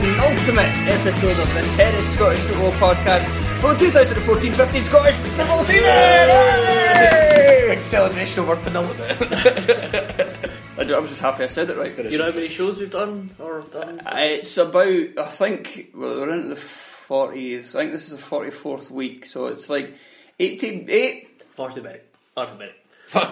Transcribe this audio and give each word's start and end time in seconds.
Penultimate 0.00 0.74
episode 0.88 1.38
of 1.38 1.52
the 1.54 1.60
Terrace 1.76 2.12
Scottish 2.14 2.38
Football 2.40 2.72
Podcast 2.72 3.26
for 3.60 3.74
the 3.74 3.84
2014-15 3.84 4.82
Scottish 4.82 5.14
Football 5.16 5.62
season! 5.64 5.84
Yay! 5.84 7.66
Big 7.74 7.84
celebration 7.84 8.40
over 8.40 8.56
penultimate. 8.56 9.20
I, 10.78 10.84
do- 10.84 10.94
I 10.94 10.98
was 10.98 11.10
just 11.10 11.20
happy 11.20 11.44
I 11.44 11.48
said 11.48 11.68
it 11.68 11.76
right. 11.76 11.94
Do 11.94 12.08
you 12.08 12.16
know 12.16 12.30
how 12.30 12.34
many 12.34 12.48
shows 12.48 12.78
we've 12.78 12.90
done 12.90 13.28
or 13.38 13.60
done? 13.60 14.00
Uh, 14.00 14.12
It's 14.20 14.56
about, 14.56 14.86
I 14.88 15.24
think, 15.28 15.90
well, 15.94 16.20
we're 16.20 16.30
into 16.32 16.48
the 16.48 16.54
40s. 16.54 17.74
I 17.74 17.80
think 17.80 17.92
this 17.92 18.10
is 18.10 18.16
the 18.18 18.22
44th 18.36 18.90
week, 18.90 19.26
so 19.26 19.46
it's 19.48 19.68
like 19.68 19.94
88. 20.38 21.42
Forty 21.52 21.80
minute. 21.82 22.06
Forty 22.34 22.52
minute. 22.52 22.74
No 23.14 23.30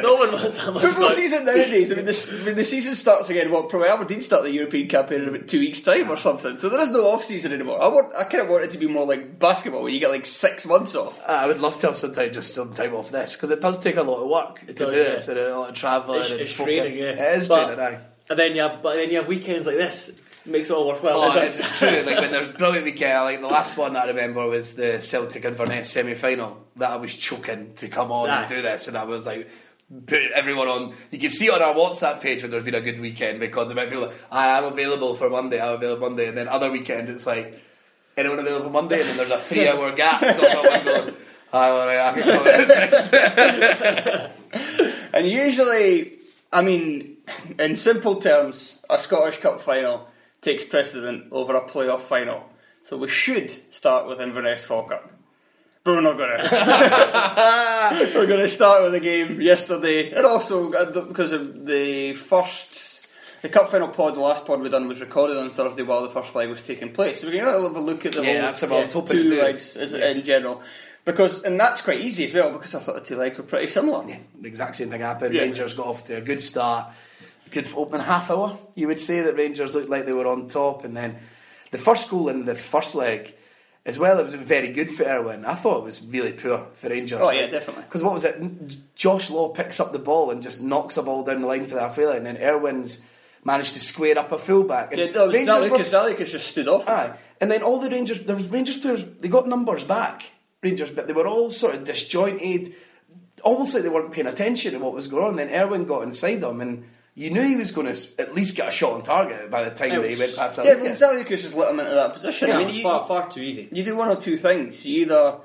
No 0.00 0.14
one 0.14 0.32
wants 0.32 0.56
that 0.58 0.72
much. 0.72 0.82
Football 0.82 1.08
fun. 1.08 1.14
season 1.14 1.44
nowadays, 1.44 1.92
I 1.92 1.96
mean, 1.96 2.04
the, 2.04 2.38
I 2.40 2.44
mean, 2.44 2.56
the 2.56 2.64
season 2.64 2.94
starts 2.94 3.30
again. 3.30 3.50
Well, 3.50 3.64
probably 3.64 3.88
Aberdeen 3.88 4.20
start 4.20 4.42
the 4.42 4.52
European 4.52 4.88
campaign 4.88 5.22
in 5.22 5.28
about 5.28 5.48
two 5.48 5.58
weeks' 5.58 5.80
time 5.80 6.10
or 6.10 6.16
something. 6.16 6.56
So 6.56 6.68
there 6.68 6.80
is 6.80 6.90
no 6.90 7.00
off 7.12 7.24
season 7.24 7.52
anymore. 7.52 7.82
I 7.82 7.88
want, 7.88 8.14
I 8.14 8.24
kind 8.24 8.44
of 8.44 8.48
want 8.50 8.64
it 8.64 8.70
to 8.72 8.78
be 8.78 8.86
more 8.86 9.06
like 9.06 9.38
basketball, 9.38 9.82
where 9.82 9.90
you 9.90 10.00
get 10.00 10.10
like 10.10 10.26
six 10.26 10.66
months 10.66 10.94
off. 10.94 11.22
Ah, 11.26 11.42
I 11.42 11.46
would 11.46 11.58
love 11.58 11.78
to 11.80 11.88
have 11.88 11.98
some 11.98 12.14
time, 12.14 12.32
just 12.32 12.54
some 12.54 12.72
time 12.74 12.94
off 12.94 13.10
this 13.10 13.34
because 13.34 13.50
it 13.50 13.60
does 13.60 13.78
take 13.78 13.96
a 13.96 14.02
lot 14.02 14.22
of 14.22 14.28
work 14.28 14.60
to 14.66 14.86
oh, 14.86 14.90
do 14.90 14.96
does, 14.96 15.26
this 15.26 15.28
yeah. 15.28 15.42
and 15.42 15.52
a 15.52 15.58
lot 15.58 15.68
of 15.70 15.74
travelling. 15.74 16.20
It's, 16.20 16.30
and 16.30 16.40
it's 16.40 16.52
training, 16.52 16.98
yeah. 16.98 17.10
It 17.10 17.38
is 17.38 17.48
But- 17.48 17.74
training, 17.74 17.84
aye. 17.84 18.00
And 18.30 18.38
then 18.38 18.54
you 18.56 18.62
have, 18.62 18.82
but 18.82 18.96
then 18.96 19.10
you 19.10 19.18
have 19.18 19.28
weekends 19.28 19.66
like 19.66 19.76
this. 19.76 20.10
Makes 20.46 20.68
it 20.70 20.74
all 20.74 20.88
worthwhile. 20.88 21.20
Oh, 21.22 21.36
It 21.38 21.44
it's, 21.58 21.78
true. 21.78 22.02
Like 22.02 22.18
when 22.20 22.30
there's 22.30 22.50
brilliant 22.50 22.84
weekend, 22.84 23.24
like 23.24 23.40
the 23.40 23.46
last 23.46 23.78
one 23.78 23.96
I 23.96 24.04
remember 24.06 24.46
was 24.46 24.74
the 24.76 25.00
Celtic 25.00 25.42
Inverness 25.44 25.90
semi 25.90 26.14
final 26.14 26.66
that 26.76 26.90
I 26.90 26.96
was 26.96 27.14
choking 27.14 27.72
to 27.76 27.88
come 27.88 28.12
on 28.12 28.28
Aye. 28.28 28.40
and 28.40 28.48
do 28.48 28.60
this, 28.62 28.88
and 28.88 28.96
I 28.96 29.04
was 29.04 29.26
like. 29.26 29.48
Put 30.06 30.22
everyone 30.34 30.66
on. 30.66 30.94
You 31.10 31.18
can 31.18 31.28
see 31.28 31.50
on 31.50 31.60
our 31.60 31.74
WhatsApp 31.74 32.22
page 32.22 32.40
when 32.40 32.50
there's 32.50 32.64
been 32.64 32.74
a 32.74 32.80
good 32.80 32.98
weekend 32.98 33.38
because 33.38 33.70
of 33.70 33.76
people 33.76 34.00
like, 34.06 34.14
"I 34.32 34.46
am 34.56 34.64
available 34.64 35.14
for 35.14 35.28
Monday. 35.28 35.60
I'm 35.60 35.74
available 35.74 36.08
Monday," 36.08 36.26
and 36.26 36.38
then 36.38 36.48
other 36.48 36.70
weekend 36.72 37.10
it's 37.10 37.26
like, 37.26 37.62
"Anyone 38.16 38.38
available 38.38 38.70
Monday?" 38.70 39.00
And 39.00 39.10
then 39.10 39.18
there's 39.18 39.30
a 39.30 39.38
three-hour 39.38 39.92
gap. 40.02 40.22
Going, 40.22 41.14
"Aye, 41.52 41.68
all 41.68 41.86
right, 41.86 42.00
I 42.00 42.12
can 42.18 42.24
come. 44.00 44.30
And 45.12 45.28
usually, 45.28 46.12
I 46.50 46.62
mean, 46.62 47.18
in 47.58 47.76
simple 47.76 48.16
terms, 48.16 48.78
a 48.88 48.98
Scottish 48.98 49.36
Cup 49.38 49.60
final 49.60 50.08
takes 50.44 50.62
precedent 50.64 51.26
over 51.32 51.54
a 51.56 51.62
playoff 51.66 52.00
final. 52.00 52.44
So 52.82 52.96
we 52.98 53.08
should 53.08 53.50
start 53.74 54.06
with 54.06 54.20
Inverness 54.20 54.62
Falkirk. 54.64 55.10
But 55.82 55.96
we're 55.96 56.00
not 56.02 56.16
going 56.16 56.38
to. 56.48 58.12
we're 58.18 58.26
going 58.26 58.40
to 58.40 58.48
start 58.48 58.82
with 58.82 58.92
the 58.92 59.00
game 59.00 59.40
yesterday. 59.40 60.12
And 60.12 60.24
also, 60.24 60.70
because 61.06 61.32
of 61.32 61.66
the 61.66 62.12
first. 62.14 62.92
The 63.42 63.50
cup 63.50 63.68
final 63.68 63.88
pod, 63.88 64.14
the 64.14 64.20
last 64.20 64.46
pod 64.46 64.62
we 64.62 64.70
done 64.70 64.88
was 64.88 65.02
recorded 65.02 65.36
on 65.36 65.50
Thursday 65.50 65.82
while 65.82 66.02
the 66.02 66.08
first 66.08 66.34
leg 66.34 66.48
was 66.48 66.62
taking 66.62 66.92
place. 66.92 67.20
So 67.20 67.26
we 67.26 67.34
can 67.36 67.44
have 67.44 67.54
a 67.76 67.80
look 67.80 68.06
at 68.06 68.12
the 68.12 68.22
Yeah, 68.22 68.50
whole 68.52 68.84
I 68.84 68.86
two 69.06 69.38
legs 69.38 69.76
as, 69.76 69.92
in 69.92 70.22
general. 70.22 70.62
Because 71.04 71.42
and 71.42 71.60
that's 71.60 71.82
quite 71.82 72.00
easy 72.00 72.24
as 72.24 72.32
well 72.32 72.50
because 72.52 72.74
I 72.74 72.78
thought 72.78 72.94
the 72.94 73.02
two 73.02 73.16
legs 73.16 73.36
were 73.36 73.44
pretty 73.44 73.68
similar. 73.68 74.02
the 74.40 74.48
exact 74.48 74.76
same 74.76 74.88
thing 74.88 75.02
happened. 75.02 75.34
Yeah. 75.34 75.42
Rangers 75.42 75.74
got 75.74 75.86
off 75.86 76.06
to 76.06 76.16
a 76.16 76.20
good 76.22 76.40
start. 76.40 76.86
Good 77.54 77.68
opening 77.76 78.04
half 78.04 78.30
hour. 78.32 78.58
You 78.74 78.88
would 78.88 78.98
say 78.98 79.20
that 79.20 79.36
Rangers 79.36 79.74
looked 79.74 79.88
like 79.88 80.06
they 80.06 80.12
were 80.12 80.26
on 80.26 80.48
top, 80.48 80.84
and 80.84 80.96
then 80.96 81.16
the 81.70 81.78
first 81.78 82.10
goal 82.10 82.28
in 82.28 82.46
the 82.46 82.56
first 82.56 82.96
leg, 82.96 83.32
as 83.86 83.96
well, 83.96 84.18
it 84.18 84.24
was 84.24 84.34
very 84.34 84.68
good 84.72 84.90
for 84.90 85.04
Erwin. 85.04 85.44
I 85.44 85.54
thought 85.54 85.78
it 85.78 85.84
was 85.84 86.02
really 86.02 86.32
poor 86.32 86.66
for 86.74 86.88
Rangers. 86.88 87.20
Oh, 87.22 87.30
yeah, 87.30 87.46
definitely. 87.46 87.84
Because 87.84 88.02
what 88.02 88.12
was 88.12 88.24
it? 88.24 88.94
Josh 88.96 89.30
Law 89.30 89.50
picks 89.50 89.78
up 89.78 89.92
the 89.92 90.00
ball 90.00 90.32
and 90.32 90.42
just 90.42 90.60
knocks 90.60 90.96
a 90.96 91.02
ball 91.04 91.22
down 91.22 91.42
the 91.42 91.46
line 91.46 91.66
for 91.66 91.76
the 91.76 91.80
halfway 91.82 92.06
line, 92.06 92.26
and 92.26 92.38
Erwin's 92.38 93.06
managed 93.44 93.74
to 93.74 93.78
square 93.80 94.18
up 94.18 94.32
a 94.32 94.38
fullback. 94.38 94.90
And 94.90 95.00
Yeah, 95.00 95.12
that 95.12 95.26
was 95.28 95.34
Rangers 95.36 95.70
were- 95.70 95.78
Zaliukas. 95.78 96.16
Zaliukas 96.16 96.30
just 96.32 96.48
stood 96.48 96.66
off. 96.66 96.88
Aye. 96.88 97.12
And 97.40 97.52
then 97.52 97.62
all 97.62 97.78
the 97.78 97.88
Rangers, 97.90 98.20
was 98.26 98.48
Rangers 98.48 98.78
players, 98.78 99.04
they 99.20 99.28
got 99.28 99.46
numbers 99.46 99.84
back, 99.84 100.24
Rangers, 100.60 100.90
but 100.90 101.06
they 101.06 101.12
were 101.12 101.28
all 101.28 101.52
sort 101.52 101.76
of 101.76 101.84
disjointed, 101.84 102.72
almost 103.42 103.74
like 103.74 103.84
they 103.84 103.88
weren't 103.90 104.10
paying 104.10 104.26
attention 104.26 104.72
to 104.72 104.78
what 104.80 104.92
was 104.92 105.06
going 105.06 105.24
on. 105.24 105.36
Then 105.36 105.50
Erwin 105.50 105.84
got 105.84 106.02
inside 106.02 106.40
them, 106.40 106.60
and 106.60 106.84
you 107.14 107.30
knew 107.30 107.42
he 107.42 107.56
was 107.56 107.70
going 107.70 107.92
to 107.92 108.08
at 108.18 108.34
least 108.34 108.56
get 108.56 108.68
a 108.68 108.70
shot 108.70 108.92
on 108.94 109.02
target 109.02 109.50
by 109.50 109.62
the 109.64 109.70
time 109.70 109.92
It 109.92 110.02
that 110.02 110.10
he 110.10 110.18
went 110.18 110.34
past 110.36 110.58
Yeah, 110.64 110.74
but 110.74 110.82
Zaliukas. 110.92 111.24
Zaliukas 111.24 111.28
just 111.42 111.54
let 111.54 111.70
him 111.72 111.80
into 111.80 111.94
that 111.94 112.12
position. 112.12 112.48
Yeah, 112.48 112.54
I 112.54 112.56
it 112.56 112.58
mean, 112.60 112.66
was 112.68 112.76
you, 112.78 112.82
far, 112.82 113.06
far 113.06 113.30
too 113.30 113.40
easy. 113.40 113.68
you 113.70 113.84
do 113.84 113.96
one 113.96 114.10
of 114.10 114.18
two 114.18 114.36
things. 114.36 114.84
You 114.84 115.02
either, 115.02 115.38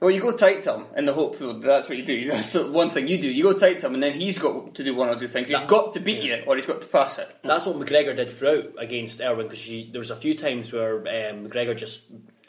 well, 0.00 0.10
you 0.10 0.20
go 0.20 0.36
tight 0.36 0.62
to 0.62 0.74
him 0.74 0.86
in 0.96 1.04
the 1.04 1.12
hope 1.12 1.40
well, 1.40 1.54
that's 1.60 1.88
what 1.88 1.96
you 1.96 2.04
do. 2.04 2.24
That's 2.30 2.54
one 2.54 2.90
thing 2.90 3.06
you 3.06 3.16
do. 3.18 3.30
You 3.30 3.44
go 3.44 3.52
tight 3.52 3.78
to 3.80 3.86
him, 3.86 3.94
and 3.94 4.02
then 4.02 4.14
he's 4.14 4.38
got 4.38 4.74
to 4.74 4.82
do 4.82 4.94
one 4.96 5.08
or 5.08 5.16
two 5.16 5.28
things. 5.28 5.48
He's 5.48 5.58
That- 5.58 5.68
got 5.68 5.92
to 5.92 6.00
beat 6.00 6.22
you, 6.22 6.42
or 6.46 6.56
he's 6.56 6.66
got 6.66 6.80
to 6.80 6.88
pass 6.88 7.18
it. 7.18 7.28
That's 7.44 7.64
what 7.64 7.76
McGregor 7.76 8.16
did 8.16 8.30
throughout 8.32 8.72
against 8.78 9.20
Erwin 9.20 9.46
because 9.46 9.64
there 9.92 10.00
was 10.00 10.10
a 10.10 10.16
few 10.16 10.34
times 10.34 10.72
where 10.72 10.96
um, 10.98 11.46
McGregor 11.46 11.76
just 11.76 12.02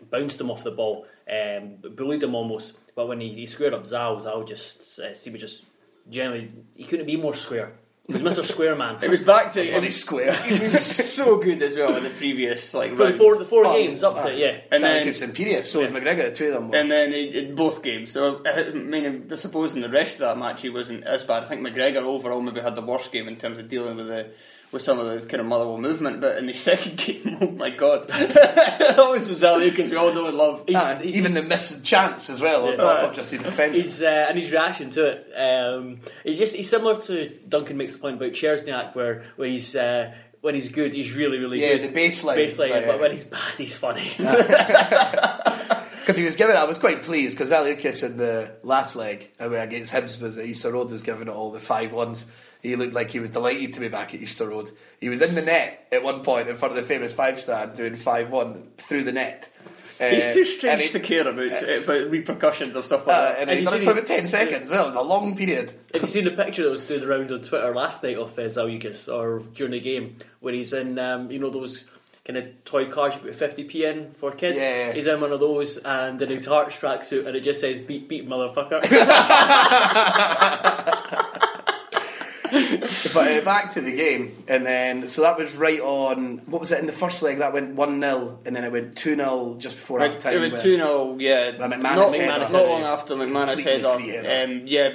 bounced 0.09 0.41
him 0.41 0.49
off 0.49 0.63
the 0.63 0.71
ball, 0.71 1.05
um, 1.31 1.75
bullied 1.95 2.23
him 2.23 2.33
almost. 2.33 2.77
But 2.95 3.07
when 3.07 3.21
he, 3.21 3.29
he 3.33 3.45
squared 3.45 3.75
up 3.75 3.85
Zal, 3.85 4.19
Zal 4.19 4.43
just 4.43 4.99
uh, 4.99 5.13
he 5.13 5.29
was 5.29 5.39
just 5.41 5.65
generally 6.09 6.51
he 6.75 6.83
couldn't 6.83 7.05
be 7.05 7.17
more 7.17 7.35
square. 7.35 7.73
He 8.07 8.11
was 8.13 8.21
Mr. 8.21 8.43
Square 8.43 8.75
Man. 8.75 8.97
It 9.01 9.09
was 9.09 9.21
back 9.21 9.53
to 9.53 9.63
Bloody 9.71 9.89
square. 9.89 10.33
He 10.43 10.59
was 10.59 10.77
so 10.85 11.37
good 11.37 11.61
as 11.63 11.73
well 11.77 11.95
in 11.95 12.03
the 12.03 12.09
previous 12.09 12.73
like 12.73 12.91
for 12.91 12.97
the 12.97 13.03
rounds. 13.05 13.17
four, 13.17 13.37
the 13.37 13.45
four 13.45 13.65
Oh, 13.65 13.73
games 13.73 14.03
up 14.03 14.21
to 14.23 14.29
it, 14.29 14.37
yeah. 14.39 14.57
And 14.71 14.83
then- 14.83 15.07
Zaliukas 15.07 15.21
and 15.21 15.33
Pires, 15.35 15.71
so 15.71 15.79
was 15.79 15.89
McGregor, 15.89 16.25
the 16.25 16.31
two 16.31 16.47
of 16.47 16.53
them. 16.55 16.69
were. 16.69 16.75
And 16.75 16.91
then 16.91 17.13
in, 17.13 17.29
in 17.33 17.55
both 17.55 17.81
games, 17.81 18.11
so 18.11 18.41
uh, 18.45 18.65
I 18.67 18.71
mean, 18.71 19.27
I 19.31 19.35
suppose 19.35 19.75
in 19.75 19.81
the 19.81 19.89
rest 19.89 20.15
of 20.15 20.19
that 20.21 20.37
match 20.37 20.61
he 20.63 20.69
wasn't 20.69 21.05
as 21.05 21.23
bad. 21.23 21.43
I 21.43 21.45
think 21.45 21.61
McGregor 21.65 22.03
overall 22.03 22.41
maybe 22.41 22.59
had 22.59 22.75
the 22.75 22.81
worst 22.81 23.09
game 23.13 23.29
in 23.29 23.37
terms 23.37 23.57
of 23.57 23.69
dealing 23.69 23.95
with 23.95 24.07
the 24.07 24.31
with 24.73 24.81
some 24.81 24.99
of 24.99 25.05
the 25.05 25.25
kind 25.27 25.39
of 25.39 25.45
Motherwell 25.45 25.77
movement. 25.77 26.19
But 26.19 26.37
in 26.37 26.47
the 26.47 26.53
second 26.69 26.97
game, 26.97 27.37
oh 27.39 27.51
my 27.51 27.69
god, 27.69 28.07
that 28.09 28.95
was 28.97 29.29
the 29.29 29.35
Zaliukas 29.47 29.89
we 29.91 29.95
all 29.95 30.13
know 30.13 30.27
and 30.27 30.37
love. 30.37 30.65
Ah, 30.75 30.99
even 31.03 31.33
the 31.33 31.43
missed 31.43 31.85
chance 31.85 32.29
as 32.29 32.41
well 32.41 32.67
on 32.67 32.77
top 32.77 33.09
of 33.09 33.15
just 33.15 33.31
his 33.31 33.41
defence. 33.41 33.73
He's 33.75 34.01
uh, 34.01 34.25
and 34.29 34.37
his 34.37 34.51
reaction 34.51 34.89
to 34.91 35.05
it. 35.07 35.27
Um, 35.37 35.99
he's 36.23 36.37
just 36.37 36.55
he's 36.55 36.69
similar 36.69 36.99
to 37.01 37.29
Duncan 37.47 37.77
makes 37.77 37.93
the 37.93 37.99
point 37.99 38.17
about 38.17 38.31
Chersniak, 38.31 38.95
where 38.95 39.23
where 39.37 39.47
he's. 39.47 39.75
Uh, 39.75 40.13
when 40.41 40.55
he's 40.55 40.67
good, 40.67 40.93
he's 40.93 41.15
really, 41.15 41.37
really 41.37 41.61
Yeah, 41.61 41.77
good. 41.77 41.93
the 41.93 41.97
baseline, 41.97 42.35
baseline. 42.35 42.71
but, 42.71 42.85
But, 42.85 42.95
uh, 42.95 42.97
when 42.97 43.11
he's 43.11 43.23
bad, 43.23 43.53
he's 43.57 43.77
funny. 43.77 44.11
Because 44.17 46.17
he 46.17 46.25
was 46.25 46.35
giving 46.35 46.53
it, 46.55 46.59
I 46.59 46.65
was 46.65 46.77
quite 46.77 47.01
pleased 47.03 47.37
because 47.37 47.51
Lucas 47.51 48.03
in 48.03 48.17
the 48.17 48.51
last 48.61 48.97
leg 48.97 49.31
away 49.39 49.61
against 49.61 49.93
Hibs 49.93 50.21
was 50.21 50.37
at 50.37 50.45
Easter 50.45 50.73
Road 50.73 50.91
was 50.91 51.01
giving 51.01 51.29
it 51.29 51.29
all 51.29 51.53
the 51.53 51.61
five 51.61 51.93
ones. 51.93 52.25
He 52.63 52.75
looked 52.75 52.93
like 52.93 53.11
he 53.11 53.19
was 53.19 53.29
delighted 53.29 53.73
to 53.73 53.79
be 53.81 53.89
back 53.89 54.15
at 54.15 54.21
Easter 54.21 54.49
Road. 54.49 54.71
He 54.99 55.09
was 55.09 55.21
in 55.21 55.35
the 55.35 55.43
net 55.43 55.87
at 55.91 56.01
one 56.01 56.23
point 56.23 56.47
in 56.49 56.55
front 56.55 56.75
of 56.75 56.81
the 56.81 56.87
famous 56.87 57.13
five 57.13 57.39
stand 57.39 57.75
doing 57.75 57.95
five 57.97 58.31
one 58.31 58.71
through 58.79 59.03
the 59.03 59.11
net. 59.11 59.49
Uh, 60.01 60.07
He's 60.09 60.33
too 60.33 60.43
strange 60.43 60.81
he- 60.81 60.89
to 60.89 60.99
care 60.99 61.27
about, 61.27 61.61
about 61.61 62.09
repercussions 62.09 62.75
of 62.75 62.83
stuff 62.83 63.05
like 63.05 63.15
Uh, 63.15 63.21
that. 63.21 63.39
and 63.41 63.49
And 63.49 63.59
he 63.59 63.65
done 63.65 63.81
it 63.81 63.83
for 63.83 63.91
about 63.91 64.07
ten 64.07 64.25
seconds. 64.27 64.71
Well, 64.71 64.83
it 64.83 64.87
was 64.87 64.95
a 64.95 65.01
long 65.01 65.37
period. 65.37 65.71
Have 65.93 66.01
you 66.01 66.07
seen 66.07 66.23
the 66.25 66.31
picture 66.31 66.63
that 66.63 66.71
was 66.71 66.85
doing 66.85 67.03
around 67.03 67.31
on 67.31 67.41
Twitter 67.41 67.73
last 67.75 68.01
night 68.01 68.17
of 68.17 68.31
uh, 68.39 68.43
Zaliukas 68.43 69.13
or 69.13 69.39
during 69.53 69.71
the 69.73 69.79
game 69.79 70.17
where 70.39 70.53
he's 70.53 70.73
in, 70.73 70.97
um, 70.97 71.29
you 71.31 71.37
know, 71.39 71.51
those 71.51 71.85
kind 72.25 72.37
of 72.37 72.45
toy 72.65 72.89
cars 72.89 73.13
you 73.15 73.19
put 73.31 73.37
50p 73.37 73.75
in 73.83 74.11
for 74.13 74.31
kids? 74.31 74.57
Yeah, 74.57 74.87
yeah. 74.87 74.93
He's 74.93 75.05
in 75.07 75.19
one 75.21 75.31
of 75.33 75.39
those 75.41 75.77
and 75.77 76.19
in 76.21 76.29
his 76.29 76.45
heart 76.45 76.73
Hearts 76.73 77.09
tracksuit 77.11 77.27
and 77.27 77.35
it 77.35 77.41
just 77.41 77.59
says 77.59 77.79
beat, 77.79 78.07
beat, 78.09 78.27
motherfucker. 78.27 78.81
But 83.13 83.27
uh, 83.31 83.41
back 83.43 83.73
to 83.73 83.81
the 83.81 83.95
game, 83.95 84.43
and 84.47 84.65
then 84.65 85.07
so 85.07 85.23
that 85.23 85.37
was 85.37 85.55
right 85.55 85.79
on. 85.79 86.37
What 86.45 86.59
was 86.61 86.71
it 86.71 86.79
in 86.79 86.85
the 86.85 86.91
first 86.91 87.21
leg? 87.23 87.39
That 87.39 87.51
went 87.53 87.75
one 87.75 87.99
0 87.99 88.39
and 88.45 88.55
then 88.55 88.63
it 88.63 88.71
went 88.71 88.95
two 88.95 89.15
0 89.15 89.55
just 89.59 89.75
before 89.75 89.99
half 89.99 90.15
It 90.17 90.21
time. 90.21 90.39
went 90.39 90.57
2 90.57 90.75
0, 90.75 91.17
yeah. 91.19 91.51
McManus 91.53 91.81
not, 91.95 92.13
header. 92.15 92.39
not 92.39 92.51
long 92.67 92.83
after 92.83 93.15
McManus 93.15 93.53
Completely 93.55 93.71
header. 94.11 94.27
header. 94.29 94.51
Um, 94.53 94.61
yeah. 94.67 94.89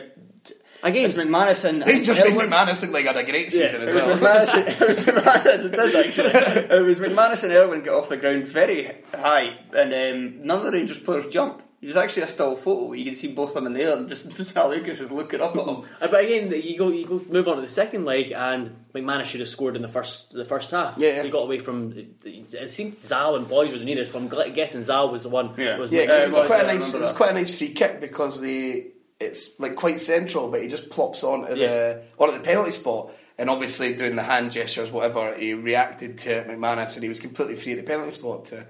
Again, 0.80 1.06
It's 1.06 1.14
McManus 1.14 1.64
and. 1.64 1.84
Rangers 1.84 2.18
and 2.18 2.36
made 2.36 2.40
Elwyn- 2.44 2.50
McManus 2.50 2.82
look 2.82 2.92
like 2.92 3.00
he 3.02 3.06
had 3.08 3.16
a 3.16 3.24
great 3.24 3.50
season 3.50 3.82
It 3.82 3.88
as 3.88 3.94
was 3.94 4.20
well. 4.20 4.46
McManus, 4.46 4.80
it 4.80 4.88
was 4.88 4.98
McManus, 5.04 5.64
it 5.64 5.70
did 5.72 5.96
actually. 6.06 6.76
It 6.76 6.82
was 6.84 6.98
McManus 7.00 7.42
and 7.42 7.52
Erwin 7.52 7.82
got 7.82 7.94
off 7.94 8.08
the 8.08 8.16
ground 8.16 8.46
very 8.46 8.94
high, 9.12 9.58
and 9.76 9.92
um, 9.92 10.46
none 10.46 10.58
of 10.58 10.64
the 10.64 10.70
Rangers 10.70 11.00
players 11.00 11.26
jump. 11.26 11.62
There's 11.80 11.94
actually 11.96 12.22
a 12.22 12.26
still 12.26 12.56
photo. 12.56 12.92
You 12.92 13.04
can 13.04 13.14
see 13.14 13.28
both 13.28 13.50
of 13.50 13.54
them 13.54 13.66
in 13.68 13.72
the 13.72 13.82
air, 13.82 13.96
and 13.96 14.08
just 14.08 14.28
Zaliukas 14.30 15.00
is 15.00 15.12
looking 15.12 15.40
up 15.40 15.56
at 15.56 15.64
them. 15.64 15.82
Uh, 16.00 16.08
But 16.08 16.24
again, 16.24 16.50
you 16.50 16.76
go 16.76 16.88
you 16.88 17.06
go 17.06 17.22
move 17.28 17.46
on 17.46 17.54
to 17.56 17.62
the 17.62 17.68
second 17.68 18.04
leg, 18.04 18.32
and 18.32 18.74
McManus 18.92 19.26
should 19.26 19.38
have 19.40 19.48
scored 19.48 19.76
in 19.76 19.82
the 19.82 19.88
first 19.88 20.32
the 20.32 20.44
first 20.44 20.72
half. 20.72 20.98
Yeah, 20.98 21.10
yeah. 21.16 21.22
he 21.22 21.30
got 21.30 21.42
away 21.44 21.58
from. 21.60 21.94
It 22.24 22.68
seemed 22.68 22.96
Zal 22.96 23.36
and 23.36 23.46
Boyd 23.48 23.70
were 23.72 23.78
the 23.78 23.84
nearest. 23.84 24.12
But 24.12 24.22
I'm 24.46 24.52
guessing 24.54 24.82
Zal 24.82 25.10
was 25.10 25.22
the 25.22 25.28
one. 25.28 25.54
Yeah. 25.56 25.78
was 25.78 25.92
Yeah, 25.92 26.00
it 26.02 26.10
it 26.10 26.26
was, 26.28 26.36
was, 26.36 26.46
quite 26.46 26.56
yeah, 26.62 26.66
a 26.66 26.68
I 26.68 26.72
nice. 26.74 26.94
It 26.94 27.00
was 27.00 27.12
quite 27.12 27.30
a 27.30 27.34
nice 27.34 27.56
free 27.56 27.70
kick 27.72 28.00
because 28.00 28.40
the 28.40 28.86
it's 29.20 29.58
like 29.60 29.76
quite 29.76 30.00
central, 30.00 30.50
but 30.50 30.62
he 30.62 30.68
just 30.68 30.90
plops 30.90 31.22
onto 31.22 31.54
Yeah. 31.54 31.66
the 31.68 32.02
onto 32.18 32.38
the 32.38 32.42
penalty 32.42 32.72
spot, 32.72 33.12
and 33.38 33.48
obviously 33.48 33.94
doing 33.94 34.16
the 34.16 34.24
hand 34.24 34.50
gestures, 34.50 34.90
whatever. 34.90 35.32
He 35.36 35.54
reacted 35.54 36.18
to 36.18 36.42
McManus, 36.44 36.94
and 36.96 37.04
he 37.04 37.08
was 37.08 37.20
completely 37.20 37.54
free 37.54 37.72
at 37.72 37.78
the 37.78 37.84
penalty 37.84 38.10
spot 38.10 38.46
to 38.46 38.66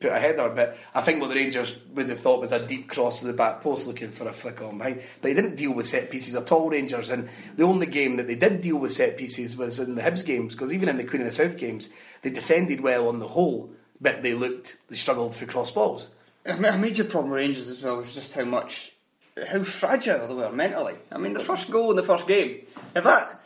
put 0.00 0.12
a 0.12 0.18
header. 0.18 0.48
But 0.48 0.76
I 0.94 1.00
think 1.00 1.20
what 1.20 1.30
the 1.30 1.36
Rangers 1.36 1.78
would 1.94 2.08
have 2.08 2.20
thought 2.20 2.40
was 2.40 2.52
a 2.52 2.64
deep 2.64 2.88
cross 2.88 3.20
to 3.20 3.26
the 3.26 3.32
back 3.32 3.60
post, 3.60 3.86
looking 3.86 4.10
for 4.10 4.28
a 4.28 4.32
flick 4.32 4.60
on 4.62 4.78
behind. 4.78 5.02
But 5.20 5.28
he 5.28 5.34
didn't 5.34 5.56
deal 5.56 5.72
with 5.72 5.86
set 5.86 6.10
pieces 6.10 6.34
at 6.34 6.50
all, 6.52 6.70
Rangers. 6.70 7.10
And 7.10 7.28
the 7.56 7.64
only 7.64 7.86
game 7.86 8.16
that 8.16 8.26
they 8.26 8.36
did 8.36 8.62
deal 8.62 8.76
with 8.76 8.92
set 8.92 9.16
pieces 9.16 9.56
was 9.56 9.78
in 9.78 9.94
the 9.94 10.02
Hibs 10.02 10.24
games, 10.24 10.54
because 10.54 10.72
even 10.72 10.88
in 10.88 10.96
the 10.96 11.04
Queen 11.04 11.22
of 11.22 11.26
the 11.28 11.32
South 11.32 11.56
games, 11.56 11.90
they 12.22 12.30
defended 12.30 12.80
well 12.80 13.08
on 13.08 13.18
the 13.18 13.28
whole, 13.28 13.70
but 14.00 14.22
they 14.22 14.34
looked 14.34 14.78
they 14.88 14.96
struggled 14.96 15.34
for 15.34 15.46
cross 15.46 15.70
balls. 15.70 16.08
A 16.46 16.56
ma- 16.56 16.68
a 16.68 16.78
major 16.78 17.04
problem 17.04 17.30
with 17.30 17.38
Rangers 17.38 17.68
as 17.68 17.82
well 17.82 17.98
was 17.98 18.14
just 18.14 18.34
how 18.34 18.44
much, 18.44 18.92
how 19.46 19.60
fragile 19.62 20.26
they 20.26 20.34
were 20.34 20.52
mentally. 20.52 20.94
I 21.12 21.18
mean, 21.18 21.32
the 21.32 21.40
first 21.40 21.70
goal 21.70 21.90
in 21.90 21.96
the 21.96 22.02
first 22.02 22.26
game, 22.26 22.62
if 22.94 23.04
that, 23.04 23.40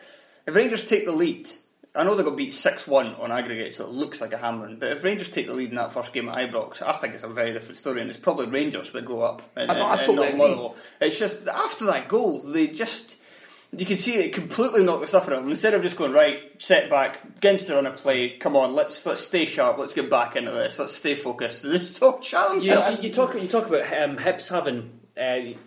if 0.47 0.55
Rangers 0.55 0.85
take 0.85 1.05
the 1.05 1.13
lead, 1.13 1.51
I 1.95 2.05
know 2.05 2.15
they 2.15 2.23
got 2.23 2.37
beat 2.37 2.53
six 2.55 2.87
one 2.87 3.15
on 3.17 3.31
aggregate, 3.31 3.75
so 3.75 3.85
it 3.85 3.91
looks 3.91 4.21
like 4.23 4.33
a 4.33 4.39
hammering. 4.39 4.79
But 4.79 4.93
if 4.93 5.05
Rangers 5.05 5.29
take 5.29 5.47
the 5.47 5.53
lead 5.53 5.69
in 5.71 5.75
that 5.77 5.93
first 5.93 6.13
game 6.13 6.29
at 6.29 6.37
Ibrox, 6.37 6.81
I 6.81 6.93
think 6.93 7.13
it's 7.15 7.23
a 7.23 7.29
very 7.29 7.53
different 7.53 7.77
story, 7.77 8.01
and 8.01 8.09
it's 8.09 8.19
probably 8.19 8.47
Rangers 8.47 8.93
that 8.93 9.05
go 9.05 9.21
up. 9.23 9.43
And, 9.57 9.71
I 9.71 9.75
know, 9.75 9.85
I 9.87 9.91
and- 9.93 9.99
and 10.01 10.07
totally 10.07 10.17
not 10.29 10.35
agree. 10.35 10.39
Motherwell. 10.49 10.77
It's 11.03 11.19
just 11.19 11.47
after 11.49 11.85
that 11.87 12.09
goal, 12.09 12.41
they 12.41 12.67
just. 12.69 13.19
You 13.75 13.87
can 13.87 13.97
see 13.97 14.17
it 14.17 14.35
completely 14.35 14.83
knocked 14.85 15.01
the 15.01 15.09
stuff 15.09 15.25
out 15.29 15.33
of 15.33 15.43
them. 15.45 15.51
Instead 15.51 15.73
of 15.73 15.81
just 15.83 15.97
going 15.97 16.13
right, 16.13 16.39
set 16.61 16.91
back, 16.91 17.25
against 17.39 17.69
the 17.69 17.75
run 17.75 17.87
of 17.87 17.97
play. 17.97 18.37
Come 18.37 18.55
on, 18.55 18.75
let's 18.75 19.07
let's 19.07 19.23
stay 19.23 19.47
sharp. 19.47 19.79
Let's 19.79 19.95
get 19.95 20.11
back 20.11 20.37
into 20.37 20.51
this. 20.51 20.79
Let's 20.79 20.95
stay 20.95 21.15
focused. 21.15 21.63
They 21.65 21.79
just 21.79 22.03
all 22.03 22.21
shut 22.21 22.49
Yeah, 22.49 22.75
themselves. 22.75 23.03
you, 23.03 23.09
you 23.09 23.15
talk 23.15 23.35
you 23.35 23.49
talk 23.49 23.67
about 23.69 23.85
um, 24.03 24.19
Hibs 24.19 24.49
having. 24.49 24.91
Uh, 25.17 25.59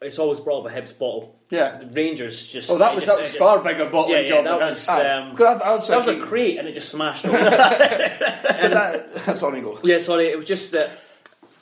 it's 0.00 0.18
always 0.20 0.38
brought 0.38 0.64
up 0.64 0.72
a 0.72 0.74
Hibs 0.74 0.96
bottle. 0.96 1.36
Yeah. 1.52 1.76
the 1.78 1.86
Rangers 1.86 2.46
just. 2.48 2.70
Oh, 2.70 2.78
that 2.78 2.94
was 2.94 3.04
just- 3.04 3.14
that 3.14 3.20
was 3.20 3.28
it 3.28 3.32
just- 3.32 3.38
far 3.38 3.62
bigger 3.62 3.86
bottling 3.90 4.16
Yeah, 4.16 4.20
yeah, 4.22 4.28
job 4.28 4.44
that 4.44 4.58
than 4.58 4.68
was. 4.70 4.88
Um, 4.88 4.96
I- 5.38 5.68
I 5.70 5.74
was 5.74 5.86
that 5.88 5.98
was 5.98 6.08
a 6.08 6.18
crate, 6.18 6.58
and 6.58 6.66
it 6.66 6.72
just 6.72 6.88
smashed. 6.88 7.24
over. 7.26 7.38
That's 9.26 9.42
on 9.42 9.54
you 9.56 9.62
go. 9.62 9.78
Yeah, 9.82 9.98
sorry. 9.98 10.28
It 10.28 10.36
was 10.36 10.46
just 10.46 10.72
that 10.72 10.90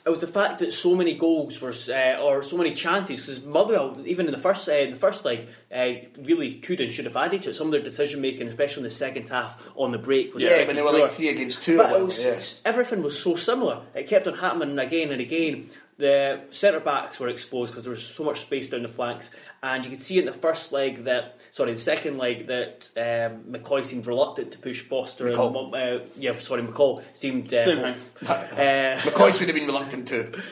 it 0.03 0.09
was 0.09 0.19
the 0.21 0.27
fact 0.27 0.59
that 0.59 0.73
so 0.73 0.95
many 0.95 1.13
goals 1.13 1.61
were, 1.61 1.73
uh, 1.89 2.19
or 2.23 2.41
so 2.41 2.57
many 2.57 2.73
chances, 2.73 3.19
because 3.19 3.43
Motherwell, 3.43 3.97
even 4.05 4.25
in 4.25 4.31
the 4.31 4.39
first 4.39 4.67
uh, 4.67 4.71
in 4.71 4.91
the 4.91 4.99
first 4.99 5.25
leg, 5.25 5.47
uh, 5.73 5.89
really 6.17 6.55
could 6.55 6.81
and 6.81 6.91
should 6.91 7.05
have 7.05 7.15
added 7.15 7.43
to 7.43 7.49
it. 7.51 7.55
Some 7.55 7.67
of 7.67 7.71
their 7.71 7.81
decision 7.83 8.19
making, 8.21 8.47
especially 8.47 8.81
in 8.81 8.85
the 8.89 8.95
second 8.95 9.29
half 9.29 9.61
on 9.75 9.91
the 9.91 9.99
break, 9.99 10.33
was 10.33 10.41
Yeah, 10.43 10.65
when 10.65 10.75
they 10.75 10.81
were 10.81 10.91
like 10.91 11.11
three 11.11 11.29
against 11.29 11.63
two. 11.63 11.77
But 11.77 12.01
was, 12.01 12.23
yeah. 12.23 12.39
everything 12.69 13.03
was 13.03 13.19
so 13.21 13.35
similar. 13.35 13.81
It 13.93 14.07
kept 14.07 14.25
on 14.27 14.35
happening 14.37 14.79
again 14.79 15.11
and 15.11 15.21
again. 15.21 15.69
The 15.97 16.41
centre 16.49 16.79
backs 16.79 17.19
were 17.19 17.27
exposed 17.27 17.71
because 17.71 17.83
there 17.83 17.91
was 17.91 18.03
so 18.03 18.23
much 18.23 18.41
space 18.41 18.71
down 18.71 18.81
the 18.81 18.87
flanks, 18.87 19.29
and 19.63 19.85
you 19.85 19.91
could 19.91 20.01
see 20.01 20.17
in 20.17 20.25
the 20.25 20.33
first 20.33 20.71
leg 20.71 21.03
that, 21.03 21.37
sorry, 21.51 21.73
the 21.73 21.79
second 21.79 22.17
leg 22.17 22.47
that 22.47 22.89
um, 22.97 23.43
McCoy 23.51 23.85
seemed 23.85 24.07
reluctant 24.07 24.51
to 24.53 24.57
push 24.57 24.81
Foster 24.81 25.25
McCall. 25.25 25.65
and 25.65 26.01
uh, 26.01 26.05
yeah, 26.17 26.37
sorry, 26.39 26.63
McCall 26.63 27.03
seemed 27.13 27.53
uh, 27.53 27.61
Same 27.61 27.79
uh, 27.83 27.93
McCoy 28.23 29.39
would 29.39 29.47
have 29.47 29.55
been 29.55 29.67
reluctant 29.67 30.07
too. 30.07 30.31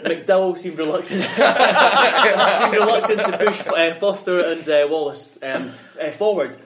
McDowell 0.00 0.58
seemed 0.58 0.78
reluctant, 0.78 1.22
seemed 1.22 2.74
reluctant 2.74 3.20
to 3.20 3.38
push 3.38 3.66
uh, 3.66 3.94
Foster 4.00 4.40
and 4.40 4.68
uh, 4.68 4.88
Wallace 4.90 5.38
um, 5.42 5.70
uh, 6.00 6.10
forward, 6.10 6.58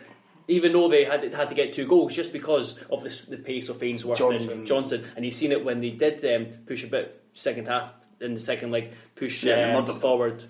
even 0.49 0.73
though 0.73 0.89
they 0.89 1.05
had 1.05 1.35
had 1.35 1.51
to 1.51 1.55
get 1.55 1.75
two 1.75 1.87
goals, 1.87 2.15
just 2.15 2.33
because 2.33 2.79
of 2.91 3.03
this, 3.03 3.21
the 3.23 3.37
pace 3.37 3.69
of 3.69 3.83
Ainsworth 3.83 4.19
Johnson. 4.19 4.51
and 4.51 4.67
Johnson. 4.67 5.05
And 5.17 5.25
you've 5.27 5.35
seen 5.35 5.53
it 5.53 5.63
when 5.63 5.81
they 5.81 5.91
did 5.91 6.25
um, 6.25 6.47
push 6.67 6.83
a 6.83 6.87
bit 6.87 7.23
second 7.35 7.69
half 7.69 7.93
in 8.21 8.33
the 8.33 8.41
second 8.41 8.71
leg, 8.71 8.93
push 9.17 9.45
Yeah, 9.45 9.77
um, 9.77 10.01
forward. 10.01 10.45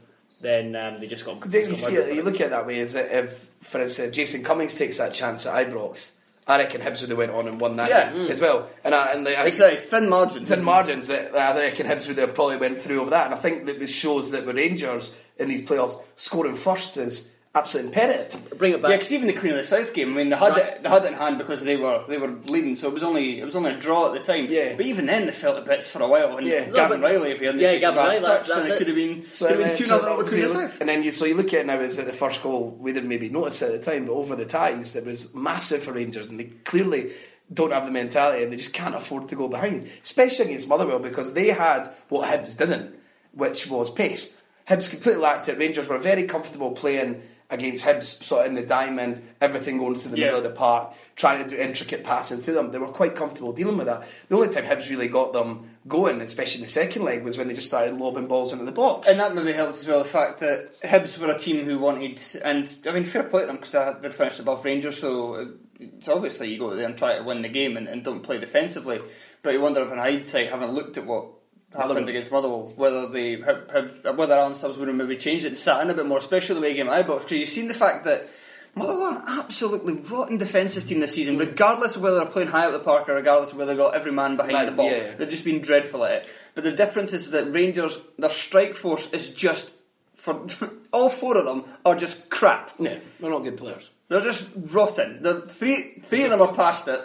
Then 0.45 0.77
um, 0.77 1.01
they 1.01 1.07
just 1.07 1.25
got. 1.25 1.41
Then 1.41 1.63
you 1.63 1.69
got 1.71 1.79
see 1.79 1.97
it, 1.97 2.15
you 2.15 2.23
look 2.23 2.35
at 2.37 2.43
it 2.43 2.51
that 2.51 2.67
way. 2.67 2.79
Is 2.79 2.93
that 2.93 3.11
if, 3.11 3.49
for 3.63 3.81
instance, 3.81 4.15
Jason 4.15 4.45
Cummings 4.45 4.75
takes 4.75 4.99
that 4.99 5.15
chance 5.15 5.47
at 5.47 5.67
Ibrox, 5.69 6.13
I 6.47 6.59
reckon 6.59 6.83
Hibs 6.83 7.01
would 7.01 7.09
have 7.09 7.17
went 7.17 7.33
on 7.33 7.49
and 7.49 7.59
won 7.59 7.77
that 7.77 7.89
Yeah. 7.89 8.13
game 8.13 8.31
as 8.31 8.43
well. 8.43 8.69
And 8.85 8.95
I, 8.95 9.13
and 9.13 9.25
like, 9.25 9.39
I 9.39 9.47
It's 9.47 9.57
think 9.57 9.71
like 9.73 9.81
thin 9.81 10.11
margins. 10.11 10.49
thin 10.51 10.63
margins 10.63 11.09
that 11.09 11.35
I 11.35 11.59
reckon 11.59 11.87
Hibs 11.87 12.07
would 12.09 12.19
have 12.19 12.35
probably 12.35 12.59
went 12.59 12.79
through 12.83 13.01
over 13.01 13.09
that. 13.11 13.25
And 13.25 13.35
I 13.35 13.39
think 13.39 13.65
that 13.65 13.81
it 13.81 13.87
shows 13.89 14.31
that 14.33 14.45
with 14.45 14.57
Rangers 14.57 15.13
in 15.39 15.49
these 15.49 15.63
playoffs, 15.63 15.97
scoring 16.17 16.55
first 16.55 16.99
is 16.99 17.31
absolutely 17.55 17.91
imperative. 17.93 18.59
Bring 18.59 18.73
it 18.73 18.83
back. 18.83 18.91
Yeah, 18.91 18.97
because 18.97 19.13
even 19.13 19.27
the 19.29 19.33
Queen 19.33 19.53
of 19.53 19.59
the 19.59 19.65
South 19.65 19.93
game, 19.95 20.13
I 20.13 20.17
mean, 20.17 20.29
they 20.31 20.37
had 20.37 20.57
it, 20.57 20.83
they 20.83 20.89
had 20.89 21.05
it 21.05 21.09
in 21.09 21.15
hand 21.15 21.39
because 21.39 21.63
they 21.65 21.77
were 21.77 22.05
they 22.09 22.19
were 22.19 22.29
leading, 22.47 22.75
so 22.75 22.89
it 22.89 22.95
was 22.95 23.03
only 23.03 23.41
it 23.41 23.45
was 23.45 23.55
only 23.57 23.71
a 23.73 23.77
draw 23.77 24.09
at 24.09 24.13
the 24.15 24.21
time. 24.21 24.47
Yeah. 24.51 24.75
But 24.77 24.87
even 24.87 25.07
then, 25.07 25.27
they 25.27 25.33
felt 25.33 25.57
the 25.57 25.63
bits 25.63 25.89
for 25.89 26.03
a 26.03 26.09
while. 26.09 26.37
And 26.37 26.47
Yeah. 26.47 26.69
Gavin 26.71 27.01
but- 27.01 27.11
Reilly, 27.11 27.31
if 27.33 27.41
he 27.41 27.47
hadn't 27.47 27.61
Yeah, 27.61 27.69
taken 27.69 27.81
Gavin 27.95 28.05
Reilly, 28.05 28.19
that's- 28.21 28.41
touch, 28.41 28.49
then 28.49 28.57
that's 28.69 28.75
it 28.75 28.79
could 28.79 28.87
have 28.89 28.97
been 28.97 29.25
So, 29.33 29.47
could 29.47 29.57
have 29.57 29.65
been 29.67 29.75
uh, 29.75 29.77
two 29.79 29.85
then, 29.85 30.01
0 30.01 30.01
so 30.01 30.15
Queen 30.29 30.43
of 30.45 30.53
the 30.53 30.69
South. 30.69 30.81
and 30.81 30.89
then 30.89 31.03
you 31.03 31.13
so 31.13 31.25
you 31.25 31.35
look 31.35 31.47
at 31.55 31.61
it 31.61 31.67
now 31.67 31.81
is 31.81 31.97
that 31.97 32.07
the 32.07 32.13
first 32.13 32.43
goal 32.43 32.71
we 32.81 32.93
didn't 32.93 33.09
maybe 33.09 33.29
notice 33.31 33.63
at 33.63 33.73
the 33.73 33.79
time, 33.79 34.07
but 34.07 34.13
over 34.15 34.35
the 34.37 34.45
ties 34.47 34.97
it 34.97 35.07
was 35.07 35.33
massive 35.35 35.83
for 35.85 35.93
Rangers, 35.93 36.29
and 36.29 36.41
they 36.41 36.45
clearly 36.65 37.13
don't 37.53 37.73
have 37.75 37.85
the 37.85 37.91
mentality 37.93 38.43
and 38.43 38.51
they 38.53 38.57
just 38.57 38.73
can't 38.73 38.95
afford 38.95 39.29
to 39.29 39.37
go 39.37 39.49
behind, 39.49 39.87
especially 40.03 40.47
against 40.47 40.67
Motherwell 40.67 40.99
because 40.99 41.35
they 41.35 41.49
had 41.49 41.89
what 42.09 42.27
Hibs 42.29 42.57
didn't, 42.57 42.95
which 43.33 43.67
was 43.69 43.91
pace. 43.91 44.41
Hibs 44.69 44.89
completely 44.89 45.21
lacked 45.21 45.51
it. 45.51 45.59
Rangers 45.59 45.87
were 45.87 45.99
very 45.99 46.25
comfortable 46.25 46.73
playing 46.73 47.23
against 47.55 47.87
Hibs, 47.87 48.23
sort 48.23 48.43
of 48.43 48.49
in 48.49 48.55
the 48.55 48.63
diamond, 48.67 49.23
everything 49.41 49.79
going 49.79 49.95
through 49.97 50.11
the 50.11 50.19
Yeah. 50.19 50.27
middle 50.27 50.39
of 50.39 50.45
the 50.45 50.51
park, 50.51 50.93
trying 51.17 51.43
to 51.43 51.49
do 51.49 51.61
intricate 51.61 52.05
passing 52.05 52.39
through 52.39 52.55
them. 52.55 52.71
They 52.73 52.79
were 52.79 52.89
quite 52.89 53.15
comfortable 53.17 53.53
dealing 53.53 53.79
with 53.79 53.87
that. 53.87 54.03
The 54.29 54.35
only 54.37 54.49
time 54.49 54.65
Hibs 54.65 54.91
really 54.91 55.09
got 55.09 55.33
them 55.33 55.71
going, 55.89 56.21
especially 56.21 56.57
in 56.61 56.67
the 56.67 56.71
second 56.71 57.03
leg, 57.05 57.23
was 57.25 57.39
when 57.39 57.49
they 57.49 57.55
just 57.55 57.69
started 57.69 57.97
lobbing 57.97 58.27
balls 58.27 58.53
into 58.53 58.65
the 58.65 58.73
box. 58.73 59.09
And 59.09 59.19
that 59.21 59.35
maybe 59.35 59.53
helped 59.53 59.79
as 59.79 59.87
well 59.87 60.01
the 60.01 60.05
fact 60.05 60.41
that 60.41 60.81
Hibs 60.83 61.17
were 61.19 61.31
a 61.31 61.39
team 61.39 61.65
who 61.65 61.79
wanted, 61.79 62.21
and 62.45 62.75
I 62.87 62.93
mean, 62.93 63.05
fair 63.05 63.23
play 63.23 63.43
to 63.43 63.47
them 63.47 63.57
because 63.57 63.73
they'd 64.03 64.13
finished 64.13 64.41
above 64.41 64.65
Rangers, 64.65 64.99
so 64.99 65.53
it's 65.79 66.09
obviously 66.09 66.51
you 66.53 66.59
go 66.59 66.75
there 66.75 66.87
and 66.87 66.97
try 66.99 67.17
to 67.17 67.23
win 67.23 67.43
the 67.43 67.49
game 67.49 67.77
and, 67.77 67.87
and 67.89 68.03
don't 68.05 68.23
play 68.23 68.39
defensively. 68.39 69.01
But 69.43 69.53
you 69.53 69.61
wonder 69.61 69.83
if, 69.83 69.93
in 69.93 69.99
hindsight, 69.99 70.51
having 70.51 70.71
looked 70.71 70.97
at 70.99 71.07
what 71.07 71.27
happened 71.77 72.09
against 72.09 72.31
Motherwell, 72.31 72.73
whether 72.77 73.09
they 73.09 73.37
whether 73.37 74.35
Alan 74.35 74.55
Stubbs 74.55 74.77
would 74.79 74.89
have 74.89 74.97
maybe 74.97 75.17
changed 75.17 75.45
it 75.45 75.49
and 75.49 75.59
sat 75.59 75.83
in 75.83 75.91
a 75.91 75.95
bit 75.95 76.07
more, 76.07 76.19
especially 76.19 76.55
the 76.55 76.61
way 76.61 76.71
he 76.71 76.77
came 76.77 76.89
at 76.89 77.07
Ibrox. 77.07 77.21
Because 77.23 77.39
you've 77.39 77.49
seen 77.49 77.69
the 77.69 77.75
fact 77.75 78.05
that 78.05 78.29
Motherwell 78.75 79.03
are 79.05 79.19
an 79.23 79.39
absolutely 79.41 79.95
rotten 79.95 80.37
defensive 80.37 80.85
team 80.87 81.01
this 81.01 81.15
season, 81.15 81.39
regardless 81.39 81.97
of 81.97 82.03
whether 82.03 82.17
they're 82.17 82.27
playing 82.27 82.49
high 82.49 82.67
up 82.67 82.73
the 82.73 82.79
park 82.81 83.09
or 83.09 83.15
regardless 83.15 83.53
of 83.53 83.59
whether 83.59 83.69
they've 83.73 83.79
got 83.79 83.95
every 83.95 84.11
man 84.13 84.37
behind 84.37 84.55
Right, 84.55 84.67
the 84.67 84.73
ball. 84.73 84.91
yeah. 84.91 85.13
They've 85.17 85.31
just 85.31 85.45
been 85.45 85.61
dreadful 85.61 86.05
at 86.05 86.23
it. 86.23 86.29
But 86.55 86.65
the 86.65 86.73
difference 86.73 87.13
is 87.13 87.31
that 87.33 87.51
Rangers, 87.53 88.01
their 88.19 88.31
strike 88.31 88.75
force 88.75 89.09
is 89.13 89.31
just 89.31 89.71
for 90.15 90.47
all 90.93 91.09
four 91.11 91.37
of 91.37 91.45
them 91.45 91.65
are 91.85 91.95
just 91.97 92.31
crap. 92.31 92.71
Yeah, 92.79 92.99
they're 93.21 93.31
not 93.31 93.45
good 93.45 93.57
players. 93.59 93.91
They're 94.09 94.21
just 94.23 94.45
rotten. 94.57 95.23
The 95.23 95.43
three 95.43 96.01
three 96.03 96.25
of 96.25 96.31
them 96.31 96.41
are 96.43 96.53
past 96.55 96.87
it. 96.89 97.01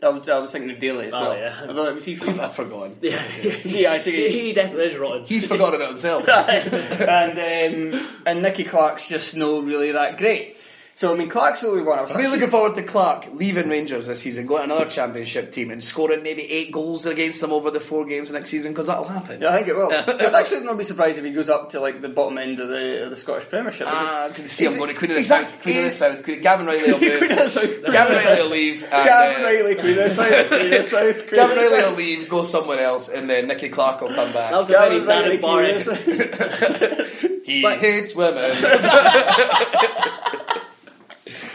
I 0.00 0.10
was, 0.10 0.28
I 0.28 0.38
was 0.38 0.52
thinking 0.52 0.70
of 0.70 0.78
Daly 0.78 1.08
as 1.08 1.14
Oh, 1.14 1.20
well. 1.30 1.36
yeah. 1.36 1.58
I 1.60 1.66
don't 1.66 1.74
know, 1.76 1.92
was 1.94 2.04
he 2.04 2.14
from? 2.16 2.38
I've 2.38 2.54
forgotten. 2.54 2.96
Yeah, 3.00 3.20
Yeah, 3.64 3.92
I 3.94 3.98
take 3.98 4.14
it- 4.14 4.30
he 4.30 4.52
definitely 4.52 4.84
is 4.92 4.96
rotten. 4.96 5.24
He's 5.24 5.44
forgotten 5.46 5.74
about 5.76 5.88
himself. 5.88 6.28
and 6.28 7.92
um, 7.94 8.08
and 8.24 8.42
Nicky 8.42 8.64
Clark's 8.64 9.08
just 9.08 9.34
no 9.34 9.60
really 9.60 9.90
that 9.92 10.16
great. 10.16 10.56
So 10.98 11.14
I 11.14 11.16
mean, 11.16 11.28
Clark's 11.28 11.60
the 11.60 11.68
only 11.68 11.82
one. 11.82 11.96
I 11.96 12.02
was 12.02 12.10
I'm 12.10 12.16
really 12.16 12.32
looking 12.32 12.50
forward 12.50 12.74
to 12.74 12.82
Clark 12.82 13.28
leaving 13.32 13.68
Rangers 13.68 14.08
this 14.08 14.20
season, 14.20 14.46
going 14.46 14.66
to 14.68 14.74
another 14.74 14.90
championship 14.90 15.52
team 15.52 15.70
and 15.70 15.82
scoring 15.82 16.24
maybe 16.24 16.42
eight 16.50 16.72
goals 16.72 17.06
against 17.06 17.40
them 17.40 17.52
over 17.52 17.70
the 17.70 17.78
four 17.78 18.04
games 18.04 18.32
next 18.32 18.50
season 18.50 18.72
because 18.72 18.88
that'll 18.88 19.04
happen. 19.04 19.40
Yeah, 19.40 19.50
I 19.50 19.58
think 19.58 19.68
it 19.68 19.76
will. 19.76 19.92
I'd 19.96 20.34
actually 20.34 20.64
not 20.64 20.76
be 20.76 20.82
surprised 20.82 21.16
if 21.16 21.24
he 21.24 21.30
goes 21.30 21.48
up 21.48 21.68
to 21.68 21.78
like 21.78 22.00
the 22.00 22.08
bottom 22.08 22.36
end 22.36 22.58
of 22.58 22.68
the 22.68 23.04
of 23.04 23.10
the 23.10 23.16
Scottish 23.16 23.48
Premiership. 23.48 23.86
Ah, 23.88 24.24
I 24.24 24.30
can 24.30 24.48
see 24.48 24.64
him 24.64 24.76
going 24.76 24.88
to 24.92 24.96
Queen 24.98 25.12
of 25.12 25.14
the 25.14 25.20
he's 25.20 25.28
South. 25.28 25.48
that- 25.52 25.62
Queen 25.62 25.78
of 25.78 25.84
the 25.84 25.90
South. 25.92 26.24
Queen, 26.24 26.40
Gavin 26.40 26.66
Reilly 26.72 26.92
will 26.92 27.00
move. 27.00 27.18
Queen 27.18 27.30
of 27.30 27.38
the 27.38 27.48
South. 27.48 27.82
Gavin 27.92 28.16
Reilly 28.16 28.42
will 28.42 28.50
leave. 28.50 28.82
And, 28.82 28.90
Gavin 28.90 29.44
uh, 29.44 29.46
Reilly, 29.48 29.74
Queen 29.76 29.98
of 29.98 30.04
the 30.04 30.10
South, 30.10 30.48
Queen 30.48 30.62
of 30.62 30.70
the 30.70 30.82
South, 30.84 31.16
Queen 31.28 31.34
Gavin 31.36 31.58
Reilly 31.58 31.82
will 31.90 31.96
leave, 31.96 32.28
go 32.28 32.42
somewhere 32.42 32.80
else, 32.80 33.08
and 33.08 33.30
then 33.30 33.46
Nicky 33.46 33.68
Clark 33.68 34.00
will 34.00 34.08
come 34.12 34.32
back. 34.32 34.50
That 34.50 34.58
was 34.58 34.68
a 34.70 34.72
very 34.72 34.98
Gavin 34.98 35.06
Reilly, 35.06 35.36
Dan 35.36 35.42
Barry. 35.42 35.70
Queen 35.70 35.76
of 35.76 35.84
the 35.84 37.08
South. 37.20 37.44
he 37.46 37.62
But- 37.62 37.78
hates 37.78 38.16
women. 38.16 38.50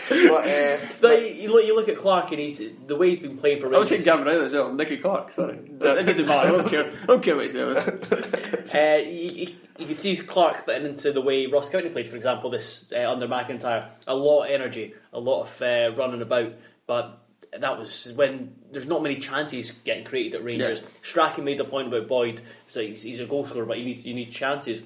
But, 0.10 0.48
uh, 0.48 0.78
But 1.00 1.36
you 1.36 1.52
look, 1.52 1.66
you 1.66 1.76
look 1.76 1.88
at 1.90 1.98
Clark 1.98 2.32
and 2.32 2.40
he's 2.40 2.62
the 2.88 2.96
way 2.96 3.10
he's 3.10 3.20
been 3.20 3.38
playing 3.38 3.60
for 3.60 3.68
Rangers, 3.68 3.76
I 3.76 3.80
was 3.80 3.92
Rangers. 3.92 4.06
saying 4.06 4.18
Gavin 4.18 4.34
Reilly 4.34 4.46
as 4.46 4.54
well. 4.54 4.74
Nicky 4.74 4.98
Clark, 4.98 5.32
sorry. 5.32 5.58
It 5.58 5.80
doesn't 5.80 6.28
matter. 6.28 6.48
I 6.48 6.52
don't 6.52 6.68
care. 6.68 6.92
I 7.04 7.06
don't 7.06 7.24
care 7.24 7.36
what 7.36 7.46
he's 7.46 7.54
doing. 7.54 7.78
Uh, 8.74 8.96
you, 8.96 9.30
you, 9.30 9.56
you 9.78 9.86
could 9.86 10.00
see 10.00 10.16
Clark 10.16 10.66
fitting 10.66 10.88
into 10.88 11.12
the 11.12 11.22
way 11.22 11.46
Ross 11.46 11.70
County 11.70 11.90
played, 11.90 12.08
for 12.08 12.16
example, 12.16 12.50
this 12.50 12.86
uh, 12.92 13.12
under 13.12 13.28
McIntyre. 13.28 13.90
A 14.08 14.16
lot 14.16 14.46
of 14.46 14.52
energy, 14.52 14.96
a 15.12 15.20
lot 15.20 15.44
of 15.44 15.62
uh, 15.62 15.92
running 15.96 16.24
about, 16.24 16.54
but 16.88 17.20
that 17.60 17.78
was 17.78 18.12
when 18.16 18.56
there's 18.72 18.88
not 18.88 19.04
many 19.04 19.18
chances 19.18 19.72
getting 19.84 20.06
created 20.06 20.36
at 20.36 20.44
Rangers. 20.44 20.80
Yeah. 20.82 20.88
Strachan 21.04 21.44
made 21.44 21.60
the 21.60 21.66
point 21.66 21.88
about 21.88 22.08
Boyd. 22.08 22.42
So 22.68 22.82
he's, 22.82 23.04
he's 23.04 23.20
a 23.20 23.26
goal 23.26 23.46
scorer, 23.46 23.66
but 23.66 23.78
you 23.78 23.86
need 23.86 24.04
you 24.06 24.16
need 24.16 24.32
chances. 24.32 24.82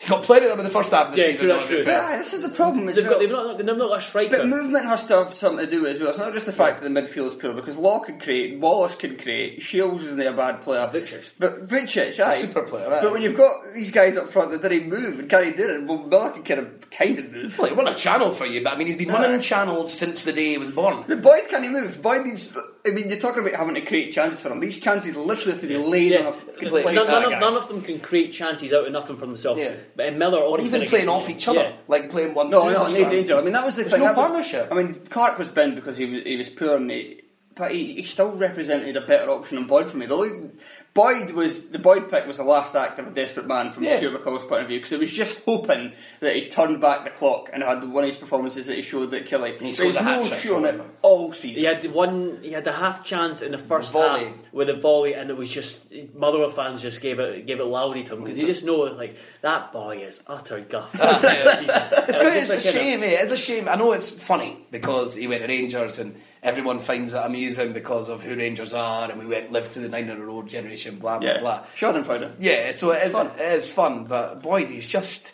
He 0.00 0.06
got 0.06 0.22
plenty 0.22 0.44
of 0.46 0.50
them 0.52 0.60
in 0.60 0.64
the 0.64 0.70
first 0.70 0.92
half 0.92 1.08
of 1.08 1.12
the 1.16 1.18
Yeah, 1.18 1.24
season. 1.32 1.38
true, 1.46 1.48
that's 1.48 1.64
though, 1.64 1.70
to 1.70 1.76
be 1.78 1.82
true. 1.82 1.92
fair. 1.92 2.10
Yeah, 2.10 2.14
uh, 2.14 2.18
this 2.18 2.32
is 2.32 2.42
the 2.42 2.48
problem 2.50 2.86
They've, 2.86 2.96
well. 2.98 3.10
got, 3.14 3.18
they've, 3.18 3.30
not, 3.30 3.56
they've 3.58 3.66
not 3.66 3.78
got 3.78 3.98
a 3.98 4.00
striker. 4.00 4.36
But 4.36 4.46
movement 4.46 4.84
has 4.84 5.04
to 5.06 5.16
have 5.16 5.34
something 5.34 5.64
to 5.66 5.68
do 5.70 5.86
as 5.86 5.98
well. 5.98 6.10
It's 6.10 6.18
not 6.18 6.32
just 6.32 6.46
the 6.46 6.52
fact 6.52 6.80
that 6.80 6.88
the 6.88 7.00
midfield 7.00 7.26
is 7.26 7.34
poor 7.34 7.52
because 7.52 7.76
Law 7.76 7.98
can 7.98 8.20
create, 8.20 8.60
Wallace 8.60 8.94
can 8.94 9.16
create, 9.18 9.60
Shiels 9.60 10.04
isn't 10.04 10.20
a 10.20 10.32
bad 10.32 10.60
player. 10.60 10.86
Vuckic. 10.86 11.30
But 11.40 11.66
Vuckic, 11.66 12.20
aye. 12.24 12.38
super 12.38 12.62
player, 12.62 12.86
aye. 12.94 13.00
But 13.02 13.10
when 13.10 13.22
you've 13.22 13.36
got 13.36 13.50
these 13.74 13.90
guys 13.90 14.16
up 14.16 14.28
front 14.28 14.52
that 14.52 14.62
didn't 14.62 14.88
move 14.88 15.18
and 15.18 15.28
can't 15.28 15.56
do 15.56 15.68
it, 15.68 15.84
well, 15.84 15.98
Miller 16.06 16.30
can 16.30 16.44
kind 16.44 16.60
of, 16.60 16.90
kind 16.90 17.18
of 17.18 17.32
move. 17.32 17.58
Well, 17.58 17.68
he 17.68 17.74
won 17.74 17.88
a 17.88 17.94
channel 17.96 18.30
for 18.30 18.46
you, 18.46 18.62
but 18.62 18.74
I 18.74 18.76
mean, 18.76 18.86
he's 18.86 18.96
been 18.96 19.08
running 19.08 19.40
channels 19.40 19.92
since 19.92 20.22
the 20.22 20.32
day 20.32 20.50
he 20.50 20.58
was 20.58 20.70
born. 20.70 21.04
But 21.08 21.22
Boyd 21.22 21.48
can't 21.48 21.68
move. 21.72 22.00
Boyd 22.02 22.24
needs. 22.24 22.56
I 22.86 22.90
mean, 22.90 23.08
you're 23.08 23.18
talking 23.18 23.42
about 23.42 23.54
having 23.58 23.74
to 23.74 23.80
create 23.80 24.12
chances 24.12 24.40
for 24.40 24.50
him. 24.50 24.60
These 24.60 24.78
chances 24.78 25.16
literally 25.16 25.52
have 25.52 25.60
to 25.62 25.66
be 25.66 25.76
laid 25.76 26.12
Yeah. 26.12 26.20
on 26.20 26.26
a 26.28 26.32
fucking 26.58 26.82
plate. 26.82 26.94
none, 26.94 27.06
none 27.06 27.32
of, 27.32 27.40
none 27.40 27.56
of 27.56 27.68
them 27.68 27.82
can 27.82 28.00
create 28.00 28.32
chances 28.32 28.72
out 28.72 28.86
of 28.86 28.92
nothing 28.92 29.16
for 29.16 29.26
themselves. 29.26 29.60
Yeah. 29.60 29.74
But 29.96 30.06
in 30.06 30.18
Miller, 30.18 30.38
Or 30.38 30.60
even 30.60 30.86
playing 30.86 31.08
off 31.08 31.28
each 31.30 31.48
other, 31.48 31.60
Yeah. 31.60 31.72
like 31.88 32.10
playing 32.10 32.34
one 32.34 32.50
No, 32.50 32.64
two 32.68 32.72
no, 32.74 32.88
no 32.88 33.10
danger. 33.10 33.36
I 33.38 33.42
mean, 33.42 33.52
that 33.52 33.64
was 33.64 33.76
the 33.76 33.82
There's 33.82 33.92
thing. 33.94 34.00
no 34.02 34.06
that 34.08 34.16
was- 34.16 34.26
partnership. 34.30 34.68
I 34.70 34.74
mean, 34.74 34.94
Clark 35.10 35.38
was 35.38 35.48
binned 35.48 35.74
because 35.76 35.96
he 35.96 36.06
was 36.06 36.22
he 36.24 36.36
was 36.36 36.48
poor, 36.50 36.76
and 36.76 36.90
he, 36.90 37.22
but 37.54 37.72
he, 37.72 37.94
he 37.94 38.02
still 38.04 38.30
represented 38.32 38.96
a 38.96 39.00
better 39.00 39.30
option 39.30 39.56
than 39.56 39.66
Boyd 39.66 39.90
for 39.90 39.96
me. 39.96 40.06
The 40.06 40.14
only, 40.14 40.50
Boyd 40.94 41.30
was 41.30 41.68
the 41.68 41.78
Boyd 41.78 42.10
pick 42.10 42.26
was 42.26 42.38
the 42.38 42.42
last 42.42 42.74
act 42.74 42.98
of 42.98 43.06
a 43.06 43.10
desperate 43.10 43.46
man 43.46 43.70
from 43.70 43.84
Yeah. 43.84 43.98
Stuart 43.98 44.20
McCall's 44.24 44.44
point 44.44 44.62
of 44.62 44.68
view 44.68 44.78
because 44.78 44.90
it 44.92 44.98
was 44.98 45.12
just 45.12 45.38
hoping 45.44 45.92
that 46.20 46.34
he 46.34 46.48
turned 46.48 46.80
back 46.80 47.04
the 47.04 47.10
clock 47.10 47.50
and 47.52 47.62
had 47.62 47.84
one 47.88 48.02
of 48.02 48.10
his 48.10 48.16
performances 48.16 48.66
that 48.66 48.74
he 48.74 48.82
showed 48.82 49.12
that 49.12 49.26
Killie. 49.26 49.58
He 49.60 49.66
But 49.68 49.74
scored 49.74 49.86
he's 49.86 49.96
a 49.96 50.02
no 50.02 50.08
hat-trick, 50.22 50.40
shown 50.40 50.64
it 50.64 50.80
all 51.02 51.32
season. 51.32 51.60
He 51.60 51.64
had 51.64 51.84
one. 51.92 52.38
He 52.42 52.50
had 52.52 52.66
a 52.66 52.72
half 52.72 53.04
chance 53.04 53.42
in 53.42 53.52
the 53.52 53.58
first 53.58 53.92
Volley. 53.92 54.24
half 54.24 54.34
with 54.52 54.68
a 54.70 54.74
volley, 54.74 55.14
and 55.14 55.30
it 55.30 55.36
was 55.36 55.50
just 55.52 55.84
Motherwell 56.14 56.50
fans 56.50 56.82
just 56.82 57.00
gave 57.00 57.20
it 57.20 57.46
gave 57.46 57.60
it 57.60 57.64
loudly 57.64 58.02
to 58.04 58.14
him 58.14 58.24
because 58.24 58.38
you 58.38 58.46
just 58.46 58.64
know 58.64 58.76
like 58.78 59.16
that 59.42 59.72
boy 59.72 59.98
is 59.98 60.22
utter 60.26 60.60
guff. 60.60 60.94
Yes. 60.98 61.62
it's, 62.08 62.18
good, 62.18 62.32
Just 62.34 62.52
it's 62.52 62.64
a 62.64 62.68
you 62.68 62.74
know, 62.74 62.80
shame, 62.80 63.02
eh? 63.02 63.22
It's 63.22 63.32
a 63.32 63.36
shame. 63.36 63.68
I 63.68 63.74
know 63.76 63.92
it's 63.92 64.08
funny 64.10 64.66
because 64.70 65.14
he 65.14 65.26
went 65.28 65.42
to 65.42 65.48
Rangers 65.48 65.98
and 65.98 66.16
everyone 66.42 66.78
finds 66.78 67.14
it 67.14 67.18
amusing 67.24 67.72
because 67.72 68.08
of 68.08 68.22
who 68.22 68.34
Rangers 68.36 68.74
are, 68.74 69.10
and 69.10 69.18
we 69.18 69.26
went 69.26 69.52
lived 69.52 69.68
through 69.68 69.82
the 69.82 69.88
nine 69.88 70.08
in 70.08 70.18
a 70.20 70.24
row 70.24 70.42
generation, 70.42 70.98
blah 70.98 71.18
blah 71.18 71.20
blah. 71.20 71.34
yeah. 71.34 71.40
blah. 71.40 71.64
Schadenfreude. 71.74 72.34
Yeah, 72.38 72.72
so 72.72 72.92
it 72.92 73.06
is, 73.06 73.12
fun. 73.12 73.26
it 73.38 73.52
is 73.52 73.70
fun, 73.70 74.04
but 74.04 74.42
Boyd, 74.42 74.68
he's 74.68 74.88
just, 74.88 75.32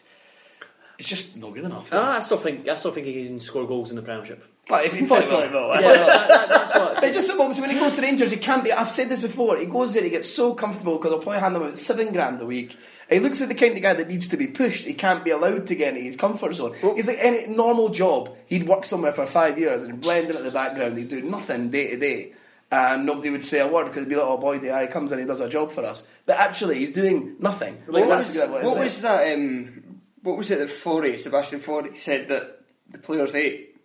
it's 0.99 1.08
just 1.08 1.37
not 1.37 1.54
good 1.54 1.64
enough. 1.64 1.87
Is 1.87 1.92
Ah, 1.94 2.16
I 2.16 2.20
still 2.20 2.38
think 2.38 2.68
I 2.68 2.75
still 2.75 2.92
think 2.92 3.06
he 3.06 3.25
can 3.26 3.40
score 3.40 3.66
goals 3.66 3.90
in 3.90 3.96
the 3.96 4.02
Premiership. 4.02 4.44
But 4.66 4.87
if 4.87 4.94
he 4.94 5.04
probably 5.06 5.26
will. 5.28 5.49
Probably 5.49 5.58
will, 5.58 5.75
Yeah, 5.75 6.06
that, 6.06 6.28
that, 6.28 6.49
that's 6.49 6.75
what. 6.75 6.94
But 7.00 7.12
just 7.12 7.30
obviously 7.30 7.61
when 7.62 7.70
he 7.70 7.78
goes 7.78 7.96
to 7.96 8.02
Rangers, 8.02 8.30
he 8.30 8.38
can't 8.38 8.64
be. 8.64 8.73
I've 8.73 8.88
said 8.88 9.11
this 9.11 9.20
before. 9.20 9.58
He 9.58 9.66
goes 9.66 9.92
there, 9.92 10.02
he 10.02 10.11
gets 10.11 10.28
so 10.28 10.54
comfortable 10.54 10.96
because 10.96 11.12
I'll 11.12 11.18
probably 11.18 11.40
hand 11.40 11.56
him 11.56 11.62
about 11.62 11.78
seven 11.78 12.12
grand 12.12 12.40
a 12.40 12.46
week. 12.46 12.76
He 13.08 13.20
looks 13.20 13.40
like 13.40 13.49
the 13.49 13.54
kind 13.54 13.76
of 13.76 13.82
guy 13.82 13.92
that 13.94 14.08
needs 14.08 14.28
to 14.28 14.37
be 14.37 14.46
pushed. 14.46 14.84
He 14.84 14.94
can't 14.94 15.25
be 15.25 15.30
allowed 15.30 15.66
to 15.66 15.75
get 15.75 15.94
into 15.94 16.00
his 16.00 16.16
comfort 16.16 16.54
zone. 16.54 16.75
He's 16.94 17.08
like 17.08 17.18
any 17.20 17.46
normal 17.46 17.90
job. 17.90 18.34
He'd 18.46 18.66
work 18.66 18.84
somewhere 18.84 19.12
for 19.12 19.26
five 19.26 19.58
years 19.58 19.82
and 19.82 20.00
blend 20.00 20.30
in 20.30 20.37
at 20.37 20.42
the 20.42 20.50
background. 20.50 20.96
He'd 20.96 21.08
do 21.08 21.23
nothing 21.23 21.70
day 21.70 21.90
to 21.90 21.99
day. 21.99 22.32
And 22.73 23.06
nobody 23.06 23.30
would 23.30 23.44
say 23.44 23.61
a 23.61 23.68
word 23.68 23.84
because 23.84 24.02
he'd 24.02 24.08
be 24.08 24.16
like, 24.16 24.25
oh 24.26 24.38
boy, 24.38 24.58
the 24.58 24.68
guy 24.68 24.87
comes 24.87 25.12
and 25.12 25.20
he 25.20 25.26
does 25.26 25.40
a 25.40 25.49
job 25.49 25.70
for 25.70 25.84
us. 25.84 26.06
But 26.26 26.38
actually, 26.38 26.78
he's 26.78 26.90
doing 26.90 27.37
nothing. 27.38 27.75
What, 27.87 28.06
was, 28.06 28.30
exactly 28.30 28.64
what 28.64 28.78
it 28.78 28.84
was 28.84 29.02
that? 29.02 29.32
Um, 29.32 30.00
what 30.23 30.37
was 30.38 30.50
it 30.50 30.58
that 30.58 30.70
Forey, 30.70 31.18
Sebastian 31.18 31.61
Forey, 31.61 31.96
said 31.96 32.28
that 32.28 32.62
the 32.90 32.99
players 32.99 33.34
ate 33.34 33.76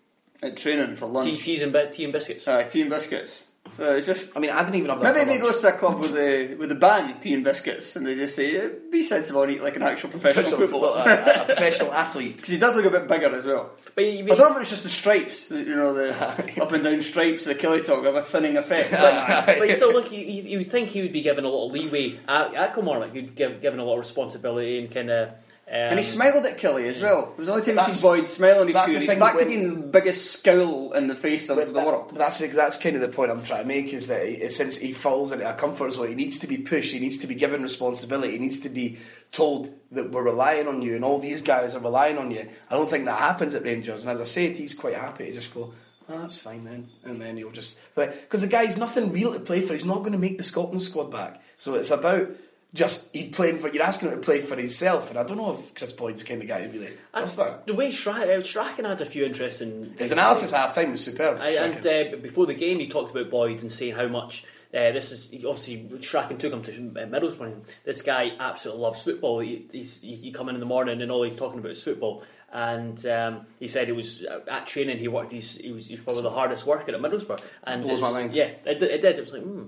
at 0.42 0.58
training 0.58 0.96
for 0.96 1.06
lunch? 1.08 1.26
Tea, 1.26 1.38
teas 1.38 1.62
and 1.62 1.76
tea 1.92 2.06
and 2.06 2.14
biscuits. 2.14 2.46
Sorry, 2.46 2.68
tea 2.70 2.82
and 2.82 2.90
biscuits. 2.90 3.44
So 3.76 3.96
it's 3.96 4.06
just 4.08 4.36
I 4.36 4.40
mean, 4.40 4.50
I 4.52 4.60
didn't 4.64 4.76
even 4.76 4.90
have 4.90 5.00
that. 5.00 5.14
maybe 5.14 5.20
for 5.20 5.26
they 5.26 5.42
lunch. 5.42 5.54
goes 5.54 5.62
to 5.62 5.68
a 5.70 5.72
club 5.78 6.00
with 6.00 6.16
a 6.18 6.56
with 6.56 6.70
the 6.70 6.76
band 6.76 7.22
tea 7.22 7.34
and 7.34 7.44
biscuits, 7.44 7.96
and 7.96 8.06
they 8.06 8.16
just 8.16 8.36
say, 8.36 8.70
"Be 8.92 9.04
sensible 9.04 9.44
and 9.44 9.52
eat 9.54 9.64
like 9.64 9.76
an 9.76 9.84
actual 9.84 10.10
professional 10.10 10.50
Well, 10.52 10.60
footballer." 10.60 11.04
a, 11.06 11.42
a 11.42 11.46
professional 11.46 11.94
athlete. 11.94 12.36
Because 12.38 12.50
he 12.50 12.58
does 12.58 12.76
look 12.76 12.86
a 12.86 12.90
bit 12.90 13.08
bigger 13.08 13.36
as 13.36 13.46
well. 13.46 13.72
But 13.96 14.06
you, 14.06 14.24
I 14.26 14.36
don't 14.36 14.52
know 14.52 14.56
if 14.58 14.62
it's 14.62 14.70
just 14.70 14.84
the 14.84 14.90
stripes, 14.90 15.48
the- 15.48 15.60
you 15.64 15.76
know, 15.76 15.94
the 15.94 16.12
up 16.62 16.72
and 16.72 16.84
down 16.84 17.02
stripes, 17.02 17.46
the 17.46 17.56
Killie 17.56 17.84
talk 17.86 18.04
have 18.06 18.16
a 18.16 18.22
thinning 18.22 18.58
effect. 18.58 18.92
But 18.92 19.60
But 19.60 19.70
you 19.70 19.94
look, 19.94 20.12
you, 20.12 20.20
you 20.20 20.44
you 20.44 20.58
would 20.60 20.72
think 20.72 20.90
he 20.90 21.02
would 21.02 21.14
be 21.14 21.22
given 21.22 21.46
a 21.46 21.50
lot 21.50 21.68
of 21.68 21.72
leeway 21.72 22.20
at, 22.28 22.54
at 22.56 22.74
Kilmarnock. 22.76 23.14
He'd 23.14 23.36
give 23.36 23.62
given 23.62 23.80
a 23.80 23.84
lot 23.84 23.94
of 23.94 24.00
responsibility 24.00 24.80
and 24.80 24.92
kind 24.94 25.10
of. 25.10 25.30
Um, 25.72 25.76
and 25.76 26.00
he 26.00 26.04
smiled 26.04 26.44
at 26.48 26.58
Killie 26.58 26.86
as 26.90 27.00
well. 27.00 27.34
It 27.34 27.38
was 27.38 27.46
the 27.48 27.54
only 27.54 27.64
time 27.66 27.76
That's- 27.76 28.00
seen 28.00 28.10
Boyd 28.10 28.28
smile 28.28 28.62
on 28.62 28.68
his 28.68 28.76
career. 28.76 29.00
He's 29.02 29.10
back 29.20 29.38
to 29.38 29.46
being 29.46 29.64
the 29.76 29.88
biggest 29.88 30.32
scowl 30.32 30.94
in 30.94 31.06
the 31.06 31.14
face 31.16 31.48
of 31.48 31.58
But 31.58 31.74
the 31.74 31.80
world. 31.86 32.12
That's 32.16 32.40
that's 32.40 32.80
kind 32.80 32.96
of 32.96 33.04
the 33.04 33.10
point 33.10 33.30
I'm 33.30 33.44
trying 33.44 33.62
to 33.62 33.68
make 33.68 33.94
is 33.94 34.08
that 34.08 34.28
he, 34.28 34.50
since 34.50 34.78
he 34.78 34.94
falls 34.94 35.32
into 35.32 35.48
a 35.48 35.54
comfort 35.54 35.92
zone, 35.94 36.08
he 36.08 36.16
needs 36.16 36.40
to 36.40 36.48
be 36.48 36.58
pushed. 36.58 36.92
He 36.92 37.00
needs 37.00 37.20
to 37.20 37.28
be 37.28 37.36
given 37.36 37.62
responsibility. 37.62 38.32
He 38.34 38.40
needs 38.40 38.60
to 38.62 38.70
be 38.70 38.98
told 39.32 39.70
that 39.92 40.10
we're 40.10 40.24
relying 40.24 40.68
on 40.68 40.82
you, 40.82 40.96
and 40.96 41.06
all 41.06 41.20
these 41.20 41.44
guys 41.44 41.76
are 41.76 41.80
relying 41.80 42.18
on 42.18 42.32
you. 42.32 42.50
I 42.72 42.74
don't 42.74 42.90
think 42.90 43.06
that 43.06 43.20
happens 43.20 43.54
at 43.54 43.64
Rangers. 43.64 44.04
And 44.06 44.12
as 44.12 44.20
I 44.20 44.24
said, 44.24 44.58
he's 44.58 44.74
quite 44.74 44.96
happy 44.96 45.28
to 45.28 45.34
just 45.34 45.54
go. 45.54 45.72
Oh, 46.12 46.20
that's 46.22 46.38
fine 46.38 46.64
then, 46.64 46.90
and 47.04 47.22
then 47.22 47.38
he'll 47.38 47.52
just 47.52 47.78
because 47.94 48.42
the 48.42 48.48
guy's 48.48 48.80
nothing 48.80 49.12
real 49.12 49.34
to 49.34 49.40
play 49.40 49.62
for. 49.62 49.74
He's 49.74 49.86
not 49.86 50.00
going 50.00 50.14
to 50.14 50.18
make 50.18 50.40
the 50.40 50.44
Scotland 50.44 50.82
squad 50.82 51.12
back. 51.12 51.44
So 51.60 51.76
it's 51.76 51.92
about 51.92 52.30
just 52.74 53.14
playing 53.32 53.60
for. 53.60 53.70
You're 53.70 53.84
asking 53.84 54.10
him 54.10 54.16
to 54.16 54.22
play 54.26 54.42
for 54.42 54.56
himself, 54.56 55.10
and 55.10 55.18
I 55.18 55.24
don't 55.24 55.38
know 55.38 55.54
if 55.54 55.74
Kris 55.74 55.92
Boyd's 55.92 56.22
the 56.22 56.30
kind 56.30 56.42
of 56.42 56.48
guy 56.48 56.64
who 56.64 56.72
really 56.72 56.94
does 57.14 57.36
that. 57.36 57.66
The 57.66 57.74
way 57.74 57.92
Strachan, 57.92 58.44
Strachan 58.44 58.86
had 58.86 59.02
a 59.02 59.06
few 59.06 59.26
interesting. 59.26 59.94
His 59.98 60.12
analysis 60.12 60.52
half 60.52 60.76
time 60.76 60.92
was 60.92 61.04
superb. 61.04 61.40
I, 61.42 61.50
and 61.52 61.86
uh, 61.86 62.18
before 62.18 62.46
the 62.46 62.54
game, 62.54 62.80
he 62.80 62.88
talked 62.88 63.12
about 63.12 63.30
Boyd 63.30 63.62
and 63.62 63.72
saying 63.72 63.96
how 63.96 64.08
much 64.08 64.44
uh, 64.74 64.92
this 64.92 65.12
is. 65.12 65.34
Obviously, 65.46 65.90
Strachan 66.02 66.38
took 66.38 66.54
him 66.54 66.64
to 66.64 66.72
uh, 66.72 67.06
Middlesbrough. 67.08 67.64
This 67.86 68.02
guy 68.02 68.32
absolutely 68.40 68.84
loves 68.84 69.04
football. 69.04 69.40
He, 69.40 69.68
he's, 69.72 70.02
he, 70.02 70.32
come 70.32 70.50
in 70.50 70.56
in 70.56 70.60
the 70.60 70.68
morning 70.68 71.02
and 71.02 71.12
all 71.12 71.24
he's 71.24 71.36
talking 71.38 71.60
about 71.60 71.72
is 71.72 71.82
football. 71.82 72.24
And 72.52 73.04
um, 73.06 73.46
he 73.60 73.68
said 73.68 73.88
he 73.88 73.94
was 73.94 74.24
uh, 74.26 74.40
at 74.48 74.66
training. 74.68 74.98
He 74.98 75.08
worked. 75.08 75.32
He's, 75.32 75.58
he 75.58 75.72
was, 75.72 75.88
he 75.88 75.94
was 75.96 76.04
probably 76.04 76.24
the 76.24 76.32
hardest 76.32 76.66
worker 76.66 76.92
at 76.92 77.02
Middlesbrough. 77.02 77.40
And 77.64 77.82
Blows 77.84 78.02
my 78.02 78.12
mind. 78.12 78.36
yeah, 78.36 78.52
it, 78.66 78.80
did- 78.80 78.92
it 78.92 79.02
did. 79.02 79.18
It 79.18 79.22
was 79.22 79.34
like, 79.34 79.44
hmm, 79.44 79.66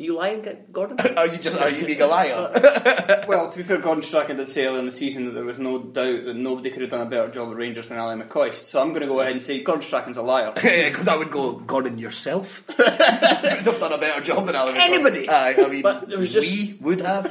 are 0.00 0.02
you 0.02 0.16
lying, 0.16 0.44
Gordon? 0.72 0.98
are 1.16 1.26
you 1.26 1.36
just 1.36 1.58
are 1.58 1.68
you 1.68 1.84
being 1.84 2.00
a 2.00 2.06
liar? 2.06 2.50
Well, 3.28 3.50
to 3.50 3.56
be 3.58 3.62
fair, 3.62 3.78
Gordon 3.78 4.02
Strachan 4.02 4.36
did 4.36 4.48
say 4.48 4.64
earlier 4.66 4.80
in 4.80 4.86
the 4.86 4.92
season 4.92 5.26
that 5.26 5.32
there 5.32 5.44
was 5.44 5.58
no 5.58 5.78
doubt 5.78 6.24
that 6.24 6.34
nobody 6.36 6.70
could 6.70 6.80
have 6.80 6.90
done 6.90 7.02
a 7.02 7.10
better 7.10 7.28
job 7.30 7.50
at 7.50 7.56
Rangers 7.56 7.88
than 7.88 7.98
Ali 7.98 8.20
McCoist. 8.20 8.64
So 8.66 8.80
I'm 8.80 8.88
going 8.88 9.02
to 9.02 9.06
go 9.06 9.20
ahead 9.20 9.32
and 9.32 9.42
say 9.42 9.62
Gordon 9.62 9.82
Strachan's 9.82 10.16
a 10.16 10.22
liar. 10.22 10.52
Because 10.90 11.06
I 11.06 11.16
would 11.16 11.30
go, 11.30 11.52
Gordon, 11.52 11.98
yourself? 11.98 12.62
You'd 12.78 12.86
have 12.88 13.78
done 13.78 13.92
a 13.92 13.98
better 13.98 14.20
job 14.20 14.46
than 14.46 14.56
Alan. 14.56 14.74
Anybody. 14.76 15.28
Aye, 15.28 15.54
I 15.58 15.68
mean, 15.68 15.82
But 15.82 16.08
there 16.08 16.18
was 16.18 16.32
just- 16.32 16.50
we 16.50 16.76
would 16.80 17.00
have. 17.02 17.26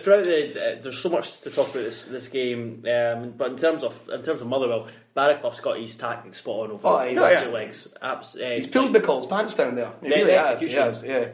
Throughout 0.00 0.24
the, 0.24 0.50
uh, 0.78 0.82
there's 0.82 0.98
so 0.98 1.08
much 1.08 1.40
to 1.42 1.50
talk 1.50 1.70
about 1.70 1.84
this 1.84 2.02
this 2.04 2.28
game. 2.28 2.84
Um, 2.86 3.34
but 3.36 3.50
in 3.52 3.56
terms 3.56 3.84
of 3.84 4.08
in 4.12 4.22
terms 4.22 4.40
of 4.40 4.46
Motherwell, 4.48 4.88
Baraclough's 5.14 5.60
got 5.60 5.78
his 5.78 5.96
tactics 5.96 6.38
spot 6.38 6.64
on 6.64 6.70
over 6.72 6.88
Oh, 6.88 6.98
the 6.98 7.08
he's- 7.10 7.18
over 7.22 7.32
yeah. 7.48 7.54
legs. 7.54 7.88
Abs- 8.02 8.36
uh, 8.36 8.54
He's 8.56 8.66
pulled 8.66 8.94
McCall's 8.94 9.26
pants 9.26 9.54
down 9.54 9.74
there. 9.76 9.92
He 10.02 10.08
really 10.08 10.32
has. 10.32 10.60
He 10.60 10.70
has, 10.72 11.04
yeah. 11.04 11.28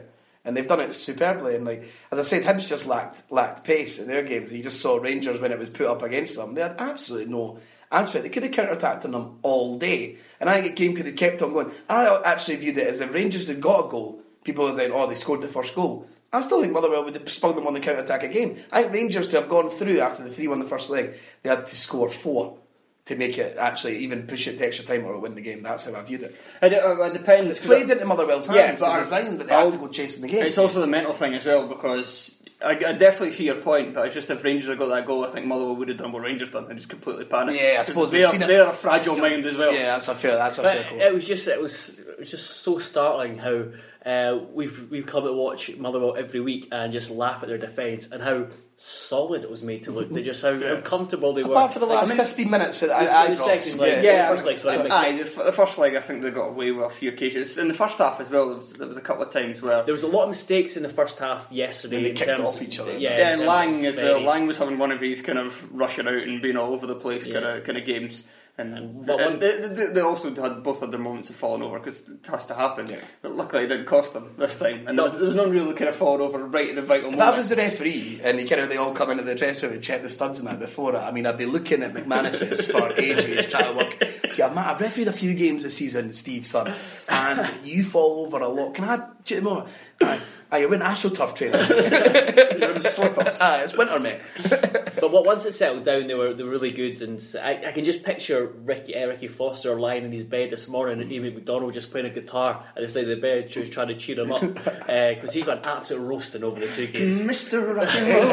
And 0.45 0.55
they've 0.55 0.67
done 0.67 0.79
it 0.79 0.93
superbly. 0.93 1.55
And 1.55 1.65
like 1.65 1.83
as 2.11 2.19
I 2.19 2.21
said, 2.21 2.43
Hibs 2.43 2.67
just 2.67 2.85
lacked 2.87 3.23
lacked 3.31 3.63
pace 3.63 3.99
in 3.99 4.07
their 4.07 4.23
games. 4.23 4.51
You 4.51 4.63
just 4.63 4.79
saw 4.81 4.97
Rangers 4.97 5.39
when 5.41 5.51
it 5.51 5.59
was 5.59 5.69
put 5.69 5.87
up 5.87 6.01
against 6.03 6.35
them. 6.37 6.53
They 6.53 6.61
had 6.61 6.75
absolutely 6.79 7.31
no 7.33 7.59
answer. 7.91 8.21
They 8.21 8.29
could 8.29 8.43
have 8.43 8.51
counter-attacked 8.53 9.05
on 9.05 9.11
them 9.11 9.39
all 9.43 9.77
day. 9.77 10.17
And 10.39 10.49
I 10.49 10.61
think 10.61 10.75
the 10.75 10.85
game 10.85 10.95
could 10.95 11.05
have 11.05 11.15
kept 11.15 11.41
on 11.41 11.53
going. 11.53 11.71
I 11.89 12.21
actually 12.23 12.57
viewed 12.57 12.77
it 12.77 12.87
as 12.87 13.01
if 13.01 13.13
Rangers 13.13 13.47
had 13.47 13.59
got 13.61 13.87
a 13.87 13.89
goal, 13.89 14.21
people 14.43 14.65
would 14.65 14.75
think, 14.75 14.93
oh, 14.93 15.07
they 15.07 15.15
scored 15.15 15.41
the 15.41 15.47
first 15.47 15.73
goal. 15.75 16.05
I 16.33 16.41
still 16.41 16.61
think 16.61 16.73
Motherwell 16.73 17.05
would 17.05 17.15
have 17.15 17.29
spun 17.31 17.55
them 17.55 17.67
on 17.67 17.73
the 17.73 17.79
counter 17.79 18.01
attack 18.01 18.23
again. 18.23 18.59
I 18.71 18.81
think 18.83 18.93
Rangers 18.93 19.27
to 19.29 19.39
have 19.39 19.49
gone 19.49 19.69
through 19.69 19.99
after 20.01 20.23
the 20.23 20.29
3 20.29 20.47
1 20.47 20.59
the 20.59 20.65
first 20.65 20.89
leg, 20.89 21.13
they 21.43 21.49
had 21.49 21.65
to 21.65 21.75
score 21.77 22.09
four 22.09 22.57
to 23.05 23.15
make 23.15 23.37
it 23.37 23.55
actually 23.57 23.99
even 23.99 24.27
push 24.27 24.47
it 24.47 24.57
to 24.57 24.65
extra 24.67 24.83
time 24.83 25.05
or 25.05 25.17
win 25.19 25.33
the 25.35 25.41
game. 25.41 25.63
That's 25.63 25.89
how 25.89 25.97
I 25.97 26.03
viewed 26.03 26.23
it. 26.23 26.35
It, 26.61 26.73
uh, 26.73 27.01
it 27.03 27.13
depends. 27.13 27.49
It's 27.49 27.59
'cause 27.59 27.67
played 27.69 27.89
into 27.89 28.03
Motherwell's 28.03 28.53
Yeah, 28.53 28.67
hands, 28.67 28.81
but 28.81 28.93
the 28.95 28.99
design, 29.03 29.37
but 29.37 29.47
they 29.47 29.53
I'll- 29.55 29.71
had 29.71 29.73
to 29.73 29.77
go 29.79 29.87
chasing 29.87 30.23
the 30.23 30.27
game. 30.27 30.43
It's 30.45 30.57
also 30.57 30.81
the 30.81 30.87
mental 30.87 31.13
thing 31.13 31.33
as 31.33 31.45
well 31.45 31.65
because 31.67 32.31
I, 32.61 32.71
I 32.71 32.75
definitely 32.93 33.31
see 33.31 33.45
your 33.45 33.55
point, 33.61 33.93
but 33.93 34.05
it's 34.07 34.15
just 34.15 34.29
if 34.29 34.43
Rangers 34.43 34.67
had 34.67 34.77
got 34.79 34.89
that 34.89 35.05
goal, 35.05 35.23
I 35.23 35.29
think 35.29 35.45
Motherwell 35.45 35.77
would 35.77 35.87
have 35.87 35.97
done 35.97 36.11
what 36.11 36.23
Rangers 36.23 36.49
done 36.49 36.65
and 36.69 36.75
just 36.77 36.89
completely 36.89 37.23
panicked. 37.23 37.57
Yeah, 37.61 37.73
I 37.73 37.75
'Cause 37.77 37.85
suppose 37.85 38.11
they're, 38.11 38.27
seen 38.27 38.41
they 38.41 38.59
are 38.59 38.71
a 38.71 38.73
fragile 38.73 39.15
mind 39.15 39.45
as 39.45 39.55
well. 39.55 39.71
Yeah, 39.71 39.93
that's 39.93 40.09
a 40.09 40.15
fair. 40.15 40.35
That's 40.35 40.57
a 40.57 40.63
But 40.63 40.73
fair 40.75 40.89
call. 40.89 40.99
it 40.99 41.13
was 41.13 41.25
just 41.25 41.47
it 41.47 41.61
was 41.61 41.97
it 41.99 42.19
was 42.19 42.29
just 42.31 42.49
so 42.61 42.77
startling 42.79 43.37
how 43.37 43.63
uh, 44.07 44.39
we've 44.53 44.89
we've 44.89 45.05
come 45.05 45.25
to 45.25 45.33
watch 45.33 45.75
Motherwell 45.77 46.15
every 46.17 46.39
week 46.39 46.69
and 46.71 46.93
just 46.93 47.09
laugh 47.09 47.43
at 47.43 47.49
their 47.49 47.57
defence 47.57 48.07
and 48.07 48.23
how 48.23 48.47
solid 48.77 49.43
it 49.43 49.49
was 49.49 49.63
made 49.63 49.83
to 49.83 49.91
look. 49.91 50.07
They 50.09 50.21
just 50.21 50.41
how, 50.43 50.57
how 50.59 50.79
comfortable 50.81 51.33
they 51.33 51.41
were. 51.43 51.51
Apart 51.53 51.73
for 51.73 51.79
the 51.79 51.87
last 51.87 52.09
Like, 52.09 52.19
I 52.19 52.23
mean, 52.23 52.27
15 52.27 52.49
minutes 52.51 52.83
at 52.83 52.89
the- 52.89 52.95
I, 52.95 53.27
the 53.29 53.35
second 53.37 53.79
leg, 53.79 54.03
yeah. 54.03 54.11
Yeah, 54.11 54.29
The 54.29 54.35
first 54.35 54.45
leg, 54.45 54.57
sorry, 54.59 54.91
I- 54.91 55.07
aye, 55.07 55.11
the, 55.13 55.23
f- 55.23 55.45
the 55.45 55.51
first 55.51 55.77
leg 55.79 55.95
I 55.95 56.01
think 56.01 56.21
they 56.21 56.29
got 56.29 56.49
away 56.49 56.71
with 56.71 56.85
a 56.85 56.89
few 56.91 57.09
occasions. 57.09 57.57
In 57.57 57.67
the 57.67 57.73
first 57.73 57.97
half 57.97 58.21
as 58.21 58.29
well, 58.29 58.47
there 58.49 58.57
was, 58.57 58.73
there 58.73 58.87
was 58.87 58.97
a 58.97 59.01
couple 59.01 59.23
of 59.23 59.31
times 59.31 59.61
where 59.63 59.83
There 59.83 59.93
was 59.93 60.03
a 60.03 60.07
lot 60.07 60.23
of 60.23 60.29
mistakes 60.29 60.77
in 60.77 60.83
the 60.83 60.89
first 60.89 61.17
half 61.17 61.51
yesterday. 61.51 61.97
And 61.97 62.05
they 62.05 62.09
in 62.11 62.15
kicked 62.15 62.37
terms 62.37 62.41
off 62.47 62.61
each 62.61 62.79
other. 62.79 62.97
Yeah, 62.97 63.17
Yeah, 63.17 63.33
and 63.33 63.41
Laing 63.41 63.85
of 63.87 63.97
as 63.97 63.97
well. 63.97 64.21
Laing 64.21 64.45
was 64.47 64.57
having 64.57 64.77
one 64.77 64.91
of 64.91 64.99
these 64.99 65.21
kind 65.23 65.39
of 65.39 65.67
rushing 65.73 66.07
out 66.07 66.13
and 66.13 66.39
being 66.41 66.55
all 66.55 66.71
over 66.73 66.85
the 66.85 66.95
place 66.95 67.25
kind 67.25 67.43
of 67.45 67.63
kind 67.63 67.77
of 67.79 67.85
games. 67.85 68.23
And, 68.59 68.75
and, 68.75 69.05
but 69.05 69.39
they, 69.39 69.59
they, 69.59 69.85
they 69.93 70.01
also 70.01 70.33
had 70.33 70.63
both 70.63 70.79
had 70.79 70.91
their 70.91 70.99
moments 70.99 71.29
of 71.29 71.35
falling 71.35 71.61
over 71.61 71.77
because 71.77 72.09
it 72.09 72.25
has 72.25 72.47
to 72.47 72.55
happen. 72.55 72.87
But 73.21 73.35
luckily, 73.35 73.65
it 73.65 73.67
didn't 73.67 73.85
cost 73.85 74.13
them 74.13 74.33
this 74.35 74.57
time. 74.57 74.87
And 74.87 74.97
there 74.97 75.03
was, 75.03 75.13
there 75.13 75.25
was 75.25 75.35
no 75.35 75.47
real 75.47 75.71
kind 75.73 75.89
of 75.89 75.95
falling 75.95 76.21
over 76.21 76.39
right 76.39 76.69
at 76.69 76.75
the 76.75 76.81
vital 76.81 77.09
If 77.09 77.17
moment. 77.17 77.35
I 77.35 77.37
was 77.37 77.49
the 77.49 77.55
referee 77.55 78.19
and 78.23 78.39
you 78.39 78.47
kind 78.47 78.61
of 78.61 78.69
they 78.69 78.77
all 78.77 78.93
come 78.93 79.11
into 79.11 79.23
the 79.23 79.35
dressing 79.35 79.65
room 79.65 79.75
and 79.75 79.83
check 79.83 80.01
the 80.01 80.09
studs 80.09 80.39
and 80.39 80.47
that 80.47 80.57
before 80.57 80.95
it, 80.95 80.97
I 80.97 81.11
mean, 81.11 81.27
I'd 81.27 81.37
be 81.37 81.45
looking 81.45 81.83
at 81.83 81.93
McManus's 81.93 82.65
for 82.71 82.93
ages 82.93 83.47
trying 83.47 83.71
to 83.71 83.77
work. 83.77 84.33
See, 84.33 84.41
I've, 84.41 84.57
I've 84.57 84.81
refereed 84.81 85.07
a 85.07 85.13
few 85.13 85.35
games 85.35 85.61
this 85.61 85.77
season, 85.77 86.11
Steve, 86.11 86.47
son, 86.47 86.73
and 87.07 87.47
you 87.63 87.83
fall 87.83 88.25
over 88.25 88.39
a 88.39 88.47
lot. 88.47 88.73
Can 88.73 88.85
I? 88.85 89.07
Do 89.27 89.35
you 89.35 89.41
know, 89.41 89.67
Aye, 90.01 90.21
aye, 90.53 90.59
you 90.59 90.69
went 90.69 90.83
AstroTurf 90.83 91.35
training. 91.35 91.59
You're 92.61 92.71
in 92.71 92.81
slippers. 92.81 93.37
Aye, 93.41 93.63
it's 93.63 93.73
winter, 93.75 93.99
mate. 93.99 94.21
But 94.97 95.11
what, 95.11 95.25
once 95.25 95.45
it 95.45 95.51
settled 95.51 95.83
down, 95.83 96.07
they 96.07 96.15
were 96.15 96.33
they 96.33 96.41
were 96.43 96.49
really 96.49 96.71
good, 96.71 96.99
and 97.03 97.23
I, 97.39 97.67
I 97.67 97.71
can 97.71 97.85
just 97.85 98.03
picture 98.03 98.47
Ricky 98.47 98.95
uh, 98.95 99.05
Ricky 99.05 99.27
Foster 99.27 99.79
lying 99.79 100.05
in 100.05 100.11
his 100.11 100.23
bed 100.23 100.49
this 100.49 100.67
morning, 100.67 100.99
and 100.99 101.11
Amy 101.11 101.29
Macdonald 101.29 101.73
just 101.75 101.91
playing 101.91 102.07
a 102.07 102.09
guitar 102.09 102.63
at 102.75 102.81
the 102.81 102.89
side 102.89 103.03
of 103.03 103.09
the 103.09 103.17
bed, 103.17 103.47
just 103.47 103.71
trying 103.71 103.89
to 103.89 103.95
cheer 103.95 104.19
him 104.19 104.31
up 104.31 104.41
because 104.41 105.33
he's 105.33 105.43
got 105.43 105.59
an 105.59 105.65
absolute 105.65 106.01
roasting 106.01 106.43
over 106.43 106.59
the 106.59 106.67
two 106.67 106.87
games. 106.87 107.19
Mr. 107.19 107.75
Rock 107.75 107.93
and 107.93 108.07
Roll. 108.07 108.27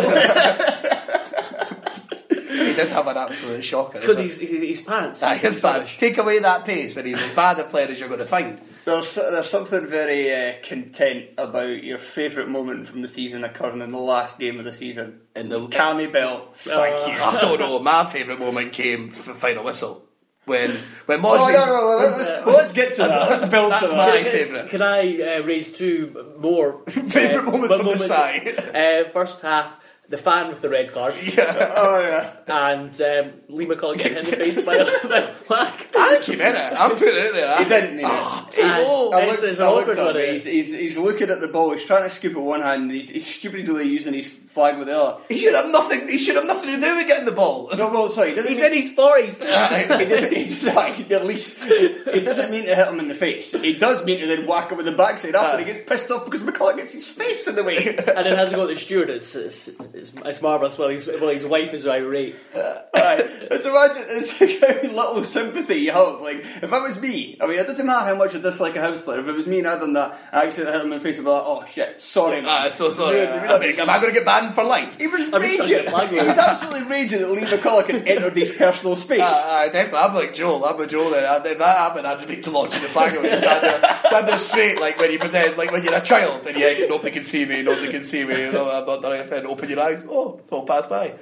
He 2.67 2.73
did 2.73 2.89
have 2.89 3.07
an 3.09 3.17
absolute 3.19 3.63
shocker. 3.63 4.01
Because 4.01 4.17
didn't 4.17 4.31
he's, 4.31 4.39
he's 4.39 4.79
his 4.79 4.87
pants. 4.87 5.21
he? 5.21 5.27
Aye, 5.27 5.37
his 5.37 5.61
bad. 5.61 5.85
Take 5.85 6.17
away 6.17 6.39
that 6.39 6.65
pace, 6.65 6.97
and 6.97 7.07
he's 7.07 7.21
as 7.21 7.33
bad 7.33 7.59
a 7.59 7.65
player 7.65 7.89
as 7.89 8.01
you're 8.01 8.09
going 8.09 8.21
to 8.21 8.27
find. 8.27 8.59
There's, 8.85 9.15
there's 9.15 9.49
something 9.49 9.87
very 9.87 10.33
uh, 10.33 10.55
content 10.63 11.31
about 11.39 11.83
your 11.83 11.99
favourite 11.99 12.49
moment 12.49 12.87
from 12.87 13.03
the 13.03 13.09
season 13.09 13.43
occurring 13.45 13.81
in 13.81 13.91
the 13.93 13.99
last 13.99 14.39
game 14.39 14.59
of 14.59 14.65
the 14.65 14.73
season. 14.73 15.21
In 15.35 15.49
the- 15.49 15.67
Cammy 15.69 16.13
Bell, 16.13 16.49
thank 16.53 17.09
you. 17.09 17.23
I 17.23 17.41
don't 17.41 17.59
know. 17.59 17.79
My 17.79 18.05
favourite 18.05 18.39
moment 18.41 18.73
came 18.73 19.11
for 19.11 19.35
final 19.35 19.65
whistle 19.65 20.05
when 20.45 20.79
when 21.07 21.21
Mosby. 21.21 21.55
Oh, 21.57 21.67
no, 21.67 21.67
no, 21.67 21.81
no, 21.81 21.97
let's, 21.97 22.47
let's 22.47 22.73
get 22.73 22.93
to 22.97 23.03
that. 23.03 23.31
Let's 23.31 23.51
build 23.51 23.73
That's 23.73 23.91
to 23.91 23.97
my 23.97 24.23
favourite. 24.23 24.69
Can 24.69 24.83
I 24.83 25.39
uh, 25.39 25.43
raise 25.43 25.73
two 25.73 26.35
more 26.39 26.83
Favourite 26.89 27.45
moments 27.45 27.75
from 27.77 27.87
the 27.87 27.99
sty. 27.99 28.39
Uh, 28.75 29.09
first 29.11 29.41
half, 29.41 29.83
the 30.09 30.19
fan 30.19 30.49
with 30.49 30.61
the 30.61 30.69
red 30.69 30.93
card, 30.93 31.15
Yeah. 31.25 31.73
Oh, 31.77 31.99
yeah. 32.01 32.33
and 32.47 32.91
um, 33.01 33.33
Lee 33.49 33.67
McCulloch 33.67 33.97
getting 33.99 34.25
hit 34.25 34.27
in 34.27 34.31
the 34.31 34.37
face 34.37 34.61
by 34.65 34.75
a, 34.75 34.85
by 35.09 35.19
a 35.19 35.27
flag. 35.29 35.87
I 35.97 36.11
think 36.11 36.25
he 36.25 36.37
meant 36.37 36.57
it. 36.59 36.79
I'm 36.79 36.91
putting 36.93 37.17
it 37.17 37.27
out 37.29 37.33
there. 37.35 37.59
He 37.59 37.65
didn't 37.65 37.97
mean 37.97 38.07
Ah, 38.09 38.47
it. 38.49 38.55
He's, 38.55 38.65
Oh, 38.87 39.13
I 39.13 39.23
it's- 39.23 39.31
looked, 39.41 39.51
it's 39.51 39.59
an 39.61 39.67
I 39.67 39.71
looked 39.71 39.83
awkward 39.89 39.99
at 39.99 40.05
one, 40.07 40.17
him. 40.17 40.23
eh? 40.23 40.33
He's, 40.33 40.45
he's, 40.45 40.73
he's 40.73 40.99
looking 40.99 41.31
at 41.31 41.41
the 41.41 41.49
ball. 41.49 41.73
He's 41.73 41.85
trying 41.87 42.03
to 42.05 42.11
scoop 42.11 42.35
with 42.35 42.45
one 42.45 42.61
hand. 42.61 42.91
He's, 42.91 43.09
he's 43.09 43.27
stupidly 43.27 43.89
using 43.89 44.13
his 44.15 44.31
flag 44.31 44.77
with 44.79 44.89
the 44.89 44.97
other. 45.01 45.23
He 45.29 45.41
should 45.41 45.55
have 45.55 45.71
nothing. 45.71 46.07
He 46.07 46.19
should 46.19 46.37
have 46.37 46.45
nothing 46.47 46.75
to 46.75 46.81
do 46.81 46.97
with 46.97 47.07
getting 47.07 47.25
the 47.25 47.33
ball. 47.33 47.71
No, 47.77 47.89
well, 47.89 48.11
sorry. 48.11 48.31
He 48.31 48.35
doesn't 48.37 48.51
He's 48.53 48.61
mean, 48.61 48.73
in 48.73 48.83
his 48.83 48.91
forties. 48.93 49.39
he 49.41 49.47
doesn't. 49.47 50.33
He 50.37 50.45
does, 50.55 50.67
aye, 50.69 51.07
at 51.11 51.25
least 51.25 51.59
he 51.59 52.21
doesn't 52.21 52.51
mean 52.51 52.65
to 52.67 52.75
hit 52.75 52.87
him 52.89 53.01
in 53.01 53.09
the 53.09 53.15
face. 53.15 53.53
He 53.53 53.73
does 53.73 54.05
mean 54.05 54.21
to 54.21 54.27
then 54.27 54.47
whack 54.47 54.71
him 54.71 54.77
with 54.77 54.87
the 54.87 54.93
backside 54.93 55.35
after. 55.35 55.59
He 55.59 55.65
gets 55.65 55.79
pissed 55.89 56.11
off 56.11 56.25
because 56.27 56.43
McCulloch 56.43 56.77
gets 56.77 56.93
his 56.93 57.07
face 57.09 57.47
in 57.49 57.57
the 57.57 57.65
way. 57.65 57.89
and 57.89 57.99
then 57.99 58.37
has 58.37 58.51
to 58.51 58.57
go 58.57 58.67
to 58.69 58.75
the 58.75 58.79
stewardess. 58.81 59.35
It's, 59.35 59.69
it's, 59.95 60.11
it's 60.25 60.43
marvellous. 60.43 60.77
Well, 60.77 60.89
his, 60.89 61.07
well, 61.07 61.31
his 61.31 61.45
wife 61.45 61.73
is 61.73 61.87
irate. 61.87 62.37
Aye. 62.55 63.29
It's 63.51 63.67
imagine 63.67 64.05
it's 64.09 64.41
like 64.41 64.61
how 64.61 64.89
little 64.89 65.25
sympathy 65.25 65.77
you 65.77 65.93
have. 65.93 66.21
Like 66.21 66.39
if 66.39 66.65
it 66.65 66.71
was 66.71 67.01
me, 67.01 67.37
I 67.41 67.47
mean, 67.47 67.59
it 67.59 67.67
doesn't 67.67 67.87
matter 67.87 68.07
how 68.07 68.15
much 68.17 68.35
I 68.35 68.39
dislike 68.39 68.77
a 68.77 68.81
house 68.81 69.03
player. 69.03 69.21
If 69.21 69.29
it 69.29 69.33
was 69.33 69.47
me 69.47 69.59
and 69.59 69.69
I'd 69.69 69.81
done 69.81 69.93
that, 69.95 70.19
I 70.33 70.47
accidentally 70.47 70.77
hit 70.77 70.87
him 70.87 70.93
in 70.93 70.99
the 70.99 71.05
face. 71.05 71.19
I'd 71.19 71.25
be 71.25 71.31
like, 71.31 71.43
oh 71.45 71.65
shit, 71.67 72.01
sorry, 72.01 72.41
man. 72.41 72.67
Ah, 72.67 72.69
so 72.69 72.91
sorry. 72.91 73.21
Really, 73.21 73.27
I 73.29 73.43
really. 73.43 73.73
mean, 73.73 73.81
am 73.81 73.91
I 73.91 73.99
going 73.99 74.13
to 74.13 74.19
get 74.19 74.25
banned 74.25 74.55
for 74.55 74.65
life? 74.65 74.99
He 74.99 75.07
was 75.07 75.33
I'm 75.33 75.43
just 75.43 75.57
trying 75.57 75.69
to 75.69 75.85
raging. 75.85 75.93
get 75.93 76.23
He 76.23 76.27
was 76.27 76.39
absolutely 76.39 76.89
raging 76.89 77.21
that 77.21 77.31
Lee 77.31 77.43
McCulloch 77.43 77.87
had 77.87 78.07
entered 78.09 78.37
his 78.37 78.51
personal 78.51 78.97
space. 78.97 79.21
Ah, 79.23 79.47
ah, 79.49 79.65
definitely. 79.67 79.99
I'm 79.99 80.15
like 80.15 80.35
Joel. 80.35 80.65
I'm 80.65 80.81
a 80.81 80.87
Joel. 80.87 81.11
There. 81.11 81.27
And 81.27 81.47
If 81.47 81.59
that 81.59 81.79
happened, 81.79 82.07
I'd 82.07 82.19
just 82.19 82.29
be 82.29 82.51
launching 82.51 82.83
the 82.83 82.89
flag 82.89 83.15
away. 83.15 83.39
Stand 83.39 83.63
there, 83.63 84.01
stand 84.07 84.29
there 84.29 84.39
straight, 84.39 84.81
like 84.81 84.99
when 84.99 85.13
you 85.13 85.19
pretend, 85.19 85.57
like 85.57 85.71
when 85.71 85.85
you're 85.85 85.95
a 85.95 86.01
child 86.01 86.47
and 86.47 86.57
you 86.59 86.89
nobody 86.89 87.11
can 87.13 87.23
see 87.23 87.45
me, 87.45 87.63
nobody 87.63 87.91
can 87.91 88.03
see 88.03 88.25
me. 88.25 88.41
You 88.41 88.53
know, 88.53 88.71
I'm 88.71 88.87
not 88.87 89.03
doing 89.03 89.21
anything. 89.21 89.47
Open 89.47 89.69
your 89.69 89.79
eyes. 89.85 90.05
Oh, 90.09 90.39
it's 90.39 90.51
all 90.53 90.67
passed 90.67 90.91
by. 90.91 91.15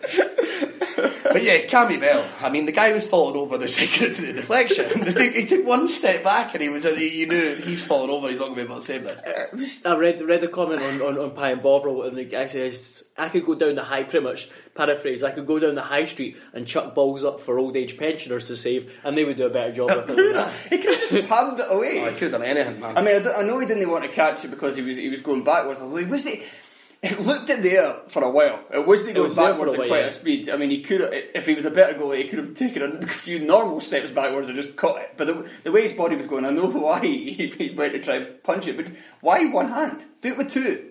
but 1.24 1.42
yeah, 1.42 1.62
Cammy 1.66 1.98
Bell. 2.00 2.24
I 2.40 2.48
mean, 2.48 2.66
the 2.66 2.72
guy 2.72 2.92
was 2.92 3.06
falling 3.06 3.36
over 3.36 3.58
the 3.58 3.68
second 3.80 4.14
to 4.16 4.22
the 4.26 4.32
deflection. 4.34 5.16
He 5.16 5.46
took 5.46 5.66
one 5.66 5.88
step 5.88 6.22
back 6.24 6.54
and 6.54 6.62
he 6.62 6.68
was. 6.68 6.84
You 6.84 7.26
knew 7.26 7.54
he's 7.56 7.84
falling 7.84 8.10
over. 8.10 8.28
He's 8.28 8.38
not 8.38 8.46
going 8.46 8.56
to 8.58 8.62
be 8.64 8.70
able 8.70 8.80
to 8.80 8.86
save 8.86 9.04
this. 9.04 9.22
Uh, 9.84 9.88
I 9.88 9.96
read 9.96 10.20
read 10.20 10.40
the 10.40 10.48
comment 10.48 10.80
on 10.82 11.00
on, 11.02 11.18
on 11.18 11.30
Pie 11.32 11.52
and 11.52 11.62
Bovril, 11.62 12.02
and 12.02 12.16
the 12.16 12.24
guy 12.24 12.46
says 12.46 13.04
I 13.16 13.28
could 13.28 13.44
go 13.44 13.54
down 13.54 13.74
the 13.74 13.84
high, 13.84 14.04
pretty 14.04 14.24
much 14.24 14.48
paraphrase. 14.74 15.22
I 15.22 15.30
could 15.32 15.46
go 15.46 15.58
down 15.58 15.74
the 15.74 15.82
high 15.82 16.04
street 16.06 16.36
and 16.52 16.66
chuck 16.66 16.94
balls 16.94 17.24
up 17.24 17.40
for 17.40 17.58
old 17.58 17.76
age 17.76 17.96
pensioners 17.98 18.46
to 18.48 18.56
save, 18.56 18.92
and 19.04 19.16
they 19.16 19.24
would 19.24 19.36
do 19.36 19.46
a 19.46 19.50
better 19.50 19.72
job 19.72 19.90
of 19.90 20.10
it. 20.10 20.16
than. 20.34 20.50
He 20.70 20.78
could 20.78 20.98
have 20.98 21.08
just 21.10 21.28
palmed 21.28 21.60
it 21.60 21.66
away. 21.68 22.00
Oh, 22.00 22.06
I 22.06 22.10
could 22.12 22.32
have 22.32 22.32
done 22.32 22.42
anything, 22.42 22.80
man. 22.80 22.96
I 22.96 23.02
mean, 23.02 23.16
I, 23.16 23.18
d- 23.20 23.30
I 23.36 23.42
know 23.42 23.58
he 23.58 23.66
didn't 23.66 23.88
want 23.90 24.04
to 24.04 24.10
catch 24.10 24.44
it 24.44 24.48
because 24.48 24.76
he 24.76 24.82
was 24.82 24.96
he 24.96 25.08
was 25.08 25.20
going 25.20 25.44
backwards. 25.44 25.80
Although 25.80 25.96
he 25.96 26.04
was 26.06 26.24
the, 26.24 26.42
it 27.02 27.18
looked 27.18 27.50
in 27.50 27.62
the 27.62 27.72
air 27.72 27.96
for 28.06 28.22
a 28.22 28.30
while. 28.30 28.60
It 28.72 28.86
wasn't 28.86 29.14
going 29.14 29.24
was 29.24 29.36
backwards 29.36 29.74
at 29.74 29.80
quite 29.80 30.00
yeah. 30.00 30.06
a 30.06 30.10
speed. 30.10 30.48
I 30.48 30.56
mean, 30.56 30.70
he 30.70 30.82
could 30.82 31.00
have, 31.00 31.12
if 31.12 31.46
he 31.46 31.54
was 31.54 31.64
a 31.64 31.70
better 31.70 31.98
goalie, 31.98 32.18
he 32.18 32.28
could 32.28 32.38
have 32.38 32.54
taken 32.54 32.82
a 32.82 33.06
few 33.08 33.40
normal 33.40 33.80
steps 33.80 34.12
backwards 34.12 34.48
and 34.48 34.56
just 34.56 34.76
caught 34.76 35.00
it. 35.00 35.14
But 35.16 35.26
the, 35.26 35.50
the 35.64 35.72
way 35.72 35.82
his 35.82 35.92
body 35.92 36.14
was 36.14 36.28
going, 36.28 36.44
I 36.44 36.50
know 36.50 36.66
why 36.70 37.00
he, 37.00 37.52
he 37.58 37.74
went 37.74 37.92
to 37.94 38.00
try 38.00 38.16
and 38.16 38.42
punch 38.44 38.68
it. 38.68 38.76
But 38.76 38.92
why 39.20 39.46
one 39.46 39.68
hand? 39.68 40.04
Do 40.20 40.28
it 40.28 40.38
with 40.38 40.50
two. 40.50 40.90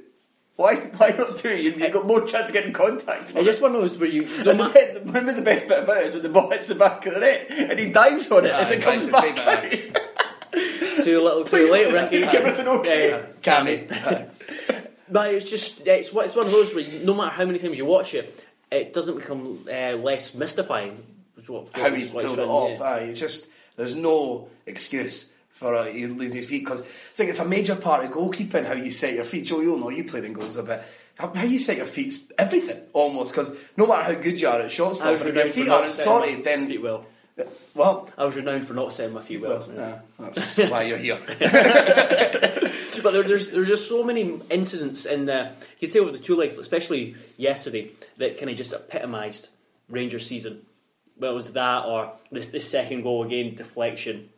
Why 0.58 0.76
why 0.76 1.12
not 1.12 1.38
two? 1.38 1.56
You, 1.56 1.72
you've 1.72 1.94
got 1.94 2.06
more 2.06 2.26
chance 2.26 2.50
of 2.50 2.54
getting 2.54 2.74
contact. 2.74 3.36
I 3.36 3.42
just 3.42 3.62
one 3.62 3.74
of 3.74 3.82
those 3.82 3.98
where 3.98 4.10
you, 4.10 4.24
you 4.24 4.38
and 4.38 4.48
the, 4.48 4.54
ma- 4.54 4.72
bit, 4.72 5.02
remember 5.06 5.34
the 5.34 5.42
best 5.42 5.68
bit 5.68 5.84
about 5.84 5.98
it 5.98 6.08
is 6.08 6.14
when 6.14 6.24
the 6.24 6.30
ball 6.30 6.52
hits 6.52 6.68
the 6.68 6.76
back 6.76 7.06
of 7.06 7.14
the 7.16 7.22
net 7.22 7.48
and 7.50 7.80
he 7.80 7.90
dives 7.90 8.30
on 8.30 8.46
it 8.46 8.54
Aye, 8.54 8.60
as 8.60 8.72
it 8.72 8.78
he 8.80 8.84
comes 8.84 9.08
tries 9.08 9.26
to 9.26 9.34
back 9.34 9.48
out. 9.48 11.04
too 11.04 11.22
little, 11.22 11.44
too 11.46 11.50
Please 11.68 11.72
late, 11.72 12.12
Ricky. 12.12 12.32
give 12.32 12.46
us 12.46 12.60
an 12.60 12.68
okay. 12.68 13.14
Uh, 13.14 13.26
Cammy. 13.42 14.78
But 15.12 15.34
it's 15.34 15.50
just 15.50 15.86
it's 15.86 16.12
one- 16.14 16.26
it's 16.26 16.36
one 16.36 16.46
of 16.48 16.52
those 16.52 16.74
where 16.74 16.86
no 17.04 17.14
matter 17.14 17.30
how 17.32 17.46
many 17.46 17.60
times 17.60 17.78
you 17.78 17.86
watch 17.86 18.14
it, 18.14 18.44
it 18.72 18.94
doesn't 18.94 19.16
become 19.18 19.66
uh, 19.70 19.94
less 19.98 20.34
mystifying. 20.34 21.04
what- 21.48 21.70
how 21.74 21.90
he's 21.94 22.12
pulled 22.12 22.40
it 22.40 22.48
off. 22.48 22.80
yeah. 22.80 22.84
Aye, 22.86 22.98
it's 23.10 23.20
just 23.20 23.48
there's 23.76 23.96
no 23.96 24.48
excuse 24.66 25.32
for 25.54 25.76
uh, 25.76 25.86
he 25.86 26.08
losing 26.08 26.38
his 26.38 26.46
feet 26.48 26.64
because 26.64 26.82
it's 26.82 27.20
like 27.20 27.28
it's 27.30 27.40
a 27.40 27.46
major 27.46 27.76
part 27.76 28.06
of 28.06 28.12
goalkeeping. 28.12 28.66
How 28.66 28.74
you 28.74 28.92
set 28.92 29.14
your 29.14 29.26
feet. 29.26 29.46
Joe, 29.48 29.60
you'll 29.62 29.78
know 29.80 29.90
you 29.90 30.04
played 30.06 30.24
in 30.26 30.34
goals 30.34 30.56
a 30.58 30.64
bit. 30.64 30.82
How, 31.16 31.32
how 31.34 31.44
you 31.44 31.60
set 31.60 31.78
your 31.78 31.86
feet's 31.86 32.20
everything 32.40 32.80
almost 32.94 33.32
because 33.32 33.56
no 33.78 33.86
matter 33.86 34.04
how 34.04 34.14
good 34.14 34.40
you 34.40 34.48
are 34.48 34.62
at 34.62 34.72
shot 34.72 34.90
was 34.90 35.02
if 35.02 35.24
your 35.36 35.46
feet 35.54 35.68
aren't 35.70 35.92
sorted, 36.04 36.44
then 36.44 36.68
feet 36.68 36.82
well. 36.82 37.06
Well, 37.74 38.10
I 38.18 38.26
was 38.26 38.36
renowned 38.36 38.68
for 38.68 38.74
not 38.74 38.94
saying 38.94 39.14
my 39.14 39.22
feet 39.22 39.42
well. 39.42 39.68
yeah, 39.74 40.00
that's 40.20 40.58
why 40.58 40.84
you're 40.84 40.98
here. 40.98 41.20
but 43.02 43.12
there, 43.12 43.24
there's 43.24 43.50
there's 43.50 43.68
just 43.68 43.88
so 43.88 44.04
many 44.04 44.40
incidents 44.50 45.06
in 45.06 45.26
the 45.26 45.52
you 45.80 45.88
can 45.88 45.90
say 45.90 46.00
over 46.00 46.12
the 46.12 46.20
two 46.20 46.36
legs, 46.36 46.56
but 46.56 46.62
especially 46.62 47.16
yesterday, 47.38 47.92
that 48.18 48.38
kind 48.38 48.50
of 48.50 48.58
just 48.58 48.74
epitomised 48.74 49.50
Rangers 49.90 50.28
season. 50.28 50.62
Well, 51.18 51.32
it 51.32 51.36
was 51.36 51.54
that 51.54 51.86
or 51.86 52.14
this 52.32 52.50
this 52.50 52.70
second 52.70 53.04
goal 53.04 53.24
again, 53.24 53.56
deflection, 53.56 54.30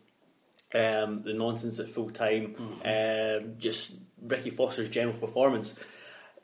um, 0.74 1.22
the 1.22 1.32
nonsense 1.32 1.78
at 1.78 1.88
full 1.88 2.10
time, 2.10 2.56
um, 2.84 3.54
just 3.58 3.92
Ricky 4.22 4.50
Foster's 4.50 4.88
general 4.88 5.16
performance. 5.16 5.74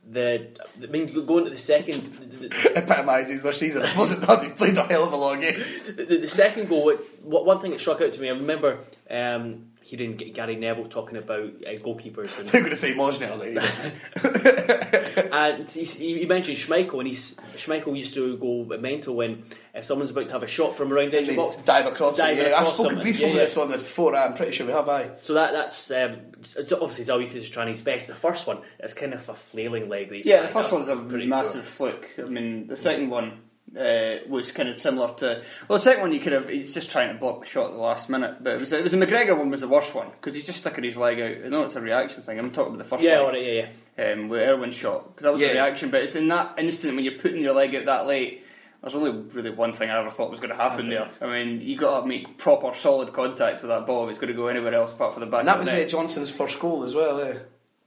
The 0.09 0.51
I 0.83 0.87
mean, 0.87 1.07
going 1.27 1.45
to 1.45 1.51
the 1.51 1.59
second, 1.59 2.15
the, 2.21 2.49
the, 2.49 2.73
Epitomises 2.77 3.43
their 3.43 3.53
season. 3.53 3.83
I 3.83 3.87
suppose 3.87 4.11
it 4.13 4.21
does. 4.21 4.43
He 4.43 4.51
played 4.51 4.77
a 4.77 4.85
hell 4.85 5.05
of 5.05 5.13
a 5.13 5.17
long 5.17 5.41
game. 5.41 5.63
the, 5.97 6.19
the 6.19 6.29
second 6.29 6.69
goal, 6.69 6.85
what, 6.85 7.23
what 7.23 7.47
one 7.47 7.61
thing 7.61 7.71
that 7.73 7.81
struck 7.81 8.01
out 8.01 8.13
to 8.13 8.21
me, 8.21 8.29
I 8.29 8.33
remember 8.33 8.81
um, 9.09 9.70
hearing 9.91 10.17
G- 10.17 10.31
Gary 10.31 10.57
Neville 10.57 10.89
talking 10.89 11.17
about 11.19 11.41
uh, 11.41 11.71
goalkeepers 11.83 12.39
and 12.39 12.49
They're 12.49 12.61
going 12.61 12.71
to 12.71 12.77
say 12.77 12.95
Mohsni. 12.95 13.27
I 13.29 13.31
was 13.33 13.41
like, 13.41 13.55
yes. 13.55 13.79
and 15.33 15.71
he, 15.71 15.85
he 16.19 16.27
mentioned 16.27 16.57
Schmeichel, 16.59 16.99
and 16.99 17.09
he's 17.09 17.35
Schmeichel 17.57 17.97
used 17.97 18.15
to 18.15 18.37
go 18.39 18.65
mental 18.79 19.17
when 19.17 19.45
if 19.75 19.85
someone's 19.85 20.11
about 20.11 20.27
to 20.27 20.33
have 20.33 20.43
a 20.43 20.47
shot 20.49 20.77
from 20.77 20.93
around 20.93 21.13
the 21.13 21.19
edge 21.19 21.29
of 21.29 21.37
the 21.37 21.43
box. 21.43 21.57
dive 21.65 21.87
across 21.87 22.17
Dive 22.17 22.39
it. 22.39 22.49
Yeah, 22.51 22.57
I've 22.57 22.69
spoken 22.69 22.95
them, 22.97 23.03
briefly 23.03 23.25
yeah, 23.27 23.31
on 23.31 23.37
yeah. 23.37 23.43
this 23.43 23.57
on 23.57 23.71
this 23.71 23.83
before. 23.83 24.17
I'm 24.17 24.35
pretty 24.35 24.53
sure 24.53 24.67
we 24.67 24.73
have. 24.73 24.89
I. 24.89 25.11
So 25.19 25.35
that 25.35 25.53
that's 25.53 25.91
um, 25.91 26.17
it's 26.57 26.73
obviously 26.73 27.05
Zaliukas 27.05 27.35
is 27.35 27.49
trying 27.49 27.69
his 27.69 27.81
best. 27.81 28.09
The 28.09 28.15
first 28.15 28.47
one 28.47 28.59
is 28.83 28.95
kind 28.95 29.15
of 29.15 29.29
a 29.29 29.35
flailing 29.35 29.89
leg. 29.89 30.09
That 30.11 30.25
Yeah, 30.27 30.43
the 30.43 30.49
trying. 30.49 30.63
first 30.65 30.73
one's 30.73 30.89
a 30.89 30.97
Pretty 30.97 31.27
massive 31.27 31.65
fluke. 31.65 32.09
I 32.19 32.23
mean, 32.23 32.67
the 32.67 32.77
second 32.77 33.11
one 33.11 33.41
uh, 33.79 34.17
was 34.29 34.53
kind 34.53 34.69
of 34.69 34.77
similar 34.79 35.13
to. 35.15 35.43
Well, 35.69 35.79
the 35.79 35.83
second 35.83 36.03
one 36.03 36.13
you 36.13 36.21
could 36.21 36.33
have. 36.33 36.49
He's 36.49 36.75
just 36.75 36.91
trying 36.91 37.13
to 37.13 37.19
block 37.19 37.41
the 37.41 37.47
shot 37.47 37.67
at 37.67 37.73
the 37.73 37.81
last 37.81 38.09
minute, 38.09 38.37
but 38.43 38.55
it 38.55 38.61
was 38.61 38.73
it 38.73 38.83
was 38.83 38.93
the 38.93 38.99
McGregor 38.99 39.37
one 39.39 39.51
was 39.51 39.61
the 39.61 39.69
worst 39.69 39.95
one 39.95 40.09
because 40.11 40.35
he's 40.35 40.45
just 40.45 40.59
sticking 40.59 40.85
his 40.85 40.97
leg 40.97 41.21
out. 41.21 41.45
I 41.47 41.49
know 41.49 41.63
it's 41.63 41.77
a 41.77 41.81
reaction 41.81 42.23
thing. 42.23 42.39
I'm 42.39 42.51
talking 42.51 42.75
about 42.75 42.83
the 42.85 42.89
first 42.89 43.03
Yeah, 43.05 43.19
leg. 43.19 43.21
alright, 43.21 43.43
yeah, 43.45 43.67
yeah. 43.99 44.13
um, 44.13 44.29
with 44.29 44.41
Erwin's 44.49 44.75
shot 44.75 45.09
because 45.11 45.25
that 45.25 45.33
was 45.33 45.41
Yeah. 45.41 45.49
the 45.49 45.55
reaction. 45.55 45.91
But 45.91 46.03
it's 46.03 46.17
in 46.17 46.29
that 46.29 46.59
instant 46.59 46.95
when 46.97 47.05
you're 47.05 47.19
putting 47.19 47.41
your 47.43 47.55
leg 47.55 47.75
out 47.77 47.85
that 47.87 48.07
late. 48.07 48.45
There's 48.83 48.95
only 48.95 49.11
really 49.35 49.51
one 49.51 49.75
thing 49.75 49.91
I 49.91 49.99
ever 50.01 50.09
thought 50.09 50.31
was 50.31 50.41
going 50.41 50.53
to 50.53 50.57
happen 50.57 50.89
there. 50.89 51.11
I 51.21 51.27
mean, 51.27 51.61
you 51.61 51.77
got 51.77 52.01
to 52.01 52.07
make 52.07 52.39
proper 52.39 52.73
solid 52.73 53.13
contact 53.13 53.61
with 53.61 53.69
that 53.69 53.85
ball 53.87 54.05
if 54.05 54.11
it's 54.11 54.19
going 54.19 54.33
to 54.33 54.35
go 54.35 54.47
anywhere 54.47 54.73
else 54.73 54.93
apart 54.95 55.13
from 55.13 55.21
the 55.21 55.27
back. 55.27 55.41
And 55.41 55.49
that 55.49 55.59
was 55.59 55.69
the 55.69 55.77
net. 55.77 55.87
uh, 55.89 55.91
Johnson's 55.91 56.31
first 56.31 56.59
goal 56.59 56.83
as 56.85 56.95
well. 56.95 57.21
Eh? 57.21 57.35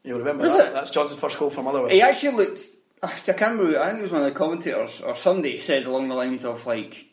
You'll 0.03 0.19
remember 0.19 0.43
Was 0.43 0.55
that. 0.55 0.67
it? 0.67 0.73
That's 0.73 0.91
Johnson's 0.91 1.19
first 1.19 1.39
goal 1.39 1.49
from 1.49 1.65
Motherwell. 1.65 1.89
He 1.89 1.99
actually 2.03 2.37
looked. 2.37 2.61
I 3.03 3.09
can't 3.09 3.59
remember. 3.59 3.79
I 3.79 3.87
think 3.87 3.99
it 3.99 4.03
was 4.03 4.11
one 4.11 4.21
of 4.21 4.33
the 4.33 4.37
commentators 4.37 5.01
or 5.01 5.15
somebody 5.15 5.57
said 5.57 5.85
along 5.85 6.07
the 6.07 6.15
lines 6.15 6.45
of 6.45 6.65
like 6.65 7.05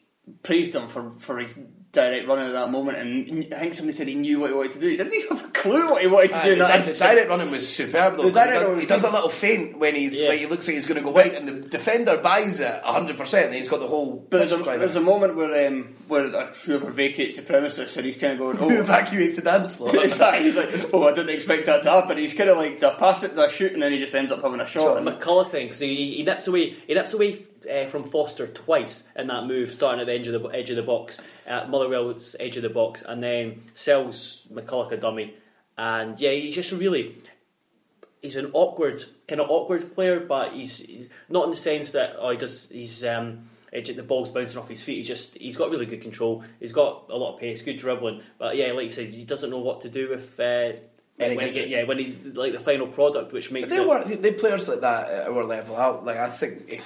praised 0.42 0.74
him 0.74 0.86
for, 0.86 1.10
for 1.10 1.38
his 1.38 1.58
direct 1.92 2.28
running 2.28 2.46
at 2.46 2.52
that 2.52 2.70
moment, 2.70 2.98
and 2.98 3.52
I 3.52 3.58
think 3.58 3.74
somebody 3.74 3.96
said 3.96 4.06
he 4.06 4.14
knew 4.14 4.38
what 4.38 4.50
he 4.50 4.54
wanted 4.56 4.72
to 4.72 4.78
do. 4.78 4.88
He 4.88 4.96
didn't 4.96 5.12
even 5.12 5.36
have 5.36 5.46
a 5.46 5.50
clue 5.50 5.90
what 5.90 6.00
he 6.02 6.06
wanted 6.06 6.30
to 6.32 6.38
Aye, 6.38 6.44
do. 6.44 6.52
in 6.52 6.58
the, 6.58 6.64
that 6.64 6.68
di- 6.76 6.82
the 6.84 6.88
instant. 6.90 7.10
direct 7.10 7.28
running 7.30 7.50
was 7.50 7.68
superb 7.74 8.16
though. 8.16 8.22
The 8.22 8.32
'cause 8.32 8.46
direct 8.46 8.60
he, 8.60 8.66
does, 8.74 8.80
he 8.82 8.86
does 8.86 9.04
a 9.04 9.10
little 9.10 9.28
feint 9.28 9.78
when 9.78 9.94
he's 9.96 10.16
Yeah. 10.16 10.28
like 10.28 10.38
he 10.40 10.46
looks 10.46 10.68
like 10.68 10.74
he's 10.74 10.86
going 10.86 10.98
to 10.98 11.04
go 11.04 11.10
wide, 11.10 11.32
and 11.34 11.48
the 11.48 11.68
defender 11.68 12.16
buys 12.18 12.60
it 12.60 12.80
hundred 12.84 13.18
percent, 13.18 13.46
and 13.46 13.54
he's 13.56 13.68
got 13.68 13.80
the 13.80 13.88
whole. 13.88 14.24
But 14.30 14.38
there's 14.38 14.52
a, 14.52 14.56
there's 14.58 14.94
a 14.96 15.00
moment 15.00 15.34
where 15.34 15.66
um, 15.66 15.94
where 16.06 16.26
uh, 16.26 16.52
whoever 16.64 16.90
vacates 16.92 17.36
the 17.36 17.42
premises 17.42 17.96
and 17.96 18.06
he's 18.06 18.16
kind 18.16 18.34
of 18.34 18.38
going, 18.38 18.56
who 18.70 18.76
oh, 18.76 18.80
evacuates 18.80 19.36
the 19.36 19.42
dance 19.42 19.74
floor. 19.74 19.96
exactly. 20.04 20.44
He's 20.44 20.56
like, 20.56 20.90
oh, 20.92 21.08
I 21.08 21.12
didn't 21.12 21.34
expect 21.34 21.66
that 21.66 21.82
to 21.82 21.90
happen. 21.90 22.18
He's 22.18 22.34
kind 22.34 22.50
of 22.50 22.56
like, 22.56 22.78
they 22.78 22.90
pass 22.98 23.24
it, 23.24 23.34
they 23.34 23.48
shoot, 23.48 23.72
and 23.72 23.82
then 23.82 23.92
he 23.92 23.98
just 23.98 24.14
ends 24.14 24.30
up 24.30 24.42
having 24.42 24.60
a 24.60 24.66
shot. 24.66 24.96
And 24.98 25.06
McCulloch 25.08 25.50
thing 25.50 25.66
because 25.66 25.80
he, 25.80 26.14
he 26.16 26.22
nips 26.22 26.46
away 26.46 26.76
he 26.86 26.94
nips 26.94 27.12
away 27.14 27.38
uh, 27.66 27.86
from 27.86 28.04
Foster 28.04 28.46
twice 28.46 29.04
in 29.16 29.26
that 29.28 29.46
move, 29.46 29.70
starting 29.72 30.00
at 30.00 30.06
the 30.06 30.12
edge 30.12 30.28
of 30.28 30.42
the 30.42 30.48
edge 30.50 30.70
of 30.70 30.76
the 30.76 30.82
box, 30.82 31.18
at 31.46 31.68
Motherwell's 31.70 32.36
edge 32.38 32.56
of 32.56 32.62
the 32.62 32.68
box, 32.68 33.02
and 33.02 33.22
then 33.22 33.62
sells 33.74 34.46
McCulloch 34.52 34.92
a 34.92 34.96
dummy, 34.96 35.34
and 35.76 36.20
yeah, 36.20 36.30
he's 36.30 36.54
just 36.54 36.72
really 36.72 37.16
he's 38.22 38.36
an 38.36 38.50
awkward 38.52 39.02
kind 39.26 39.40
of 39.40 39.50
awkward 39.50 39.94
player, 39.94 40.20
but 40.20 40.52
he's, 40.52 40.78
he's 40.78 41.08
not 41.28 41.44
in 41.44 41.50
the 41.50 41.56
sense 41.56 41.92
that 41.92 42.16
oh 42.18 42.30
he 42.30 42.36
does 42.36 42.68
he's 42.70 43.04
um. 43.04 43.46
The 43.72 44.02
ball's 44.02 44.30
bouncing 44.30 44.58
off 44.58 44.68
his 44.68 44.82
feet. 44.82 44.96
He's 44.96 45.06
just 45.06 45.38
he's 45.38 45.56
got 45.56 45.70
really 45.70 45.86
good 45.86 46.02
control. 46.02 46.42
He's 46.58 46.72
got 46.72 47.04
a 47.08 47.16
lot 47.16 47.34
of 47.34 47.40
pace, 47.40 47.62
good 47.62 47.76
dribbling. 47.76 48.20
But 48.36 48.56
yeah, 48.56 48.72
like 48.72 48.82
you 48.82 48.90
said, 48.90 49.10
he 49.10 49.22
doesn't 49.22 49.48
know 49.48 49.60
what 49.60 49.82
to 49.82 49.88
do 49.88 50.08
with 50.10 50.40
uh, 50.40 50.72
When 51.16 51.36
when, 51.36 51.46
he 51.46 51.52
get, 51.54 51.68
yeah 51.68 51.84
when 51.84 51.98
he 51.98 52.16
like 52.32 52.52
the 52.52 52.58
final 52.58 52.88
product, 52.88 53.32
which 53.32 53.52
makes 53.52 53.68
They 53.68 53.76
it. 53.76 53.86
were 53.86 54.02
they 54.02 54.32
players 54.32 54.68
like 54.68 54.80
that 54.80 55.08
at 55.08 55.28
our 55.28 55.44
level. 55.44 55.76
I, 55.76 55.86
like 55.86 56.16
I 56.16 56.30
think, 56.30 56.82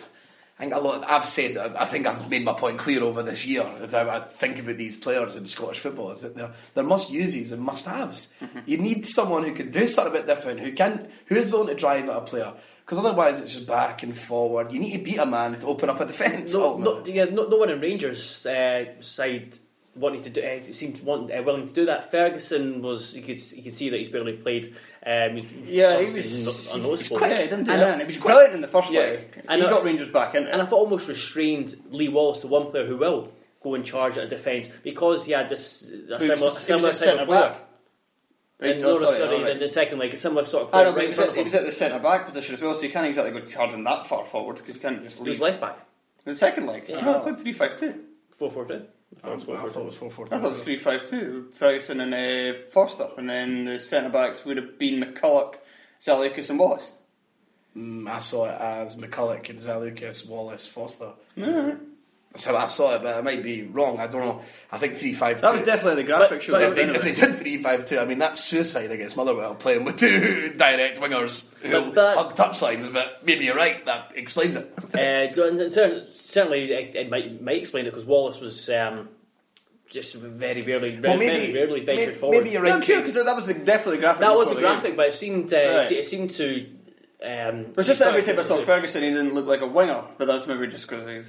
I 0.58 0.62
think 0.62 0.74
a 0.74 0.78
lot. 0.78 1.10
I've 1.10 1.24
said. 1.24 1.56
I 1.56 1.84
think 1.84 2.06
I've 2.06 2.30
made 2.30 2.44
my 2.44 2.52
point 2.52 2.78
clear 2.78 3.02
over 3.02 3.24
this 3.24 3.44
year. 3.44 3.68
If 3.80 3.92
I, 3.92 4.20
think 4.20 4.60
about 4.60 4.76
these 4.76 4.96
players 4.96 5.34
in 5.34 5.46
Scottish 5.46 5.80
football, 5.80 6.12
is 6.12 6.20
that 6.20 6.36
they're 6.36 6.52
they're 6.74 6.84
must 6.84 7.10
uses 7.10 7.50
and 7.50 7.60
must 7.60 7.86
haves. 7.86 8.34
Mm-hmm. 8.40 8.60
You 8.64 8.78
need 8.78 9.08
someone 9.08 9.42
who 9.42 9.52
can 9.52 9.72
do 9.72 9.88
something 9.88 10.14
a 10.14 10.16
bit 10.16 10.26
different, 10.26 10.60
who 10.60 10.72
can, 10.72 11.08
who 11.26 11.34
is 11.34 11.50
willing 11.50 11.66
to 11.68 11.74
drive 11.74 12.08
at 12.08 12.16
a 12.16 12.20
player. 12.20 12.52
Because 12.84 12.98
otherwise, 12.98 13.40
it's 13.40 13.54
just 13.54 13.66
back 13.66 14.04
and 14.04 14.16
forward. 14.16 14.70
You 14.70 14.78
need 14.78 14.92
to 14.92 15.02
beat 15.02 15.18
a 15.18 15.26
man 15.26 15.58
to 15.58 15.66
open 15.66 15.90
up 15.90 16.00
a 16.00 16.06
defence. 16.06 16.54
no, 16.54 16.78
no, 16.78 17.04
yeah, 17.04 17.24
no, 17.24 17.48
no 17.48 17.56
one 17.56 17.70
in 17.70 17.80
Rangers 17.80 18.46
uh, 18.46 18.84
side 19.00 19.58
wanting 19.96 20.22
to 20.22 20.30
do 20.30 20.42
uh, 20.42 20.72
seemed 20.72 21.00
want, 21.02 21.30
uh, 21.32 21.42
willing 21.44 21.68
to 21.68 21.72
do 21.72 21.86
that. 21.86 22.10
Ferguson 22.10 22.82
was 22.82 23.14
you 23.14 23.22
could 23.22 23.40
you 23.52 23.62
could 23.62 23.72
see 23.74 23.90
that 23.90 23.98
he's 24.00 24.08
barely 24.08 24.32
played. 24.34 24.74
Um, 25.06 25.36
he's 25.36 25.46
yeah, 25.72 26.00
he 26.00 26.12
was. 26.12 26.44
no- 26.44 26.52
He's 26.52 26.66
unnoticeable. 26.74 27.18
quick. 27.18 27.30
He 27.32 27.36
didn't 27.44 27.64
do 27.64 27.72
And- 27.72 27.80
that. 27.82 27.98
He 28.00 28.04
was 28.06 28.18
brilliant 28.18 28.54
in 28.54 28.60
the 28.60 28.68
first 28.68 28.90
Yeah. 28.90 29.00
leg. 29.00 29.42
And 29.48 29.60
he 29.62 29.66
I- 29.66 29.70
got 29.70 29.84
Rangers 29.84 30.08
back 30.08 30.34
in. 30.34 30.46
And 30.46 30.60
I 30.62 30.64
thought 30.66 30.78
almost 30.78 31.06
restrained 31.08 31.80
Lee 31.90 32.08
Wallace 32.08 32.40
to 32.40 32.46
one 32.48 32.70
player 32.70 32.86
who 32.86 32.96
will 32.96 33.32
go 33.62 33.74
in 33.74 33.82
charge 33.84 34.16
at 34.16 34.24
a 34.24 34.28
defence 34.28 34.68
because 34.82 35.24
he 35.26 35.32
had 35.32 35.48
this 35.48 35.82
a 35.82 35.86
He 35.86 36.02
was- 36.10 36.20
similar, 36.22 36.36
was 36.46 36.58
similar 36.58 36.88
at 36.90 36.94
type 36.96 37.04
centre 37.04 37.22
of 37.22 37.28
player. 37.28 37.40
back. 37.40 37.60
And 38.60 38.70
Right, 38.70 38.80
no, 38.80 38.88
oh, 38.90 38.98
sorry, 39.00 39.16
sorry, 39.16 39.34
all 39.36 39.42
right. 39.42 39.52
the, 39.54 39.58
the 39.66 39.68
second 39.68 39.98
leg, 39.98 40.14
a 40.14 40.16
similar 40.16 40.46
sort 40.46 40.62
of 40.62 40.68
I 40.68 40.70
player 40.70 40.84
know, 40.84 40.90
but 40.92 40.96
right 40.98 41.02
he 41.04 41.08
was, 41.10 41.18
at, 41.18 41.34
he 41.36 41.42
was 41.42 41.54
at 41.54 41.64
the 41.64 41.72
centre 41.72 41.98
back 41.98 42.24
position 42.24 42.54
as 42.54 42.62
well, 42.62 42.74
so 42.74 42.82
you 42.82 42.90
can't 42.92 43.06
exactly 43.06 43.32
go 43.38 43.44
charging 43.44 43.82
that 43.84 44.06
far 44.06 44.24
forward 44.24 44.56
because 44.56 44.76
you 44.76 44.80
can't 44.80 45.02
just 45.02 45.18
He 45.18 45.28
was 45.28 45.40
leave. 45.40 45.40
left 45.40 45.60
back, 45.60 45.78
In 46.24 46.32
The 46.32 46.36
second 46.38 46.66
leg, 46.66 46.84
Yeah. 46.88 47.00
no, 47.04 47.16
I 47.16 47.18
played 47.20 47.38
three 47.38 47.52
five 47.52 47.76
two. 47.76 47.94
four 48.38 48.50
four 48.52 48.64
two. 48.64 48.82
I, 49.22 49.36
thought 49.38 49.76
it 49.76 49.84
was 49.84 49.96
four 49.96 50.10
four. 50.10 50.26
I 50.26 50.38
thought 50.38 50.46
it 50.48 50.50
was 50.50 50.64
three 50.64 50.78
five 50.78 51.06
two. 51.06 51.48
Ferguson 51.52 52.00
and 52.00 52.14
uh, 52.14 52.60
Foster, 52.70 53.08
and 53.16 53.28
then 53.28 53.64
the 53.64 53.78
centre 53.78 54.10
backs 54.10 54.44
would 54.44 54.56
have 54.56 54.78
been 54.78 55.02
McCulloch, 55.02 55.54
Zaliukas, 56.02 56.50
and 56.50 56.58
Wallace. 56.58 56.90
Mm, 57.76 58.08
I 58.08 58.18
saw 58.20 58.46
it 58.46 58.60
as 58.60 58.96
McCulloch 58.96 59.48
and 59.50 59.58
Zaliukas, 59.58 60.28
Wallace, 60.28 60.66
Foster. 60.66 61.12
So 62.36 62.56
I 62.56 62.66
saw 62.66 62.96
it, 62.96 63.02
but 63.04 63.14
I 63.16 63.20
might 63.20 63.44
be 63.44 63.62
wrong. 63.62 64.00
I 64.00 64.08
don't 64.08 64.20
know. 64.22 64.42
I 64.72 64.78
think 64.78 64.96
three 64.96 65.12
five. 65.12 65.40
That 65.40 65.52
was 65.54 65.62
definitely 65.62 66.02
the 66.02 66.06
graphic 66.08 66.30
But- 66.30 66.42
show. 66.42 66.52
but 66.54 66.58
that 66.58 66.68
If 66.70 66.74
they, 66.74 66.82
anyway. 66.82 66.96
if 66.96 67.02
they 67.02 67.14
did 67.26 67.36
three 67.36 67.62
five 67.62 67.86
two, 67.86 67.98
I 68.00 68.04
mean 68.06 68.18
that's 68.18 68.42
suicide 68.42 68.90
against 68.90 69.16
Motherwell 69.16 69.54
playing 69.54 69.84
with 69.84 69.98
two 70.00 70.52
direct 70.56 70.98
wingers 71.00 71.44
who 71.62 71.70
But 71.70 71.94
that- 71.94 72.16
hug 72.16 72.34
touch 72.34 72.60
lines. 72.60 72.88
But 72.90 73.24
maybe 73.24 73.44
you're 73.44 73.54
right. 73.54 73.84
That 73.86 74.12
explains 74.16 74.56
it. 74.56 74.70
Uh, 74.94 75.68
certainly, 75.68 76.72
it, 76.72 76.94
it 76.94 77.10
might 77.10 77.40
might 77.42 77.58
explain 77.58 77.86
it 77.86 77.90
because 77.90 78.04
Wallace 78.04 78.38
was 78.40 78.68
um, 78.70 79.08
just 79.88 80.14
very 80.14 80.62
rarely, 80.62 80.98
Well, 81.00 81.16
very, 81.18 81.30
maybe 81.38 81.54
rarely 81.54 81.84
ventured 81.84 82.06
maybe, 82.08 82.18
forward. 82.18 82.36
maybe 82.38 82.50
you're 82.50 82.64
Yeah, 82.64 82.70
right. 82.72 82.76
I'm 82.76 82.82
sure 82.82 83.00
because 83.00 83.14
that 83.14 83.36
was 83.36 83.46
the, 83.46 83.54
definitely 83.54 83.96
the 83.96 84.02
graphic. 84.02 84.20
that 84.20 84.34
was 84.34 84.48
before 84.48 84.54
the 84.54 84.60
the 84.60 84.66
graphic, 84.72 84.90
game. 84.90 84.96
but 84.96 85.06
it 85.08 85.14
seemed 85.14 85.52
uh, 85.52 85.56
Right. 85.56 85.92
it 85.92 86.06
seemed 86.06 86.30
to. 86.32 86.66
Um, 87.22 87.56
It 87.70 87.76
was 87.76 87.86
just 87.86 88.00
that 88.00 88.08
every 88.08 88.22
time 88.22 88.38
I 88.38 88.42
saw 88.42 88.58
Ferguson, 88.60 89.02
he 89.02 89.10
didn't 89.10 89.34
look 89.34 89.46
like 89.46 89.60
a 89.62 89.66
winger, 89.66 90.02
but 90.18 90.26
that's 90.26 90.46
maybe 90.46 90.66
just 90.68 90.88
because 90.88 91.06
he 91.08 91.18
was. 91.18 91.26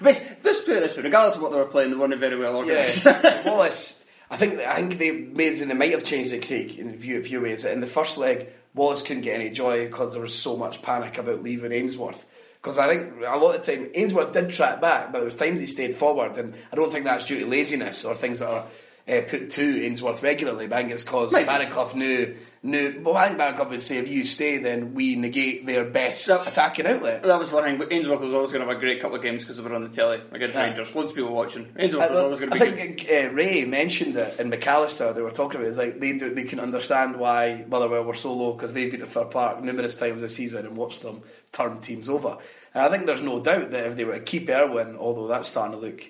But 0.00 0.38
let's 0.44 0.60
put 0.60 0.76
it 0.76 0.80
this 0.80 0.96
way: 0.96 1.02
regardless 1.02 1.36
of 1.36 1.42
what 1.42 1.52
they 1.52 1.58
were 1.58 1.66
playing, 1.66 1.90
they 1.90 1.96
weren't 1.96 2.14
very 2.16 2.36
well 2.36 2.56
organised. 2.56 3.04
Yeah, 3.04 3.44
Wallace. 3.46 4.04
I 4.30 4.36
think 4.36 4.60
I 4.60 4.76
think 4.76 4.98
they 4.98 5.10
made 5.10 5.60
and 5.60 5.70
they 5.70 5.74
might 5.74 5.92
have 5.92 6.04
changed 6.04 6.32
the 6.32 6.40
Craig, 6.40 6.78
in 6.78 6.94
a 6.94 7.22
few, 7.22 7.40
ways. 7.40 7.64
In 7.64 7.80
the 7.80 7.86
first 7.86 8.16
leg, 8.16 8.48
Wallace 8.74 9.02
couldn't 9.02 9.22
get 9.22 9.38
any 9.38 9.50
joy 9.50 9.86
because 9.86 10.14
there 10.14 10.22
was 10.22 10.34
so 10.34 10.56
much 10.56 10.80
panic 10.80 11.18
about 11.18 11.42
leaving 11.42 11.72
Ainsworth. 11.72 12.24
Because 12.60 12.78
I 12.78 12.88
think 12.88 13.12
a 13.20 13.36
lot 13.36 13.56
of 13.56 13.66
the 13.66 13.76
time 13.76 13.90
Ainsworth 13.94 14.32
did 14.32 14.50
track 14.50 14.80
back, 14.80 15.12
but 15.12 15.18
there 15.18 15.24
was 15.26 15.34
times 15.34 15.60
he 15.60 15.66
stayed 15.66 15.96
forward, 15.96 16.38
and 16.38 16.54
I 16.72 16.76
don't 16.76 16.90
think 16.90 17.04
that's 17.04 17.26
due 17.26 17.40
to 17.40 17.46
laziness 17.46 18.04
or 18.04 18.14
things 18.14 18.38
that 18.38 18.48
are 18.48 18.66
uh, 19.08 19.20
put 19.28 19.50
to 19.50 19.84
Ainsworth 19.84 20.22
regularly. 20.22 20.66
But 20.66 20.76
I 20.76 20.80
think 20.82 20.92
it's 20.92 21.04
because. 21.04 21.34
Baraclough 21.34 21.94
knew 21.94 22.36
I 22.64 22.68
think 22.70 23.04
Baraclough 23.04 23.70
would 23.70 23.82
say, 23.82 23.98
if 23.98 24.06
you 24.06 24.24
stay, 24.24 24.58
then 24.58 24.94
we 24.94 25.16
negate 25.16 25.66
their 25.66 25.84
best 25.84 26.28
attacking 26.28 26.86
outlet. 26.86 27.24
that 27.24 27.38
was 27.40 27.50
one 27.50 27.64
thing. 27.64 27.76
But 27.76 27.92
Ainsworth 27.92 28.20
was 28.20 28.32
always 28.32 28.52
going 28.52 28.62
to 28.62 28.68
have 28.68 28.76
a 28.76 28.80
great 28.80 29.00
couple 29.00 29.16
of 29.16 29.22
games 29.22 29.42
because 29.42 29.56
they 29.56 29.64
were 29.64 29.74
on 29.74 29.82
the 29.82 29.88
telly 29.88 30.20
against 30.30 30.54
Yeah. 30.54 30.62
Rangers. 30.66 30.94
Loads 30.94 31.10
of 31.10 31.16
people 31.16 31.34
watching. 31.34 31.68
Ainsworth 31.76 32.04
I, 32.08 32.14
was 32.14 32.22
always 32.22 32.38
going 32.38 32.50
to 32.50 32.56
I 32.56 32.58
be 32.60 32.66
good. 32.70 32.78
think 32.78 33.08
uh, 33.10 33.34
Ray 33.34 33.64
mentioned 33.64 34.16
it 34.16 34.38
in 34.38 34.48
McAllister. 34.50 35.12
They 35.12 35.22
were 35.22 35.32
talking 35.32 35.56
about 35.56 35.66
it. 35.66 35.70
It's 35.70 35.78
like 35.78 35.98
they 35.98 36.16
do, 36.16 36.32
they 36.32 36.44
can 36.44 36.60
understand 36.60 37.16
why 37.16 37.64
Motherwell 37.68 38.04
were 38.04 38.14
so 38.14 38.32
low 38.32 38.52
because 38.52 38.72
they've 38.72 38.90
been 38.92 39.00
to 39.00 39.06
Fir 39.06 39.24
Park 39.24 39.60
numerous 39.62 39.96
times 39.96 40.20
this 40.20 40.36
season 40.36 40.64
and 40.64 40.76
watched 40.76 41.02
them 41.02 41.22
turn 41.50 41.80
teams 41.80 42.08
over. 42.08 42.38
And 42.74 42.84
I 42.84 42.88
think 42.90 43.06
there's 43.06 43.20
no 43.22 43.40
doubt 43.40 43.72
that 43.72 43.86
if 43.86 43.96
they 43.96 44.04
were 44.04 44.14
to 44.14 44.20
keep 44.20 44.48
Erwin, 44.48 44.96
although 44.96 45.26
that's 45.26 45.48
starting 45.48 45.78
to 45.80 45.84
look, 45.84 46.00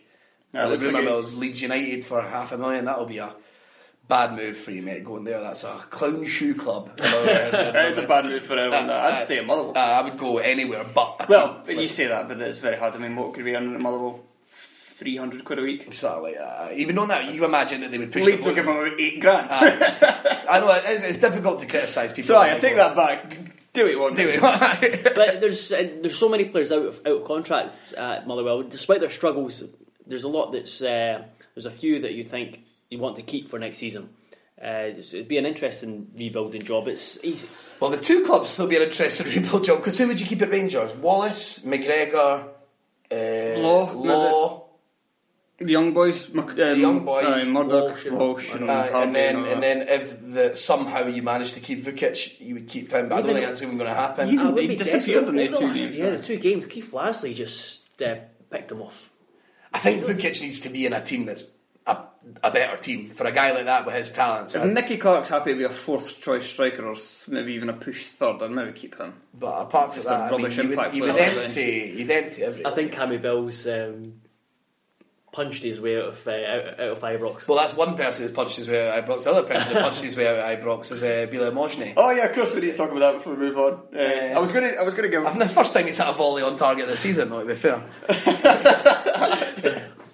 Yeah, 0.53 0.67
it 0.67 0.69
the 0.69 0.77
like 0.77 0.83
rumour 0.83 1.03
mill 1.03 1.19
is 1.21 1.35
Leeds 1.35 1.63
United 1.63 2.05
for 2.05 2.21
half 2.21 2.53
a 2.53 2.59
million. 2.59 2.85
That'll 2.85 3.07
be 3.07 3.19
a 3.19 3.33
bad 4.13 4.35
move 4.35 4.59
for 4.59 4.73
you, 4.73 4.83
mate. 4.83 5.05
Going 5.05 5.25
there, 5.25 5.41
that's 5.41 5.65
a 5.65 5.73
clown 5.89 6.27
shoe 6.27 6.55
club. 6.55 6.91
It's 6.99 7.99
a 7.99 8.07
bad 8.07 8.27
move 8.27 8.43
for 8.43 8.59
everyone. 8.59 8.91
Uh, 8.91 8.93
I'd 8.93 9.15
uh, 9.15 9.17
stay 9.17 9.39
at 9.39 9.47
Motherwell. 9.47 9.73
Uh, 9.75 9.81
I 9.81 10.03
would 10.03 10.19
go 10.19 10.37
anywhere 10.37 10.85
but. 10.85 11.17
A 11.21 11.27
well, 11.29 11.63
team 11.63 11.81
you 11.81 11.89
say 11.89 12.09
that, 12.09 12.29
but 12.29 12.39
it's 12.41 12.59
very 12.59 12.77
hard. 12.77 12.95
I 12.95 12.99
mean, 12.99 13.17
what 13.17 13.33
could 13.33 13.45
we 13.45 13.57
earn 13.57 13.75
at 13.75 13.81
Motherwell? 13.81 14.21
three 14.51 15.17
hundred 15.17 15.45
quid 15.45 15.59
a 15.59 15.63
week. 15.63 15.93
Something 15.95 16.35
like. 16.37 16.77
Even 16.77 16.99
on 16.99 17.09
that, 17.09 17.33
you 17.33 17.45
imagine 17.45 17.81
that 17.81 17.91
they 17.91 17.99
would 17.99 18.13
push. 18.13 18.25
Leeds 18.25 18.45
the 18.45 18.51
will 18.51 18.55
give 18.55 18.67
boat. 18.67 18.87
him 18.87 18.87
about 18.87 19.01
eight 19.01 19.21
grand. 19.21 19.49
I 19.51 20.61
know 20.61 20.71
it's, 20.85 21.03
it's 21.03 21.19
difficult 21.19 21.61
to 21.61 21.67
criticise 21.67 22.13
people. 22.13 22.35
Sorry, 22.35 22.51
I 22.53 22.59
take 22.59 22.77
that 22.77 22.95
back. 22.95 23.39
Do 23.73 23.87
it 23.87 23.99
one 23.99 24.15
Do 24.15 24.27
day. 24.27 24.39
it. 24.41 25.03
but 25.15 25.41
there's 25.41 25.73
uh, 25.73 25.89
there's 26.03 26.19
so 26.19 26.29
many 26.29 26.45
players 26.45 26.71
out 26.71 26.85
of 26.85 27.01
out 27.07 27.23
of 27.23 27.25
contract 27.25 27.95
at 27.95 28.27
Motherwell. 28.27 28.63
Despite 28.63 29.01
their 29.01 29.11
struggles, 29.11 29.65
there's 30.07 30.25
a 30.25 30.29
lot 30.29 30.53
that's 30.53 30.83
uh, 30.83 31.25
there's 31.55 31.67
a 31.67 31.71
few 31.71 32.03
that 32.03 32.13
you 32.13 32.25
think 32.25 32.61
you 32.93 32.99
want 32.99 33.17
to 33.17 33.23
keep 33.23 33.49
for 33.49 33.59
next 33.59 33.79
season. 33.79 34.11
Uh, 34.63 34.91
it'd 34.97 35.27
be 35.27 35.39
an 35.39 35.47
interesting 35.47 36.09
rebuilding 36.17 36.63
job. 36.63 36.87
It's 36.87 37.19
easy. 37.25 37.49
Well, 37.81 37.91
the 37.91 37.97
two 37.97 38.25
clubs 38.25 38.57
will 38.59 38.69
be 38.69 38.77
an 38.77 38.83
interesting 38.83 39.27
rebuild 39.35 39.65
job 39.65 39.79
because 39.79 39.99
who 39.99 40.07
would 40.09 40.21
you 40.21 40.27
keep 40.27 40.43
at 40.43 40.51
Rangers? 40.51 40.95
Wallace, 40.97 41.65
McGregor, 41.65 42.49
uh, 43.11 43.61
Law, 43.61 43.93
Law, 43.93 44.67
The 45.59 45.73
young 45.73 45.93
boys, 45.93 46.29
Mc- 46.29 46.51
um, 46.51 46.57
the 46.57 46.77
young 46.79 47.05
boys, 47.05 47.25
aye, 47.27 47.45
Murdoch, 47.51 47.89
Walsh 47.91 48.07
and- 48.07 48.19
Walsh, 48.19 48.55
and, 48.55 48.71
uh, 48.71 48.87
Hardie 48.89 49.03
and 49.05 49.15
then 49.15 49.37
all 49.37 49.45
and 49.47 49.63
then 49.63 49.89
if 49.89 50.05
the, 50.35 50.55
somehow 50.55 51.07
you 51.07 51.23
manage 51.23 51.53
to 51.55 51.61
keep 51.61 51.85
Vuckic, 51.85 52.39
you 52.41 52.55
would 52.55 52.69
keep 52.69 52.93
him. 52.93 53.09
But 53.09 53.17
I 53.17 53.23
don't 53.23 53.33
think 53.35 53.47
that's 53.47 53.63
even 53.63 53.79
going 53.79 53.89
to 53.91 53.95
happen. 53.95 54.29
Even- 54.29 54.47
would 54.47 54.55
they 54.57 54.67
be 54.69 54.77
disappeared 54.77 55.29
in 55.29 55.37
the 55.37 55.49
two 55.49 55.73
games, 55.75 55.99
Yeah, 55.99 56.07
aye. 56.07 56.17
the 56.17 56.23
two 56.23 56.37
games. 56.39 56.67
Keith 56.67 56.91
Lasley 56.93 57.35
just 57.35 57.81
uh, 58.03 58.17
picked 58.51 58.69
them 58.69 58.83
off. 58.83 59.11
I 59.75 59.79
think 59.79 60.05
Vuckic 60.05 60.41
needs 60.43 60.61
to 60.61 60.69
be 60.69 60.85
in 60.87 60.93
a 60.93 61.01
team 61.03 61.25
that's 61.25 61.45
a, 62.43 62.49
a 62.49 62.51
better 62.51 62.77
team 62.77 63.11
for 63.11 63.27
a 63.27 63.33
guy 63.33 63.53
like 63.53 63.67
that 63.67 63.87
with 63.87 63.95
his 63.95 64.11
talents. 64.11 64.55
If 64.55 64.65
Nicky 64.65 64.97
Clark's 64.97 65.29
happy 65.29 65.53
to 65.53 65.59
be 65.59 65.65
a 65.65 65.69
fourth 65.71 66.21
choice 66.21 66.45
striker 66.45 66.87
or 66.87 66.97
maybe 67.29 67.55
even 67.55 67.69
a 67.69 67.75
push 67.75 68.07
third, 68.07 68.43
I'd 68.43 68.51
maybe 68.51 68.73
keep 68.73 68.99
him. 68.99 69.15
But 69.35 69.63
apart 69.63 69.95
from 69.95 70.03
Just 70.03 70.07
a 70.07 70.11
that, 70.11 70.21
I 70.21 70.31
mean, 70.31 70.43
rubbish 70.43 70.57
you 70.57 70.63
would, 70.65 70.73
impact 70.73 70.95
you 70.95 71.03
would 71.03 71.17
empty, 71.17 71.95
you'd 71.97 72.11
empty 72.11 72.43
everything. 72.43 72.67
I 72.67 72.75
think 72.75 72.93
Cammy 72.93 73.21
Bell's 73.21 73.67
um, 73.67 74.21
punched 75.33 75.63
his 75.63 75.81
way 75.81 75.97
out 75.99 76.09
of 76.09 76.29
uh, 76.29 76.31
out, 76.31 76.81
out 76.81 76.89
of 76.89 77.01
Ibrox. 77.01 77.49
Well, 77.49 77.59
that's 77.59 77.75
one 77.75 77.97
person 77.97 78.27
who's 78.27 78.35
punched 78.35 78.57
his 78.57 78.69
way 78.69 78.89
out 78.89 78.99
of 78.99 79.05
Ibrox. 79.05 79.25
The 79.25 79.31
other 79.31 79.43
person 79.43 79.73
who's 79.73 79.83
punched 79.83 80.03
his 80.03 80.17
way 80.17 80.29
out 80.29 80.37
of 80.37 80.61
Ibrox 80.61 80.93
is 80.93 81.03
uh, 81.03 81.27
Bilel 81.31 81.53
Mohsni. 81.53 81.95
Oh 81.97 82.11
yeah, 82.11 82.27
of 82.27 82.35
course 82.35 82.55
we 82.55 82.61
need 82.61 82.73
to 82.73 82.77
talk 82.77 82.91
about 82.91 83.01
that 83.01 83.15
before 83.19 83.35
we 83.35 83.47
move 83.47 83.59
on. 83.59 83.81
Uh, 83.95 83.99
I 83.99 84.39
was 84.39 84.53
gonna, 84.53 84.69
I 84.79 84.83
was 84.83 84.95
gonna 84.95 85.09
give. 85.09 85.23
I 85.25 85.29
think 85.29 85.41
that's 85.41 85.53
the 85.53 85.61
first 85.61 85.73
time 85.73 85.87
he's 85.87 85.99
had 85.99 86.09
a 86.09 86.13
volley 86.13 86.43
on 86.43 86.57
target 86.57 86.87
this 86.87 87.01
season, 87.01 87.31
though, 87.31 87.41
to 87.41 87.47
be 87.47 87.57
fair. 87.57 87.83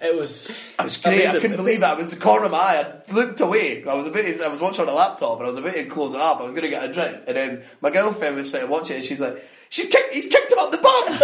It 0.09 0.15
was. 0.15 0.57
I 0.79 0.83
was 0.83 0.97
great. 0.97 1.27
I 1.27 1.39
couldn't 1.39 1.57
believe 1.57 1.81
that. 1.81 1.93
it. 1.93 1.97
I 1.97 2.01
was 2.01 2.09
the 2.09 2.17
corner 2.17 2.45
of 2.45 2.51
my 2.51 2.57
eye. 2.57 2.85
I 3.07 3.13
looked 3.13 3.41
away. 3.41 3.85
I 3.85 3.93
was 3.93 4.07
a 4.07 4.09
bit. 4.09 4.41
I 4.41 4.47
was 4.47 4.59
watching 4.59 4.81
on 4.81 4.89
a 4.89 4.93
laptop, 4.93 5.37
and 5.37 5.45
I 5.45 5.49
was 5.49 5.57
a 5.57 5.61
bit 5.61 5.75
to 5.75 5.85
close 5.85 6.13
it 6.13 6.21
up. 6.21 6.39
I 6.39 6.43
was 6.43 6.51
going 6.51 6.63
to 6.63 6.69
get 6.69 6.83
a 6.83 6.91
drink, 6.91 7.23
and 7.27 7.37
then 7.37 7.63
my 7.81 7.91
girlfriend 7.91 8.35
was 8.35 8.49
sitting 8.49 8.69
watching 8.69 8.95
and 8.97 9.05
she's 9.05 9.21
like, 9.21 9.43
"She's 9.69 9.85
kicked. 9.87 10.13
He's 10.13 10.27
kicked 10.27 10.51
him 10.51 10.57
up 10.59 10.71
the 10.71 10.77
bum." 10.77 11.19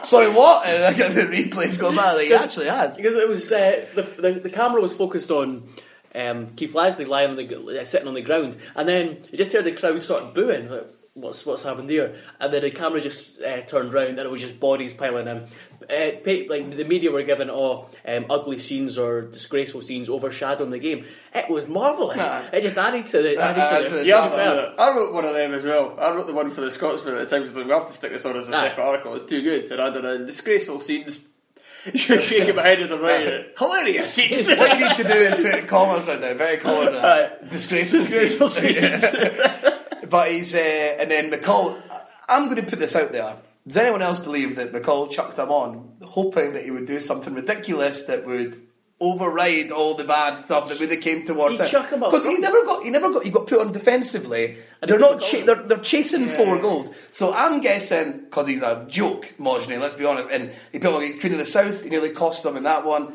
Sorry, 0.04 0.30
what? 0.30 0.66
And 0.66 0.84
I 0.84 0.92
get 0.92 1.14
the 1.14 1.22
replays 1.22 1.78
going 1.78 1.96
back. 1.96 2.14
Like, 2.14 2.26
he 2.28 2.34
actually 2.34 2.66
has. 2.66 2.96
because 2.96 3.16
it 3.16 3.28
was 3.28 3.50
uh, 3.50 3.86
the, 3.94 4.02
the 4.02 4.32
the 4.40 4.50
camera 4.50 4.80
was 4.80 4.94
focused 4.94 5.30
on 5.30 5.68
um, 6.14 6.54
Keith 6.54 6.74
Lasley 6.74 7.06
lying 7.06 7.30
on 7.30 7.36
the 7.36 7.80
uh, 7.80 7.84
sitting 7.84 8.08
on 8.08 8.14
the 8.14 8.22
ground, 8.22 8.56
and 8.76 8.88
then 8.88 9.18
you 9.30 9.38
just 9.38 9.52
heard 9.52 9.64
the 9.64 9.72
crowd 9.72 10.00
start 10.02 10.34
booing. 10.34 10.68
Like, 10.70 10.88
what's 11.14 11.44
what's 11.46 11.62
happened 11.62 11.90
there? 11.90 12.14
And 12.38 12.52
then 12.52 12.62
the 12.62 12.70
camera 12.70 13.00
just 13.00 13.40
uh, 13.40 13.60
turned 13.62 13.92
round, 13.92 14.10
and 14.10 14.20
it 14.20 14.30
was 14.30 14.40
just 14.40 14.60
bodies 14.60 14.92
piling 14.92 15.28
in. 15.28 15.46
Uh, 15.90 16.12
like 16.48 16.76
the 16.76 16.84
media 16.84 17.10
were 17.10 17.22
given 17.24 17.50
oh 17.50 17.88
um, 18.06 18.26
ugly 18.30 18.58
scenes 18.58 18.96
or 18.96 19.22
disgraceful 19.22 19.82
scenes 19.82 20.08
overshadowing 20.08 20.70
the 20.70 20.78
game. 20.78 21.04
It 21.34 21.50
was 21.50 21.66
marvelous. 21.66 22.18
Nah. 22.18 22.42
It 22.52 22.60
just 22.62 22.78
added 22.78 23.06
to 23.06 23.22
the. 23.22 23.36
Added 23.36 23.60
Uh, 23.60 23.80
to 23.80 23.86
uh, 23.86 23.90
the 23.96 24.04
Yeah, 24.06 24.28
drama. 24.28 24.74
I 24.78 24.96
wrote 24.96 25.12
one 25.12 25.24
of 25.24 25.34
them 25.34 25.52
as 25.54 25.64
well. 25.64 25.96
I 25.98 26.14
wrote 26.14 26.26
the 26.26 26.32
one 26.32 26.50
for 26.50 26.60
the 26.60 26.70
Scotsman 26.70 27.14
at 27.14 27.28
the 27.28 27.36
time. 27.36 27.44
'cause 27.46 27.56
we 27.56 27.68
have 27.70 27.86
to 27.86 27.92
stick 27.92 28.12
this 28.12 28.24
on 28.24 28.36
as 28.36 28.48
a 28.48 28.56
Aye. 28.56 28.68
separate 28.68 28.84
article. 28.84 29.14
It's 29.16 29.24
too 29.24 29.42
good. 29.42 29.70
And 29.72 29.80
I 29.82 29.90
did 29.90 30.04
a 30.04 30.24
disgraceful 30.24 30.78
scenes. 30.80 31.20
You're 31.94 32.20
shaking 32.20 32.54
my 32.56 32.62
head 32.62 32.80
as 32.80 32.90
I'm 32.90 33.00
writing 33.00 33.28
it. 33.28 33.54
Hilarious 33.58 34.10
scenes. 34.14 34.46
What 34.48 34.78
you 34.78 34.86
need 34.86 34.96
to 34.96 35.02
do 35.04 35.14
is 35.14 35.34
put 35.36 35.66
commas 35.66 36.06
right 36.06 36.20
there, 36.20 36.34
very 36.34 36.58
common. 36.58 36.94
Uh, 36.94 37.30
Aye. 37.42 37.48
disgraceful, 37.48 38.00
Disgraceful 38.00 38.48
scenes. 38.50 39.04
but 40.10 40.30
he's, 40.30 40.54
uh, 40.54 40.58
and 40.58 41.10
then 41.10 41.30
McCall. 41.30 41.80
I'm 42.28 42.44
going 42.48 42.56
to 42.62 42.68
put 42.70 42.78
this 42.78 42.94
out 42.94 43.12
there. 43.12 43.36
Does 43.66 43.76
anyone 43.76 44.02
else 44.02 44.18
believe 44.18 44.56
that 44.56 44.72
McCall 44.72 45.10
chucked 45.10 45.38
him 45.38 45.50
on, 45.50 45.96
hoping 46.02 46.54
that 46.54 46.64
he 46.64 46.70
would 46.70 46.86
do 46.86 47.00
something 47.00 47.34
ridiculous 47.34 48.04
that 48.04 48.26
would 48.26 48.56
override 49.02 49.70
all 49.70 49.94
the 49.94 50.04
bad 50.04 50.44
stuff 50.44 50.68
that 50.68 50.78
would 50.78 50.90
have 50.90 51.00
came 51.00 51.24
towards 51.24 51.60
him? 51.60 51.66
chuck 51.66 51.90
him 51.90 52.02
up 52.02 52.10
Because 52.10 52.26
he 52.26 52.38
never 52.38 52.64
got, 52.64 52.82
he 52.82 52.90
never 52.90 53.10
got, 53.12 53.24
he 53.24 53.30
got 53.30 53.46
put 53.46 53.60
on 53.60 53.72
defensively. 53.72 54.56
And 54.80 54.90
They're 54.90 54.98
not, 54.98 55.20
cha- 55.20 55.44
they're, 55.44 55.62
they're 55.62 55.78
chasing 55.78 56.26
four 56.26 56.58
goals. 56.58 56.90
So 57.10 57.32
I'm 57.34 57.60
guessing 57.60 58.20
because 58.20 58.46
he's 58.46 58.62
a 58.62 58.86
joke, 58.88 59.34
Mohsni. 59.38 59.78
Let's 59.80 59.94
be 59.94 60.04
honest. 60.06 60.30
And 60.30 60.52
he 60.72 60.78
put 60.78 60.96
against 60.96 61.20
Queen 61.20 61.32
of 61.32 61.38
the 61.38 61.44
South. 61.46 61.82
He 61.82 61.90
nearly 61.90 62.10
cost 62.10 62.42
them 62.42 62.56
in 62.56 62.62
that 62.64 62.84
one. 62.84 63.12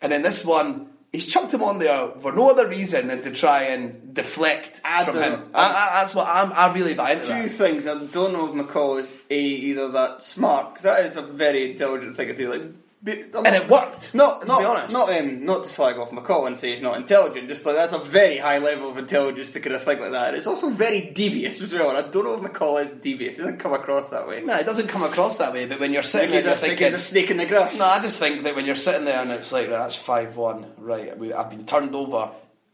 And 0.00 0.12
then 0.12 0.22
this 0.22 0.44
one, 0.44 0.90
he's 1.14 1.26
chucked 1.26 1.54
him 1.54 1.62
on 1.62 1.78
there 1.78 2.08
for 2.20 2.32
no 2.32 2.50
other 2.50 2.66
reason 2.68 3.06
than 3.08 3.22
to 3.22 3.30
try 3.30 3.62
and 3.64 4.12
deflect 4.14 4.80
I 4.84 5.04
from 5.04 5.16
him. 5.16 5.50
I, 5.54 5.66
I, 5.66 5.90
that's 6.00 6.14
what 6.14 6.26
I'm. 6.28 6.52
I 6.52 6.72
really 6.74 6.94
buy 6.94 7.12
into 7.12 7.26
Two 7.26 7.32
that. 7.44 7.50
things. 7.50 7.86
I 7.86 7.94
don't 7.94 8.32
know 8.32 8.46
if 8.48 8.54
McCall 8.66 9.00
is 9.00 9.10
a 9.30 9.38
either 9.38 9.88
that 9.92 10.22
smart. 10.22 10.74
'cause 10.74 10.82
that 10.82 11.06
is 11.06 11.16
a 11.16 11.22
very 11.22 11.70
intelligent 11.70 12.16
thing 12.16 12.28
to 12.28 12.34
do. 12.36 12.52
Like, 12.52 12.62
be, 13.04 13.22
And 13.34 13.54
it 13.54 13.68
worked. 13.68 14.14
Not, 14.14 14.40
to 14.42 14.46
not, 14.48 14.58
be 14.60 14.64
honest. 14.64 14.94
not, 14.94 15.10
um, 15.10 15.44
not 15.44 15.64
to 15.64 15.68
slag 15.70 15.98
off 15.98 16.10
McCall 16.10 16.46
and 16.46 16.56
say 16.56 16.70
he's 16.70 16.80
not 16.80 16.96
intelligent. 16.96 17.48
Just 17.48 17.66
like 17.66 17.76
that's 17.76 17.92
a 17.92 17.98
very 17.98 18.38
high 18.38 18.56
level 18.58 18.88
of 18.88 18.96
intelligence 18.96 19.50
to 19.50 19.60
kind 19.60 19.76
of 19.76 19.82
think 19.82 20.00
like 20.00 20.12
that. 20.12 20.28
And 20.28 20.36
it's 20.38 20.46
also 20.46 20.70
very 20.70 21.10
devious 21.10 21.60
as 21.60 21.74
well. 21.74 21.90
And 21.90 21.98
I 21.98 22.08
don't 22.08 22.24
know 22.24 22.34
if 22.34 22.40
McCall 22.40 22.82
is 22.82 22.92
devious. 22.94 23.36
He 23.36 23.42
doesn't 23.42 23.58
come 23.58 23.74
across 23.74 24.08
that 24.10 24.26
way. 24.26 24.40
no, 24.42 24.56
it 24.56 24.64
doesn't 24.64 24.88
come 24.88 25.02
across 25.02 25.36
that 25.38 25.52
way. 25.52 25.66
But 25.66 25.80
when 25.80 25.92
you're 25.92 26.02
Like 26.02 26.06
sitting 26.06 26.32
he's, 26.32 26.44
there, 26.44 26.54
a, 26.54 26.56
thinking, 26.56 26.86
he's 26.86 26.94
a 26.94 26.98
snake 26.98 27.30
in 27.30 27.36
the 27.36 27.46
grass. 27.46 27.78
No, 27.78 27.84
I 27.84 28.00
just 28.00 28.18
think 28.18 28.44
that 28.44 28.56
when 28.56 28.64
you're 28.64 28.74
sitting 28.74 29.04
there 29.04 29.20
and 29.20 29.30
it's 29.30 29.52
like, 29.52 29.68
right, 29.68 29.78
that's 29.78 29.96
5 29.96 30.36
1, 30.36 30.66
right, 30.78 31.18
we, 31.18 31.32
I've 31.34 31.50
been 31.50 31.66
turned 31.66 31.94
over 31.94 32.30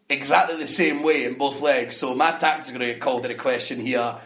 exactly 0.09 0.57
the 0.59 0.67
same 0.67 1.03
way 1.03 1.25
in 1.25 1.39
both 1.39 1.61
legs, 1.61 1.97
so 1.97 2.15
my 2.15 2.33
tactics 2.33 2.69
are 2.69 2.73
going 2.73 2.81
to 2.87 2.93
get 2.93 3.01
called 3.01 3.25
into 3.25 3.37
question 3.37 3.81
here. 3.81 4.17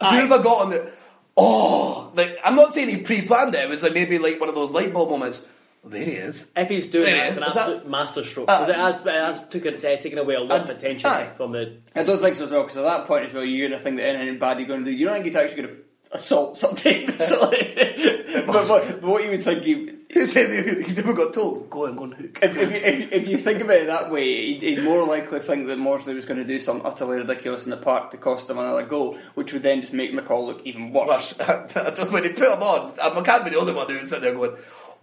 Who 0.00 0.06
have 0.06 0.32
I 0.32 0.42
got 0.42 0.62
on 0.62 0.70
the. 0.70 0.92
Oh, 1.36 2.10
like, 2.14 2.38
I'm 2.44 2.56
not 2.56 2.72
saying 2.72 2.88
he 2.88 2.96
pre 2.98 3.22
planned 3.22 3.54
it, 3.54 3.64
it 3.64 3.68
was 3.68 3.82
like 3.82 3.92
maybe 3.94 4.18
like 4.18 4.40
one 4.40 4.48
of 4.48 4.54
those 4.54 4.70
light 4.70 4.92
bulb 4.92 5.10
moments. 5.10 5.46
Well, 5.82 5.92
there 5.92 6.04
he 6.04 6.12
is. 6.12 6.50
If 6.56 6.68
he's 6.68 6.88
doing 6.88 7.04
There 7.04 7.14
that, 7.16 7.24
it 7.24 7.28
it's 7.28 7.36
an 7.36 7.44
Is 7.44 7.54
that- 7.54 7.60
absolute 7.60 7.88
masterstroke. 7.88 8.48
Uh, 8.50 8.60
Because 8.66 8.68
it 8.70 8.76
has, 8.76 9.06
it 9.06 9.20
has 9.36 9.40
took 9.50 9.66
it, 9.66 9.84
uh, 9.84 9.96
taken 10.00 10.18
away 10.18 10.34
a 10.34 10.40
lot 10.40 10.62
of 10.62 10.70
And- 10.70 10.78
attention 10.78 11.10
aye. 11.10 11.28
from 11.36 11.52
the. 11.52 11.76
I 11.94 12.02
don't 12.04 12.18
think 12.18 12.36
so 12.36 12.44
as 12.44 12.50
well, 12.50 12.62
because 12.62 12.78
at 12.78 12.84
that 12.84 13.06
point 13.06 13.26
as 13.26 13.34
well, 13.34 13.44
you're 13.44 13.68
going 13.68 13.78
to 13.78 13.84
think 13.84 13.96
that 13.98 14.06
anything 14.06 14.38
bad 14.38 14.58
you're 14.58 14.66
going 14.68 14.84
to 14.84 14.90
do, 14.90 14.96
you 14.96 15.04
don't 15.04 15.14
think 15.14 15.26
he's 15.26 15.36
actually 15.36 15.62
going 15.62 15.76
to 15.76 15.82
assault 16.12 16.56
something. 16.58 17.18
so, 17.18 17.40
like, 17.50 17.76
but, 18.46 18.66
but, 18.68 19.00
but 19.00 19.02
what 19.02 19.22
you 19.24 19.30
would 19.30 19.42
think 19.42 19.62
he. 19.62 19.90
Who 20.12 20.24
said 20.24 20.84
he 20.86 20.92
never 20.94 21.12
got 21.12 21.34
told? 21.34 21.68
Go 21.68 21.86
and 21.86 21.98
go 21.98 22.04
and 22.04 22.14
hook. 22.14 22.38
If, 22.40 22.56
if, 22.56 22.70
you, 22.70 22.76
if, 22.76 23.12
if 23.12 23.28
you 23.28 23.36
think 23.36 23.60
about 23.60 23.76
it 23.76 23.86
that 23.88 24.10
way, 24.10 24.46
he'd, 24.46 24.62
he'd 24.62 24.84
more 24.84 25.04
likely 25.04 25.40
think 25.40 25.66
that 25.66 25.78
Mohsni 25.78 26.14
was 26.14 26.24
going 26.24 26.38
to 26.38 26.44
do 26.44 26.60
something 26.60 26.86
utterly 26.86 27.18
ridiculous 27.18 27.64
in 27.64 27.70
the 27.70 27.76
park 27.76 28.12
to 28.12 28.16
cost 28.16 28.48
him 28.48 28.58
another 28.58 28.84
goal, 28.84 29.18
which 29.34 29.52
would 29.52 29.64
then 29.64 29.80
just 29.80 29.92
make 29.92 30.12
McCall 30.12 30.46
look 30.46 30.62
even 30.64 30.92
worse. 30.92 31.38
I 31.40 31.90
don't, 31.90 32.12
when 32.12 32.22
he 32.22 32.30
put 32.30 32.52
him 32.52 32.62
on, 32.62 32.94
I 33.02 33.20
can't 33.20 33.44
be 33.44 33.50
the 33.50 33.58
only 33.58 33.74
one 33.74 33.88
who 33.88 33.98
who's 33.98 34.10
sitting 34.10 34.24
there 34.24 34.34
going, 34.34 34.56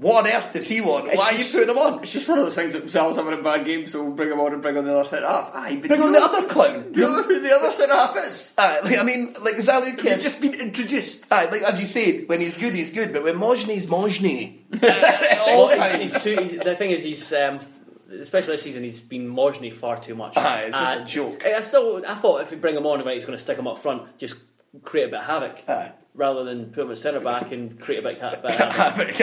What 0.04 0.26
on 0.26 0.32
earth 0.32 0.54
does 0.54 0.68
he 0.68 0.82
want? 0.82 1.08
It's 1.08 1.18
Why 1.18 1.32
are 1.32 1.34
you 1.34 1.46
putting 1.46 1.70
him 1.70 1.78
on? 1.78 2.04
It's 2.04 2.12
just 2.12 2.28
one 2.28 2.38
of 2.38 2.44
those 2.46 2.56
things 2.56 2.74
that 2.74 2.90
Sal's 2.90 3.16
having 3.16 3.34
a 3.40 3.42
bad 3.42 3.66
game, 3.66 3.88
so 3.88 4.04
we'll 4.04 4.14
bring 4.14 4.30
him 4.32 4.40
on 4.40 4.52
and 4.54 4.62
bring 4.62 4.78
on 4.78 4.84
the 4.84 4.94
other 4.94 5.08
centre 5.08 5.26
half. 5.28 5.52
Aye, 5.54 5.78
but 5.82 5.88
Bring 5.88 6.02
on 6.02 6.12
the 6.12 6.20
other 6.20 6.46
clown. 6.46 6.92
Do 6.92 7.02
you 7.02 7.08
know 7.08 7.24
who 7.24 7.40
the 7.40 7.56
other 7.56 7.72
centre 7.72 7.94
half 7.96 8.16
is? 8.18 8.54
Aye, 8.58 8.82
like, 8.84 8.98
I 9.00 9.04
mean, 9.04 9.34
like 9.42 9.56
He's 9.56 9.66
just 10.24 10.42
been 10.42 10.54
introduced. 10.54 11.26
Aye, 11.32 11.46
like 11.46 11.62
as 11.62 11.80
you 11.80 11.86
said, 11.86 12.28
when 12.28 12.42
he's 12.42 12.58
good, 12.58 12.76
he's 12.76 12.90
good, 12.90 13.14
but 13.14 13.24
when 13.24 13.36
Mohsni's 13.36 13.86
Mohsni, 13.86 14.60
uh, 14.84 15.38
all 15.52 15.68
Well, 15.68 15.78
times. 15.78 16.00
he's, 16.00 16.14
he's 16.14 16.24
too, 16.24 16.38
he's, 16.44 16.60
the 16.60 16.76
thing 16.76 16.92
is, 16.92 17.04
he's 17.04 17.32
um, 17.34 17.60
especially 18.20 18.54
this 18.56 18.64
season, 18.64 18.84
he's 18.84 19.00
been 19.00 19.28
Mohsni 19.28 19.74
far 19.74 20.00
too 20.02 20.16
much. 20.16 20.36
Aye, 20.38 20.66
it's 20.68 20.78
just 20.78 21.00
a 21.02 21.06
joke. 21.06 21.46
I 21.46 21.60
still, 21.62 22.04
I 22.08 22.16
thought 22.16 22.42
if 22.42 22.52
we 22.52 22.58
bring 22.58 22.76
him 22.76 22.86
on, 22.86 23.04
right, 23.06 23.16
he's 23.16 23.26
going 23.26 23.38
to 23.38 23.44
stick 23.44 23.58
him 23.58 23.68
up 23.68 23.78
front, 23.78 24.18
just 24.18 24.36
create 24.84 25.06
a 25.06 25.08
bit 25.10 25.20
of 25.20 25.26
havoc, 25.26 25.64
Aye. 25.70 25.92
rather 26.16 26.44
than 26.44 26.68
put 26.72 26.86
him 26.86 26.92
at 26.92 26.98
centre 26.98 27.20
back 27.20 27.52
and 27.52 27.80
create 27.80 28.00
a 28.00 28.02
bit, 28.02 28.20
of 28.22 28.42
havoc. 28.72 29.22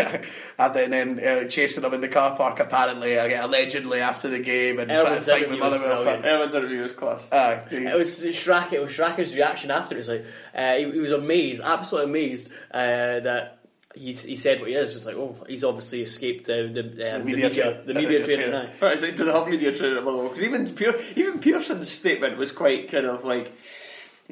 After 0.58 0.82
and 0.82 0.92
then 0.92 1.20
uh, 1.20 1.48
chasing 1.48 1.82
him 1.84 1.92
in 1.94 2.00
the 2.00 2.08
car 2.08 2.36
park, 2.36 2.60
apparently, 2.60 3.18
uh, 3.18 3.46
allegedly 3.46 4.00
after 4.00 4.28
the 4.28 4.38
game, 4.38 4.78
and 4.78 4.90
trying 4.90 5.16
to 5.16 5.20
fight 5.22 5.48
with 5.48 5.58
interview 5.58 5.60
was 5.60 5.70
Motherwell. 5.72 5.96
brilliant. 6.02 6.22
fan. 6.22 6.30
Everyone's 6.32 6.54
interview 6.54 6.82
was 6.82 6.92
class. 6.92 7.28
Aye, 7.32 7.62
It 7.70 7.98
was 7.98 8.20
Shrek. 8.20 8.72
It 8.72 8.80
was 8.80 8.96
Shrek's 8.96 9.34
reaction 9.34 9.70
after. 9.70 9.94
It 9.94 9.98
was 9.98 10.08
like 10.08 10.24
uh, 10.54 10.74
he, 10.74 10.90
he 10.90 10.98
was 10.98 11.12
amazed, 11.12 11.60
absolutely 11.62 12.10
amazed 12.10 12.48
uh, 12.72 13.20
that 13.20 13.56
he 13.96 14.12
he 14.12 14.36
said 14.36 14.60
what 14.60 14.68
he 14.68 14.76
is. 14.76 14.94
It's 14.94 15.04
like, 15.04 15.16
oh, 15.16 15.36
he's 15.48 15.64
obviously 15.64 16.02
escaped 16.02 16.48
uh, 16.48 16.54
the, 16.72 17.10
uh, 17.14 17.18
the 17.18 17.24
media 17.24 17.48
media, 17.48 17.50
tra- 17.74 17.82
the 17.84 17.94
media 17.94 18.22
uh, 18.22 18.24
training 18.24 18.50
tra- 18.50 18.62
now. 18.64 18.70
Right, 18.80 18.92
it's 18.94 19.02
like 19.02 19.16
to 19.16 19.24
the 19.24 19.32
Huff 19.32 19.48
Media 19.48 19.76
trainer 19.76 19.98
at 19.98 20.04
Motherwell 20.04 20.28
because 20.28 20.44
even 20.44 20.68
Pier- 20.68 21.00
even 21.16 21.40
Pearson's 21.40 21.90
statement 21.90 22.36
was 22.38 22.52
quite 22.52 22.88
kind 22.90 23.06
of 23.06 23.24
like 23.24 23.52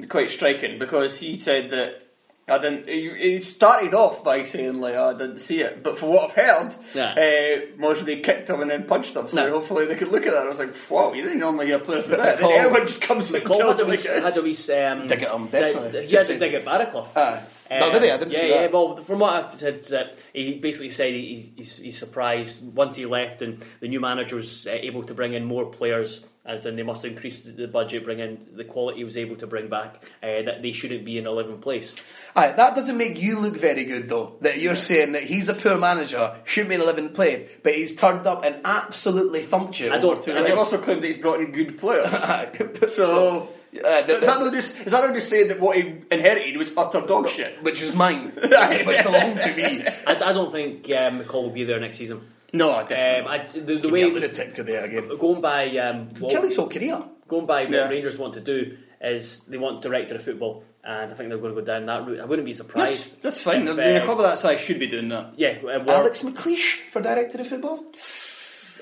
quite 0.06 0.30
striking 0.30 0.78
because 0.78 1.18
he 1.18 1.38
said 1.38 1.70
that 1.70 2.02
I 2.50 2.56
didn't. 2.58 2.88
He, 2.88 3.10
he 3.10 3.40
started 3.42 3.92
off 3.92 4.24
by 4.24 4.42
saying 4.42 4.80
like 4.80 4.94
"Oh, 4.94 5.10
I 5.10 5.12
didn't 5.12 5.38
see 5.38 5.60
it, 5.60 5.82
but 5.82 5.98
for 5.98 6.06
what 6.10 6.30
I've 6.30 6.36
heard, 6.36 6.74
Yeah. 6.94 7.12
uh, 7.12 7.76
Mohsni 7.78 8.24
kicked 8.24 8.48
him 8.48 8.60
and 8.62 8.70
then 8.70 8.84
punched 8.84 9.14
him. 9.14 9.28
So 9.28 9.36
No. 9.36 9.50
hopefully 9.50 9.84
they 9.84 9.96
could 9.96 10.08
look 10.08 10.24
at 10.26 10.32
that. 10.32 10.46
I 10.46 10.48
was 10.48 10.58
like, 10.58 10.74
wow, 10.90 11.12
you 11.12 11.22
didn't 11.22 11.40
normally 11.40 11.66
get 11.66 11.82
a 11.82 11.84
player 11.84 12.00
say 12.00 12.16
that. 12.16 12.38
Then 12.38 12.48
McCall- 12.48 12.56
everyone 12.58 12.86
just 12.86 13.02
comes 13.02 13.30
and 13.30 13.44
McCall 13.44 13.58
tells 13.58 13.76
had 13.76 13.80
a 13.80 13.82
him 13.84 13.90
wee, 13.90 13.96
like 13.98 14.06
it 14.06 14.22
had 14.22 14.36
a 14.38 14.42
wee 14.42 14.50
um, 14.82 15.06
Dig 15.08 15.22
at 15.22 15.30
him, 15.34 15.42
uh, 15.42 15.46
definitely. 15.48 16.02
He 16.02 16.08
Just 16.08 16.30
had 16.30 16.40
to 16.40 16.46
dig 16.46 16.54
at 16.54 16.64
Baraclough. 16.64 17.16
Aye. 17.16 17.42
No, 17.70 17.92
did 17.92 18.02
he? 18.02 18.10
I 18.10 18.16
didn't 18.16 18.32
yeah, 18.32 18.40
see 18.40 18.48
yeah. 18.48 18.62
that. 18.62 18.72
Well, 18.72 18.96
from 18.96 19.18
what 19.18 19.44
I've 19.44 19.54
said, 19.58 19.86
uh, 19.92 20.04
he 20.32 20.54
basically 20.54 20.88
said 20.88 21.12
he's, 21.12 21.52
he's, 21.54 21.76
he's 21.76 21.98
surprised 21.98 22.62
once 22.74 22.96
he 22.96 23.04
left 23.04 23.42
and 23.42 23.62
the 23.80 23.88
new 23.88 24.00
manager 24.00 24.36
was 24.36 24.66
uh, 24.66 24.70
able 24.70 25.02
to 25.02 25.12
bring 25.12 25.34
in 25.34 25.44
more 25.44 25.66
players. 25.66 26.24
As 26.48 26.64
in, 26.64 26.76
they 26.76 26.82
must 26.82 27.04
increase 27.04 27.40
the- 27.40 27.50
the 27.52 27.68
budget, 27.68 28.04
bring 28.04 28.20
in 28.20 28.38
the 28.56 28.64
quality 28.64 28.98
he 28.98 29.04
was 29.04 29.18
able 29.18 29.36
to 29.36 29.46
bring 29.46 29.68
back. 29.68 30.02
Uh, 30.22 30.40
that 30.46 30.62
they 30.62 30.72
shouldn't 30.72 31.04
be 31.04 31.18
in 31.18 31.24
11th 31.26 31.60
place. 31.60 31.94
Aye, 32.34 32.52
that 32.52 32.74
doesn't 32.74 32.96
make 32.96 33.20
you 33.20 33.38
look 33.38 33.54
very 33.54 33.84
good, 33.84 34.08
though. 34.08 34.36
That 34.40 34.58
you're 34.58 34.74
saying 34.74 35.12
that 35.12 35.24
he's 35.24 35.50
a 35.50 35.54
poor 35.54 35.76
manager, 35.76 36.34
shouldn't 36.44 36.70
be 36.70 36.74
in 36.76 36.80
11th 36.80 37.14
place, 37.14 37.50
but 37.62 37.74
he's 37.74 37.94
turned 37.94 38.26
up 38.26 38.46
and 38.46 38.56
absolutely 38.64 39.42
thumped 39.42 39.78
you. 39.78 39.92
I 39.92 39.98
don't- 39.98 40.12
over 40.12 40.22
two 40.22 40.30
I 40.32 40.36
And 40.36 40.42
don't- 40.46 40.48
they've 40.50 40.58
also 40.58 40.78
claimed 40.78 41.02
that 41.02 41.06
he's 41.08 41.18
brought 41.18 41.40
in 41.40 41.52
good 41.52 41.76
players. 41.78 42.06
Aye. 42.14 42.48
So, 42.88 43.48
Uh, 43.84 44.00
the- 44.02 44.14
is 44.20 44.26
that 44.26 44.40
not 44.40 44.52
just 44.54 44.78
is 44.86 44.92
that 44.92 45.04
not 45.04 45.12
just 45.14 45.28
saying 45.28 45.48
that 45.48 45.60
what 45.60 45.76
he 45.76 45.96
inherited 46.10 46.56
was 46.56 46.72
utter 46.74 47.02
dog 47.02 47.28
shit? 47.28 47.62
which 47.62 47.82
was 47.82 47.92
mine, 47.94 48.32
which 48.36 49.02
belonged 49.04 49.38
to 49.40 49.52
me. 49.54 49.84
I, 50.06 50.12
I 50.14 50.32
don't 50.32 50.50
think 50.50 50.86
um, 50.90 51.20
McCall 51.20 51.42
will 51.42 51.50
be 51.50 51.64
there 51.64 51.78
next 51.78 51.98
season. 51.98 52.22
No, 52.52 52.70
Um. 52.72 52.86
I, 52.90 53.46
the, 53.54 53.76
the 53.78 53.88
way 53.90 54.02
a 54.02 54.08
lunatic 54.08 54.54
today 54.54 54.76
again. 54.76 55.08
going 55.18 55.40
by 55.40 55.76
um, 55.78 56.08
what- 56.18 56.30
Kill 56.30 56.42
his 56.42 56.56
whole 56.56 56.68
career. 56.68 57.02
going 57.26 57.46
by 57.46 57.64
what 57.64 57.72
Yeah. 57.72 57.88
Rangers 57.88 58.16
want 58.16 58.34
to 58.34 58.40
do 58.40 58.76
is 59.00 59.40
they 59.48 59.58
want 59.58 59.82
director 59.82 60.14
of 60.14 60.22
football, 60.22 60.64
and 60.82 61.12
I 61.12 61.14
think 61.14 61.28
they're 61.28 61.38
going 61.38 61.54
to 61.54 61.60
go 61.60 61.64
down 61.66 61.86
that 61.86 62.06
route. 62.06 62.20
I 62.20 62.24
wouldn't 62.24 62.46
be 62.46 62.52
surprised. 62.54 63.22
that's 63.22 63.42
fine. 63.42 63.68
I 63.68 63.70
if, 63.72 63.76
mean, 63.76 63.86
a 63.86 63.98
uh, 63.98 64.04
club 64.04 64.18
of 64.18 64.24
that 64.24 64.38
size 64.38 64.60
should 64.60 64.78
be 64.80 64.86
doing 64.86 65.08
that. 65.10 65.34
Yeah, 65.36 65.58
uh, 65.62 65.84
Alex 65.90 66.22
McLeish 66.22 66.80
for 66.90 67.00
director 67.02 67.40
of 67.40 67.46
football. 67.48 67.84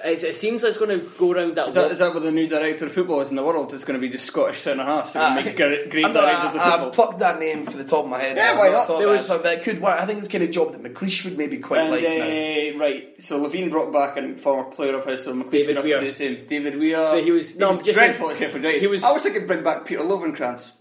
It's, 0.04 0.22
it 0.22 0.34
seems 0.34 0.62
like 0.62 0.70
it's 0.70 0.78
going 0.78 0.98
to 1.00 1.06
go 1.18 1.32
around 1.32 1.56
that. 1.56 1.68
Is 1.68 1.74
that, 1.74 1.84
wa- 1.86 1.90
is 1.90 1.98
that 2.00 2.14
what 2.14 2.22
the 2.22 2.32
new 2.32 2.46
director 2.46 2.86
of 2.86 2.92
football 2.92 3.20
is 3.20 3.30
in 3.30 3.36
the 3.36 3.42
world? 3.42 3.72
It's 3.74 3.84
going 3.84 3.98
to 3.98 4.04
be 4.04 4.10
just 4.10 4.24
Scottish 4.26 4.58
centre 4.60 4.84
halves. 4.84 5.12
So 5.12 5.20
Aye. 5.20 5.34
make 5.42 5.56
great, 5.56 5.90
great 5.90 6.04
I'm 6.04 6.12
not- 6.12 6.20
directors 6.22 6.54
of 6.54 6.60
I- 6.60 6.70
football. 6.70 6.86
I've 6.88 6.92
plucked 6.92 7.18
that 7.20 7.38
name 7.40 7.66
for 7.66 7.76
the 7.76 7.84
top 7.84 8.04
of 8.04 8.10
my 8.10 8.18
head. 8.18 8.36
Yeah, 8.36 8.58
why 8.58 8.68
not 8.68 8.72
not? 8.72 8.86
There 8.88 8.96
about 8.96 9.02
it, 9.08 9.12
was- 9.12 9.26
so 9.26 9.38
that 9.38 9.62
could 9.62 9.80
work. 9.80 10.00
I 10.00 10.06
think 10.06 10.18
it's 10.18 10.28
the 10.28 10.32
kind 10.32 10.44
of 10.44 10.50
job 10.50 10.72
that 10.72 10.82
McLeish 10.82 11.24
would 11.24 11.38
maybe 11.38 11.58
quite 11.58 11.80
and 11.80 11.90
like 11.90 12.02
uh, 12.04 12.78
right, 12.78 13.14
so 13.22 13.40
Levein 13.40 13.70
brought 13.70 13.92
back 13.92 14.16
a 14.16 14.34
former 14.36 14.64
player 14.70 14.94
of 14.96 15.04
his, 15.06 15.22
so 15.24 15.34
McLeish 15.34 15.50
David 15.50 15.76
would 15.76 15.76
have 15.76 15.84
to 15.84 16.00
do 16.00 16.06
the 16.06 16.12
same. 16.12 16.46
David 16.46 16.78
Weir. 16.78 16.96
But 16.98 17.24
he 17.24 17.30
was- 17.30 17.56
no, 17.56 17.70
I'm 17.70 17.82
just 17.82 17.96
dreadful 17.96 18.30
at 18.30 18.38
Sheffield 18.38 18.62
United. 18.62 18.80
he 18.80 18.86
was- 18.86 19.02
I 19.04 19.12
was 19.12 19.22
thinking 19.22 19.46
bring 19.46 19.64
back 19.64 19.84
Peter 19.86 20.02
Lovenkrands. 20.02 20.72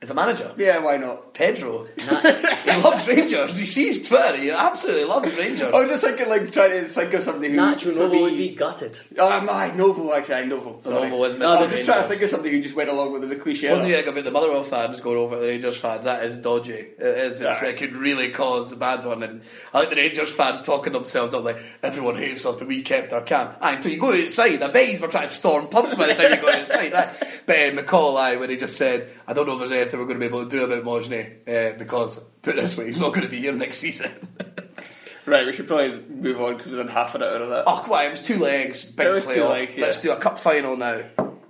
As 0.00 0.12
a 0.12 0.14
manager, 0.14 0.54
Yeah, 0.56 0.78
why 0.78 0.96
not? 0.96 1.34
Pedro. 1.34 1.88
he 1.96 2.04
loves 2.70 3.08
Rangers. 3.08 3.56
He 3.58 3.66
sees 3.66 4.06
Twitter. 4.08 4.36
He 4.36 4.48
absolutely 4.48 5.04
loves 5.06 5.34
Rangers. 5.36 5.72
I 5.74 5.80
was 5.80 5.90
just 5.90 6.04
thinking, 6.04 6.28
like, 6.28 6.52
trying 6.52 6.70
to 6.70 6.84
think 6.88 7.14
of 7.14 7.24
somebody 7.24 7.50
who. 7.50 7.58
Nacho 7.58 7.92
for 7.92 7.98
Novo 7.98 8.08
me- 8.14 8.22
would 8.22 8.36
be 8.36 8.54
gutted. 8.54 8.96
Oh, 9.18 9.40
my, 9.40 9.72
Novo, 9.74 10.12
actually, 10.14 10.34
aye, 10.36 10.44
Novo. 10.44 10.80
Sorry. 10.84 11.10
Novo 11.10 11.24
is 11.24 11.34
I 11.34 11.38
Mr. 11.38 11.60
was 11.62 11.70
just 11.72 11.84
trying 11.84 12.02
to 12.02 12.08
think 12.08 12.22
of 12.22 12.30
somebody 12.30 12.54
who 12.54 12.62
just 12.62 12.76
went 12.76 12.90
along 12.90 13.12
with 13.12 13.28
the 13.28 13.34
cliche. 13.34 13.72
What 13.72 13.82
do 13.82 13.88
you 13.88 13.96
think 13.96 14.06
about 14.06 14.22
the 14.22 14.30
Motherwell 14.30 14.62
fans 14.62 15.00
going 15.00 15.16
over 15.18 15.36
the 15.36 15.46
Rangers 15.48 15.76
fans? 15.78 16.04
That 16.04 16.22
is 16.24 16.36
dodgy. 16.36 16.74
It 16.74 17.00
is. 17.00 17.40
It's, 17.40 17.60
Aye. 17.60 17.66
it 17.70 17.76
could 17.78 17.96
really 17.96 18.30
cause 18.30 18.70
a 18.70 18.76
bad 18.76 19.04
one. 19.04 19.24
And 19.24 19.42
I 19.74 19.80
like 19.80 19.90
the 19.90 19.96
Rangers 19.96 20.30
fans 20.30 20.60
talking 20.60 20.92
themselves 20.92 21.34
up 21.34 21.42
like 21.42 21.58
everyone 21.82 22.14
hates 22.16 22.46
us, 22.46 22.54
but 22.54 22.68
we 22.68 22.82
kept 22.82 23.12
our 23.12 23.22
calm. 23.22 23.52
Aye, 23.60 23.72
until 23.74 23.90
you 23.90 23.98
go 23.98 24.12
outside, 24.12 24.62
I 24.62 24.68
bet 24.70 24.92
you 24.92 25.00
were 25.00 25.08
trying 25.08 25.26
to 25.26 25.34
storm 25.34 25.66
pubs 25.66 25.96
by 25.96 26.06
the 26.06 26.14
time 26.14 26.36
you 26.38 26.40
go 26.40 26.50
outside. 26.52 26.92
Aye. 26.94 27.14
But 27.48 27.56
uh, 27.56 27.70
McCall, 27.82 28.20
aye, 28.20 28.36
when 28.36 28.50
he 28.50 28.58
just 28.58 28.76
said, 28.76 29.08
"I 29.26 29.32
don't 29.32 29.46
know 29.46 29.54
if 29.54 29.60
there's 29.70 29.72
anything 29.88 30.00
we're 30.00 30.06
going 30.06 30.20
to 30.20 30.20
be 30.20 30.26
able 30.26 30.44
to 30.44 30.50
do 30.50 30.64
about 30.64 30.84
Mohsni 30.84 31.48
uh, 31.48 31.78
because 31.78 32.18
put 32.42 32.54
it 32.54 32.60
this 32.60 32.76
way, 32.76 32.86
he's 32.86 32.98
not 32.98 33.10
going 33.10 33.22
to 33.22 33.28
be 33.28 33.40
here 33.40 33.52
next 33.52 33.78
season." 33.78 34.12
Right, 35.26 35.44
we 35.44 35.52
should 35.52 35.68
probably 35.68 36.00
move 36.08 36.40
on 36.40 36.56
because 36.56 36.72
we've 36.72 36.78
done 36.78 36.88
half 36.88 37.14
an 37.14 37.22
hour 37.22 37.36
of 37.36 37.50
that. 37.50 37.64
oh, 37.66 37.92
on, 37.92 38.06
it 38.06 38.10
was 38.12 38.22
two 38.22 38.38
legs, 38.38 38.90
big 38.90 39.06
It 39.06 39.10
was 39.10 39.26
two 39.26 39.32
playoff. 39.32 39.50
legs, 39.50 39.76
yeah. 39.76 39.84
Let's 39.84 40.00
do 40.00 40.10
a 40.10 40.16
cup 40.16 40.38
final 40.38 40.74
now. 40.74 41.02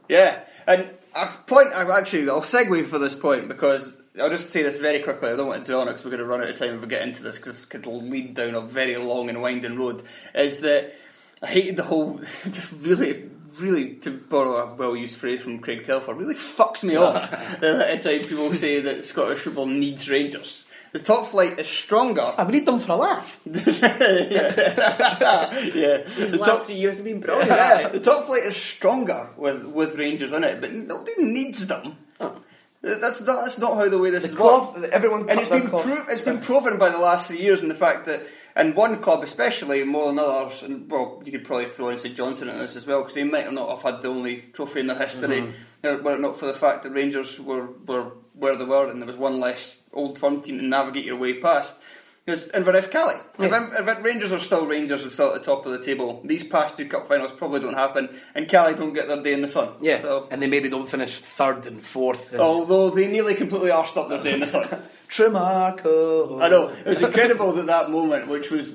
Yeah, 0.08 0.40
and 0.66 0.90
a 1.14 1.26
point. 1.46 1.68
I 1.72 1.96
actually, 1.96 2.28
I'll 2.28 2.40
segue 2.40 2.86
for 2.86 2.98
this 2.98 3.14
point 3.14 3.46
because 3.46 3.96
I'll 4.20 4.30
just 4.30 4.50
say 4.50 4.64
this 4.64 4.78
very 4.78 4.98
quickly. 4.98 5.30
I 5.30 5.36
don't 5.36 5.46
want 5.46 5.64
to 5.64 5.70
dwell 5.70 5.82
on 5.82 5.88
it 5.88 5.92
because 5.92 6.04
we're 6.04 6.10
going 6.10 6.22
to 6.22 6.26
run 6.26 6.42
out 6.42 6.48
of 6.48 6.56
time 6.56 6.74
if 6.74 6.80
we 6.80 6.88
get 6.88 7.02
into 7.02 7.22
this 7.22 7.36
because 7.36 7.62
it 7.62 7.70
could 7.70 7.86
lead 7.86 8.34
down 8.34 8.56
a 8.56 8.62
very 8.62 8.96
long 8.96 9.28
and 9.28 9.40
winding 9.40 9.78
road. 9.78 10.02
Is 10.34 10.58
that 10.60 10.94
I 11.40 11.46
hated 11.46 11.76
the 11.76 11.84
whole, 11.84 12.18
just 12.50 12.72
really, 12.72 13.30
really 13.58 13.94
to 13.96 14.10
borrow 14.10 14.56
a 14.56 14.74
well-used 14.74 15.18
phrase 15.18 15.40
from 15.42 15.58
Craig 15.60 15.82
Telfer, 15.84 16.14
really 16.14 16.34
fucks 16.34 16.82
me 16.84 16.96
off 16.96 17.30
the 17.60 17.74
amount 17.74 17.90
of 17.90 18.00
time 18.02 18.20
people 18.28 18.52
say 18.54 18.80
that 18.80 19.04
Scottish 19.04 19.38
football 19.40 19.66
needs 19.66 20.08
Rangers. 20.08 20.64
The 20.92 21.00
top 21.00 21.26
flight 21.26 21.58
is 21.60 21.68
stronger. 21.68 22.32
I 22.38 22.50
need 22.50 22.64
them 22.64 22.80
for 22.80 22.92
a 22.92 22.96
laugh. 22.96 23.38
yeah, 23.46 23.62
These 26.16 26.32
the 26.32 26.38
last 26.38 26.48
top, 26.48 26.62
three 26.66 26.76
years 26.76 26.96
have 26.96 27.04
been 27.04 27.20
brilliant. 27.24 27.48
yeah, 27.50 27.88
the 27.88 28.00
top 28.00 28.24
flight 28.26 28.44
is 28.44 28.56
stronger 28.56 29.28
with, 29.36 29.64
with 29.66 29.96
Rangers 29.96 30.32
in 30.32 30.44
it, 30.44 30.60
but 30.60 30.72
nobody 30.72 31.12
needs 31.22 31.66
them. 31.66 31.96
Oh. 32.20 32.40
That's 32.80 33.20
not, 33.20 33.44
that's 33.44 33.58
not 33.58 33.74
how 33.76 33.88
the 33.88 33.98
way 33.98 34.10
this 34.10 34.22
The 34.22 34.28
is 34.30 34.34
cloth, 34.36 34.82
everyone 34.84 35.20
And 35.22 35.30
cut 35.30 35.38
it's 35.40 35.48
their 35.48 35.60
been 35.60 35.68
cloth. 35.68 35.82
pro- 35.84 36.06
it's 36.08 36.20
been 36.22 36.40
proven 36.40 36.78
by 36.78 36.90
the 36.90 36.98
last 36.98 37.26
three 37.28 37.40
years 37.40 37.60
in 37.62 37.68
the 37.68 37.74
fact 37.74 38.06
that, 38.06 38.22
and 38.58 38.74
one 38.76 39.00
club 39.00 39.22
especially 39.22 39.82
more 39.84 40.08
than 40.08 40.18
others, 40.18 40.62
and 40.62 40.90
well, 40.90 41.22
you 41.24 41.32
could 41.32 41.44
probably 41.44 41.68
throw 41.68 41.88
in 41.88 41.96
St 41.96 42.14
Johnstone 42.14 42.50
in 42.50 42.58
this 42.58 42.76
as 42.76 42.86
well 42.86 43.00
because 43.00 43.14
they 43.14 43.24
might 43.24 43.50
not 43.52 43.70
have 43.70 43.82
had 43.82 44.02
the 44.02 44.08
only 44.08 44.42
trophy 44.52 44.80
in 44.80 44.88
their 44.88 44.98
history, 44.98 45.54
Mm-hmm. 45.82 46.02
were 46.04 46.14
it 46.16 46.20
not 46.20 46.36
for 46.38 46.46
the 46.46 46.54
fact 46.54 46.82
that 46.82 46.90
Rangers 46.90 47.38
were, 47.40 47.68
were 47.86 48.12
where 48.34 48.56
they 48.56 48.64
were 48.64 48.90
and 48.90 49.00
there 49.00 49.06
was 49.06 49.16
one 49.16 49.38
less 49.40 49.76
old 49.92 50.18
firm 50.18 50.42
team 50.42 50.58
to 50.58 50.64
navigate 50.64 51.04
your 51.06 51.16
way 51.16 51.34
past. 51.34 51.76
It 52.26 52.32
was 52.32 52.48
Inverness 52.50 52.86
Caley. 52.86 53.14
If, 53.38 53.50
Yeah. 53.50 53.80
if, 53.80 53.88
if 53.88 54.04
Rangers 54.04 54.32
are 54.32 54.38
still 54.38 54.66
Rangers 54.66 55.02
and 55.02 55.10
still 55.10 55.28
at 55.28 55.34
the 55.34 55.40
top 55.40 55.64
of 55.64 55.72
the 55.72 55.82
table, 55.82 56.20
these 56.24 56.44
past 56.44 56.76
two 56.76 56.86
cup 56.86 57.08
finals 57.08 57.32
probably 57.32 57.60
don't 57.60 57.72
happen, 57.72 58.10
and 58.34 58.46
Caley 58.48 58.74
don't 58.74 58.92
get 58.92 59.08
their 59.08 59.22
day 59.22 59.32
in 59.32 59.40
the 59.40 59.48
sun. 59.48 59.70
Yeah, 59.80 60.00
So, 60.00 60.28
and 60.30 60.42
they 60.42 60.46
maybe 60.46 60.68
don't 60.68 60.86
finish 60.90 61.16
third 61.16 61.66
and 61.66 61.80
fourth. 61.82 62.32
And 62.32 62.40
although 62.42 62.90
they 62.90 63.06
nearly 63.08 63.34
completely 63.34 63.70
arsed 63.70 63.96
up 63.96 64.10
their 64.10 64.22
day 64.22 64.34
in 64.34 64.40
the 64.40 64.46
sun. 64.46 64.68
Tremarco. 65.08 66.42
I 66.42 66.48
know. 66.48 66.68
It 66.68 66.86
was 66.86 67.02
incredible 67.02 67.52
that 67.52 67.66
that 67.66 67.90
moment, 67.90 68.28
which 68.28 68.50
was 68.50 68.74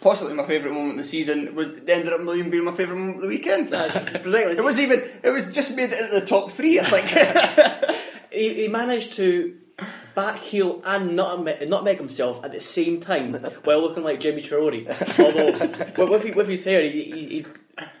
possibly 0.00 0.34
my 0.34 0.44
favourite 0.44 0.74
moment 0.74 0.92
of 0.92 0.98
the 0.98 1.04
season, 1.04 1.54
was 1.54 1.68
ended 1.88 2.12
up 2.12 2.20
even 2.20 2.50
being 2.50 2.64
my 2.64 2.72
favourite 2.72 2.98
moment 2.98 3.16
of 3.16 3.22
the 3.22 3.28
weekend. 3.28 3.68
That's 3.68 3.94
ridiculous. 4.24 4.58
It 4.58 4.64
was 4.64 4.80
even. 4.80 5.02
It 5.22 5.30
was 5.30 5.46
just 5.46 5.76
made 5.76 5.92
it 5.92 6.00
into 6.00 6.20
the 6.20 6.26
top 6.26 6.50
three. 6.50 6.78
I 6.80 6.84
think. 6.84 8.00
he, 8.30 8.54
he 8.54 8.68
managed 8.68 9.14
to 9.14 9.58
backheel 10.16 10.82
and 10.84 11.16
nutmeg, 11.16 11.68
nutmeg 11.68 11.98
himself 11.98 12.44
at 12.44 12.52
the 12.52 12.60
same 12.60 13.00
time 13.00 13.34
while 13.64 13.80
looking 13.80 14.04
like 14.04 14.20
Djimi 14.20 14.44
Traore. 14.44 14.86
Although 15.98 16.10
with, 16.12 16.24
with, 16.24 16.36
with 16.36 16.48
his 16.48 16.64
hair, 16.64 16.82
he, 16.82 17.04
he, 17.04 17.28
he's 17.28 17.48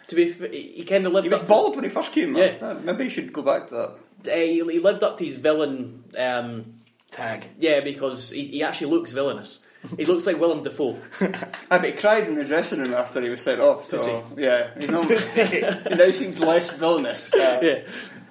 to 0.08 0.14
be 0.14 0.32
he, 0.32 0.72
he 0.76 0.84
kind 0.84 1.06
of 1.06 1.12
lived 1.12 1.24
he 1.24 1.30
was 1.30 1.40
up. 1.40 1.46
bald 1.46 1.74
when 1.74 1.84
he 1.84 1.90
first 1.90 2.12
came. 2.12 2.36
Yeah. 2.36 2.56
Man. 2.60 2.84
Maybe 2.84 3.04
you 3.04 3.10
should 3.10 3.32
go 3.32 3.42
back 3.42 3.68
to 3.68 3.74
that. 3.74 4.24
To, 4.24 4.32
uh, 4.32 4.36
he, 4.36 4.58
he 4.58 4.78
lived 4.78 5.02
up 5.02 5.18
to 5.18 5.24
his 5.24 5.36
villain. 5.36 6.04
Um, 6.16 6.81
Tag. 7.12 7.44
yeah, 7.58 7.80
because 7.80 8.30
he, 8.30 8.46
he 8.46 8.62
actually 8.64 8.90
looks 8.90 9.12
villainous. 9.12 9.60
He 9.96 10.06
looks 10.06 10.26
like 10.26 10.38
Willem 10.38 10.62
Dafoe. 10.62 10.96
I 11.70 11.78
bet 11.78 11.84
he 11.84 11.92
cried 11.92 12.28
in 12.28 12.36
the 12.36 12.44
dressing 12.44 12.78
room 12.80 12.94
after 12.94 13.20
he 13.20 13.28
was 13.28 13.40
sent 13.42 13.60
off. 13.60 13.86
So 13.88 13.98
Pussy. 13.98 14.40
yeah, 14.42 14.70
he's 14.78 14.88
not, 14.88 15.04
he 15.10 15.60
now 15.96 16.10
seems 16.12 16.38
less 16.40 16.70
villainous. 16.70 17.34
Uh, 17.34 17.58
yeah. 17.62 17.80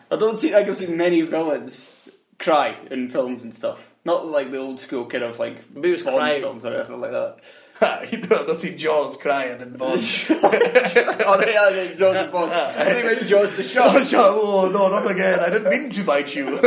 I 0.10 0.16
don't 0.16 0.38
see. 0.38 0.56
I 0.56 0.64
can 0.64 0.76
see 0.76 0.88
many 0.88 1.22
villains 1.22 1.92
cry 2.40 2.78
in 2.90 3.10
films 3.10 3.44
and 3.44 3.54
stuff. 3.54 3.86
Not 4.06 4.26
like 4.28 4.50
the 4.52 4.58
old 4.60 4.80
school 4.80 5.06
kind 5.06 5.24
of 5.26 5.38
like 5.40 5.70
Maybe 5.76 5.90
he 5.90 5.92
was 5.92 6.04
Bond 6.04 6.16
crying. 6.18 6.42
films 6.42 6.66
or 6.66 6.74
anything 6.74 7.02
like 7.02 7.12
that. 7.12 8.12
you 8.14 8.22
don't 8.22 8.48
don't 8.48 8.56
see 8.56 8.76
Jaws 8.78 9.18
crying 9.18 9.62
and 9.62 9.78
Bond. 9.78 10.00
oh, 10.30 10.52
yeah, 10.54 11.70
yeah, 11.70 11.94
Jaws 11.96 12.26
the 12.26 12.30
Bond. 12.32 12.54
I 12.54 12.94
think 12.94 13.06
meant 13.06 13.28
Jaws 13.28 13.56
the 13.56 13.64
shark. 13.64 14.04
oh, 14.14 14.66
oh, 14.66 14.70
no, 14.70 14.88
not 14.88 15.10
again. 15.12 15.40
I 15.40 15.50
didn't 15.50 15.70
mean 15.70 15.90
to 15.92 16.04
bite 16.04 16.34
you. 16.34 16.60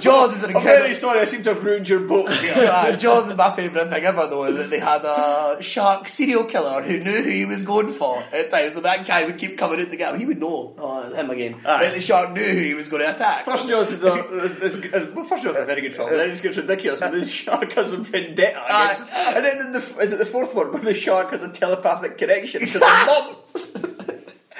Jaws 0.00 0.34
is 0.34 0.42
an 0.42 0.56
I'm 0.56 0.62
very 0.62 0.94
sorry. 0.94 1.20
I 1.20 1.24
seem 1.24 1.42
to 1.42 1.54
have 1.54 1.64
ruined 1.64 1.88
your 1.88 2.00
boat. 2.00 2.30
Uh, 2.70 2.96
Jaws 2.96 3.28
is 3.28 3.36
my 3.36 3.54
favourite 3.54 3.88
thing 3.88 4.04
ever, 4.04 4.26
though, 4.26 4.44
is 4.44 4.56
that 4.56 4.70
they 4.70 4.78
had 4.78 5.04
a 5.04 5.58
shark 5.60 6.08
serial 6.08 6.44
killer 6.44 6.82
who 6.82 6.98
knew 7.00 7.22
who 7.22 7.30
he 7.30 7.44
was 7.44 7.62
going 7.62 7.92
for 7.92 8.22
at 8.32 8.50
times, 8.50 8.74
so 8.74 8.80
that 8.80 9.06
guy 9.06 9.24
would 9.24 9.38
keep 9.38 9.56
coming 9.58 9.80
in 9.80 9.90
to 9.90 9.96
get 9.96 10.14
him. 10.14 10.20
He 10.20 10.26
would 10.26 10.38
know. 10.38 10.74
Oh, 10.78 11.12
him 11.12 11.30
again. 11.30 11.60
Aye. 11.66 11.84
Then 11.84 11.94
the 11.94 12.00
shark 12.00 12.32
knew 12.32 12.44
who 12.44 12.58
he 12.58 12.74
was 12.74 12.88
going 12.88 13.02
to 13.02 13.12
attack. 13.12 13.44
First 13.44 13.68
Jaws 13.68 13.90
is 13.92 14.04
a 14.04 14.12
is, 14.44 14.58
is, 14.60 14.76
is, 14.76 15.14
well, 15.14 15.24
first 15.24 15.42
Jaws 15.42 15.56
is 15.56 15.62
a 15.62 15.66
very 15.66 15.80
good 15.80 15.94
film. 15.94 16.10
Then 16.10 16.28
it 16.28 16.32
just 16.32 16.42
gets 16.42 16.56
ridiculous. 16.56 17.00
But 17.00 17.12
the 17.12 17.24
shark 17.40 17.72
has 17.72 17.92
a 17.92 17.98
vendetta, 17.98 18.64
against, 18.64 19.12
and 19.12 19.44
then 19.44 19.66
in 19.66 19.72
the 19.72 19.78
is 19.78 20.12
it 20.12 20.18
the 20.18 20.26
fourth 20.26 20.54
one 20.54 20.72
where 20.72 20.82
the 20.82 20.94
shark 20.94 21.30
has 21.30 21.42
a 21.42 21.50
telepathic 21.50 22.18
connection 22.18 22.66
to 22.66 22.78
the 22.78 22.80
mum 22.80 23.36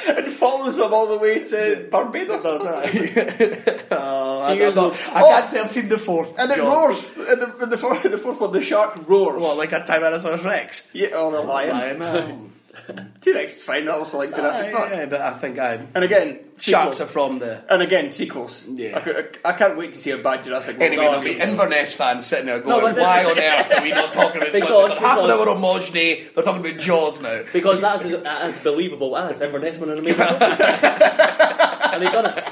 and 0.17 0.29
follows 0.29 0.77
them 0.77 0.93
all 0.93 1.07
the 1.07 1.17
way 1.19 1.45
to 1.45 1.89
Barbados. 1.91 2.45
oh, 3.91 4.43
I, 4.43 4.55
not- 4.55 4.77
Oh. 4.77 4.93
can't 5.31 5.49
say 5.49 5.61
I've 5.61 5.71
seen 5.71 5.89
the 5.89 5.99
fourth. 5.99 6.39
And 6.39 6.51
it 6.51 6.57
Jaws. 6.57 7.17
roars. 7.17 7.33
In 7.33 7.39
the, 7.41 7.57
in 7.65 7.71
the, 7.71 7.79
fourth, 7.79 8.05
in 8.05 8.11
the 8.17 8.19
fourth 8.19 8.41
one, 8.41 8.53
the 8.53 8.63
shark 8.63 9.09
roars. 9.09 9.41
What, 9.41 9.57
like 9.57 9.73
a 9.73 9.81
Tyrannosaurus 9.81 10.45
Rex? 10.45 10.89
Yeah, 10.93 11.17
or 11.19 11.33
the 11.33 11.41
lion. 11.41 11.99
Lion, 11.99 12.53
um, 12.89 13.13
T-Rex 13.21 13.57
is 13.57 13.63
fine. 13.63 13.89
I 13.89 13.93
also 13.93 14.19
like 14.19 14.35
Jurassic 14.35 14.67
aye, 14.67 14.73
Park. 14.73 14.93
aye, 14.93 15.07
but 15.07 15.21
I 15.21 15.33
think 15.33 15.59
I 15.59 15.81
And 15.95 16.05
again, 16.05 16.39
sharks 16.59 16.99
sequels. 16.99 17.01
are 17.01 17.07
from 17.07 17.39
the. 17.41 17.63
And 17.73 17.83
again, 17.83 18.11
sequels. 18.11 18.65
Yeah. 18.69 18.97
I, 18.99 19.01
could, 19.01 19.39
I, 19.45 19.53
can't 19.55 19.77
wait 19.77 19.93
to 19.95 19.99
see 19.99 20.11
a 20.13 20.19
bad 20.19 20.45
Jurassic 20.45 20.79
World. 20.79 20.93
Anyway, 20.93 21.05
there'll 21.05 21.23
be 21.23 21.39
Inverness 21.41 21.95
fans 21.95 22.27
sitting 22.27 22.47
there 22.47 22.61
going, 22.61 22.95
but 22.95 23.03
"Why 23.03 23.25
on 23.25 23.39
earth 23.39 23.73
are 23.77 23.83
we 23.83 23.91
not 23.91 24.13
talking 24.13 24.41
about 24.43 24.53
Because- 24.53 24.69
Scotland? 24.69 25.01
Half 25.01 25.19
an 25.19 25.31
hour 25.31 25.49
on 25.49 25.61
Mohsni, 25.61 26.35
they're 26.35 26.45
talking 26.45 26.65
about 26.67 26.81
Jaws 26.81 27.21
now." 27.21 27.43
Because 27.53 27.81
that's 27.81 28.05
as, 28.05 28.13
as 28.25 28.59
believable 28.59 29.17
as 29.17 29.41
Inverness 29.41 29.79
winning 29.79 29.99
a 29.99 30.03
major 30.03 30.17
trophy. 30.17 30.45
and 31.93 32.03
he 32.05 32.09
done 32.11 32.27
it. 32.39 32.49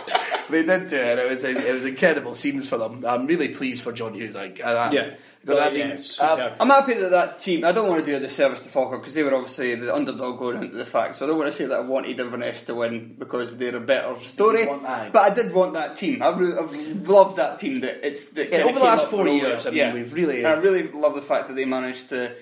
they 0.51 0.63
did 0.65 0.89
do 0.89 0.97
it. 0.97 1.19
It 1.19 1.31
was 1.31 1.45
it 1.45 1.75
was 1.75 1.85
incredible 1.85 2.35
scenes 2.35 2.69
for 2.69 2.77
them. 2.79 3.05
I'm 3.07 3.27
really 3.27 3.49
pleased 3.49 3.83
for 3.83 3.93
John 3.93 4.15
Hughes. 4.15 4.35
Like, 4.35 4.59
Yeah. 4.59 5.15
Because 5.41 5.59
I 5.61 5.63
Well, 5.65 5.73
mean, 5.73 5.99
yeah, 6.19 6.25
uh. 6.25 6.57
I'm 6.61 6.69
happy 6.69 6.95
that 6.95 7.11
that 7.11 7.39
team. 7.39 7.65
I 7.65 7.73
don't 7.73 7.89
want 7.89 8.05
to 8.05 8.11
do 8.11 8.17
a 8.17 8.21
disservice 8.21 8.61
to 8.63 8.69
Falkirk 8.69 9.01
because 9.03 9.15
they 9.15 9.23
were 9.23 9.35
obviously 9.35 9.75
the 9.77 9.95
underdog 9.95 10.39
going 10.39 10.63
into 10.63 10.77
the 10.77 10.85
fact. 10.85 11.17
So 11.17 11.25
I 11.25 11.29
don't 11.29 11.39
want 11.39 11.51
to 11.51 11.57
say 11.57 11.67
that 11.67 11.77
I 11.79 11.81
wanted 11.83 12.19
Inverness 12.19 12.65
to 12.65 12.75
win 12.75 13.15
because 13.19 13.57
they're 13.57 13.77
a 13.77 13.81
better 13.81 14.17
story. 14.21 14.67
But 14.67 15.17
I 15.17 15.31
did 15.33 15.53
want 15.55 15.75
that 15.75 15.97
team. 15.97 16.23
I've, 16.23 16.39
re- 16.39 16.55
I've 16.61 17.09
loved 17.09 17.37
that 17.37 17.59
team. 17.59 17.81
That 17.81 18.07
it's 18.07 18.25
that 18.33 18.51
Yeah, 18.51 18.65
over 18.65 18.79
the 18.79 18.85
last 18.85 19.07
four 19.07 19.27
years. 19.29 19.67
I 19.67 19.71
mean, 19.71 19.95
we've 19.95 20.13
really- 20.13 20.39
And 20.39 20.49
I 20.49 20.55
really 20.59 20.83
love 20.89 21.15
the 21.15 21.23
fact 21.23 21.47
that 21.49 21.55
they 21.55 21.65
managed 21.65 22.09
to. 22.11 22.35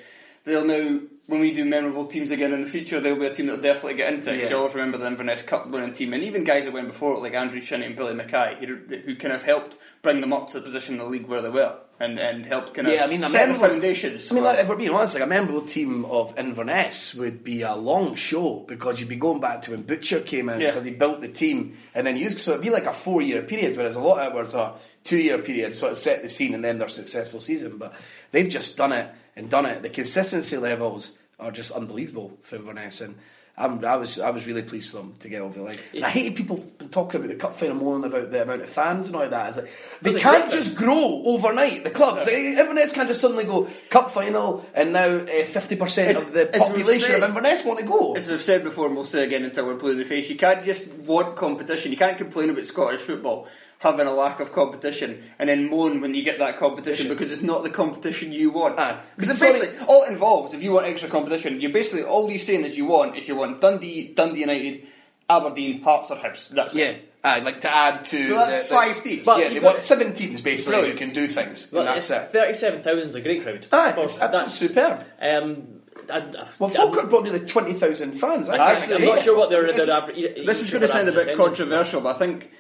They'll 0.45 0.65
now. 0.65 1.01
When 1.29 1.41
we 1.41 1.53
do 1.53 1.65
memorable 1.65 2.05
teams 2.07 2.31
again 2.31 2.53
in 2.53 2.61
the 2.63 2.69
future, 2.71 3.01
they'll 3.01 3.17
be 3.19 3.27
a 3.27 3.35
team 3.35 3.47
that'll 3.47 3.61
definitely 3.61 3.95
get 3.95 4.13
into 4.15 4.33
Yeah. 4.33 4.49
You 4.49 4.59
always 4.59 4.75
remember 4.77 4.97
the 4.97 5.09
Inverness 5.09 5.43
Cup 5.43 5.67
winning 5.69 5.93
team, 5.93 6.15
and 6.15 6.23
even 6.23 6.45
guys 6.45 6.67
that 6.67 6.73
went 6.73 6.87
before 6.87 7.15
it, 7.15 7.19
like 7.19 7.35
Andrew 7.35 7.61
Shinnie 7.61 7.85
and 7.85 7.97
Billy 7.97 8.15
Mackay, 8.15 8.65
who, 8.65 8.77
who 9.05 9.17
kind 9.17 9.35
of 9.35 9.43
helped 9.43 9.77
bring 10.03 10.21
them 10.21 10.33
up 10.33 10.47
to 10.51 10.61
the 10.61 10.65
position 10.65 10.95
in 10.95 10.99
the 11.01 11.05
league 11.07 11.27
where 11.27 11.43
they 11.43 11.49
were, 11.49 11.75
and, 11.99 12.19
and 12.19 12.45
helped 12.45 12.75
kind 12.75 12.87
of 12.89 12.95
Yeah, 12.95 13.05
I 13.05 13.07
mean, 13.07 13.23
set 13.29 13.49
the 13.49 13.55
foundations. 13.55 14.31
I 14.31 14.35
mean, 14.35 14.45
like, 14.45 14.59
if 14.59 14.69
we're 14.69 14.77
being 14.77 14.91
honest, 14.91 15.15
like 15.15 15.23
a 15.25 15.27
memorable 15.27 15.63
team 15.63 16.05
of 16.05 16.39
Inverness 16.39 17.15
would 17.15 17.43
be 17.43 17.63
a 17.63 17.75
long 17.75 18.15
show 18.17 18.65
because 18.69 19.01
you'd 19.01 19.09
be 19.09 19.17
going 19.17 19.41
back 19.41 19.63
to 19.63 19.71
when 19.71 19.83
Butcher 19.83 20.21
came 20.21 20.49
in 20.49 20.61
Yeah. 20.61 20.71
because 20.71 20.85
he 20.85 20.91
built 20.91 21.21
the 21.21 21.29
team 21.29 21.77
and 21.95 22.07
then 22.07 22.17
used 22.17 22.39
so 22.41 22.53
it'd 22.53 22.63
be 22.63 22.71
like 22.71 22.87
a 22.87 22.93
four 22.93 23.23
year 23.23 23.43
period, 23.43 23.77
whereas 23.77 23.97
a 23.97 24.01
lot 24.01 24.19
of 24.21 24.33
it 24.33 24.37
was 24.37 24.53
a 24.55 24.75
two 25.05 25.17
year 25.19 25.39
period, 25.39 25.75
sort 25.75 25.93
of 25.93 25.99
set 25.99 26.23
the 26.23 26.29
scene 26.29 26.53
and 26.55 26.65
then 26.65 26.79
their 26.79 26.89
successful 26.89 27.41
season. 27.41 27.79
But 27.79 27.95
they've 28.33 28.49
just 28.49 28.77
done 28.77 28.93
it 28.93 29.09
and 29.35 29.49
done 29.49 29.67
it. 29.67 29.83
The 29.83 29.89
consistency 29.91 30.57
levels 30.57 31.17
are 31.39 31.51
just 31.51 31.71
unbelievable 31.73 32.39
for 32.43 32.57
Inverness 32.57 33.01
and. 33.01 33.17
I'm, 33.59 33.83
I 33.87 33.97
was 33.97 34.19
I 34.19 34.29
was 34.31 34.47
really 34.47 34.61
pleased 34.63 34.91
for 34.91 34.99
them 34.99 35.15
to 35.21 35.29
get 35.31 35.41
over 35.41 35.59
the 35.59 35.65
line. 35.65 35.79
And 35.95 36.05
I 36.05 36.11
hated 36.11 36.37
people 36.37 36.63
talking 36.91 37.19
about 37.21 37.29
the 37.31 37.37
cup 37.37 37.57
final, 37.57 37.77
moaning 37.77 38.05
about 38.05 38.31
the 38.31 38.43
amount 38.43 38.61
of 38.61 38.69
fans 38.69 39.07
and 39.07 39.17
all 39.17 39.27
that. 39.27 39.49
It's 39.49 39.57
like 39.57 39.71
they 40.03 40.11
Well, 40.13 40.21
can't 40.21 40.51
they- 40.51 40.57
just 40.59 40.77
grow 40.77 41.23
overnight. 41.25 41.83
The 41.83 41.91
clubs, 41.91 42.27
like, 42.27 42.35
Inverness 42.35 42.93
can't 42.93 43.09
just 43.09 43.23
suddenly 43.23 43.45
go 43.45 43.67
cup 43.89 44.11
final, 44.11 44.67
and 44.75 44.93
now 44.93 45.07
eh, 45.07 45.45
fifty 45.45 45.75
percent 45.75 46.19
of 46.19 46.33
the 46.35 46.55
as 46.55 46.61
we've 46.61 46.69
population 46.69 47.15
of 47.15 47.21
said- 47.21 47.29
Inverness 47.31 47.65
want 47.65 47.79
to 47.79 47.87
go. 47.87 48.15
As 48.15 48.29
we've 48.29 48.43
said 48.43 48.63
before, 48.63 48.89
and 48.89 48.95
we'll 48.97 49.07
say 49.07 49.25
again 49.25 49.43
until 49.45 49.67
we're 49.67 49.77
blue 49.77 49.93
in 49.93 49.99
the 49.99 50.05
face, 50.05 50.29
you 50.29 50.37
can't 50.37 50.63
just 50.63 50.89
want 50.93 51.37
competition. 51.37 51.91
You 51.93 51.97
can't 51.99 52.19
complain 52.19 52.51
about 52.51 52.67
Scottish 52.67 53.01
football 53.01 53.49
having 53.79 54.07
a 54.07 54.13
lack 54.13 54.41
of 54.41 54.53
competition 54.53 55.23
and 55.39 55.49
then 55.49 55.69
moan 55.69 56.01
when 56.01 56.15
you 56.15 56.23
get 56.23 56.39
that 56.39 56.59
competition 56.59 57.09
because 57.09 57.31
it's 57.31 57.43
not 57.43 57.63
the 57.63 57.71
competition 57.71 58.33
you 58.33 58.51
want. 58.51 58.79
Aye. 58.79 58.99
Because 59.17 59.39
Sorry. 59.39 59.53
basically, 59.53 59.87
all 59.87 60.05
it 60.05 60.13
involves, 60.13 60.55
if 60.55 60.63
you 60.63 60.73
want 60.73 60.87
extra 60.87 61.09
competition, 61.09 61.61
you're 61.61 61.73
basically, 61.73 62.03
all 62.05 62.31
you're 62.31 62.39
saying 62.39 62.65
is 62.65 62.77
you 62.77 62.87
want, 62.87 63.17
if 63.17 63.29
you 63.29 63.37
want 63.37 63.61
Dundee, 63.61 64.13
Dundee 64.15 64.41
United, 64.41 64.87
Aberdeen, 65.29 65.83
Hearts 65.83 66.11
or 66.11 66.17
Hibs. 66.17 66.49
That's 66.51 66.75
Yeah, 66.75 66.87
it. 66.91 67.13
I'd 67.23 67.45
like 67.45 67.61
to 67.63 67.75
add 67.75 68.05
to. 68.07 68.29
So 68.29 68.35
that's 68.35 68.69
the- 68.69 68.75
five 68.75 69.03
teams. 69.03 69.27
But 69.27 69.39
yeah, 69.41 69.45
you've 69.47 69.55
they 69.55 69.61
got- 69.61 69.73
want 69.73 69.83
seven 69.83 70.15
teams 70.15 70.41
basically 70.41 70.77
Brilliant. 70.77 70.99
who 71.01 71.05
can 71.07 71.15
do 71.15 71.27
things, 71.27 71.69
Well, 71.73 71.87
and 71.87 71.97
that's 71.97 72.09
it. 72.11 72.29
37,000 72.33 73.09
is 73.09 73.15
a 73.17 73.21
great 73.21 73.43
crowd. 73.43 73.67
Aye, 73.73 73.93
For- 73.93 74.05
it's 74.05 74.21
absolutely 74.21 74.39
that's- 74.39 74.55
superb. 74.55 75.05
Um, 75.21 75.63
I, 76.09 76.19
I, 76.19 76.47
Well, 76.61 76.71
Falkirk 76.71 77.11
brought 77.11 77.25
nearly 77.25 77.41
twenty 77.41 77.73
thousand 77.73 78.13
fans. 78.13 78.49
I 78.49 78.57
Actually, 78.73 78.97
I'm 78.97 79.05
not 79.17 79.25
sure 79.25 79.37
what 79.37 79.51
their, 79.51 79.67
This- 79.67 79.85
their 79.85 79.97
average. 79.97 80.47
This 80.47 80.63
is 80.63 80.71
going 80.71 80.83
to 80.83 80.89
sound 80.89 81.09
a 81.09 81.13
bit 81.13 81.37
controversial, 81.37 82.01
but 82.01 82.15
I 82.15 82.19
think 82.19 82.53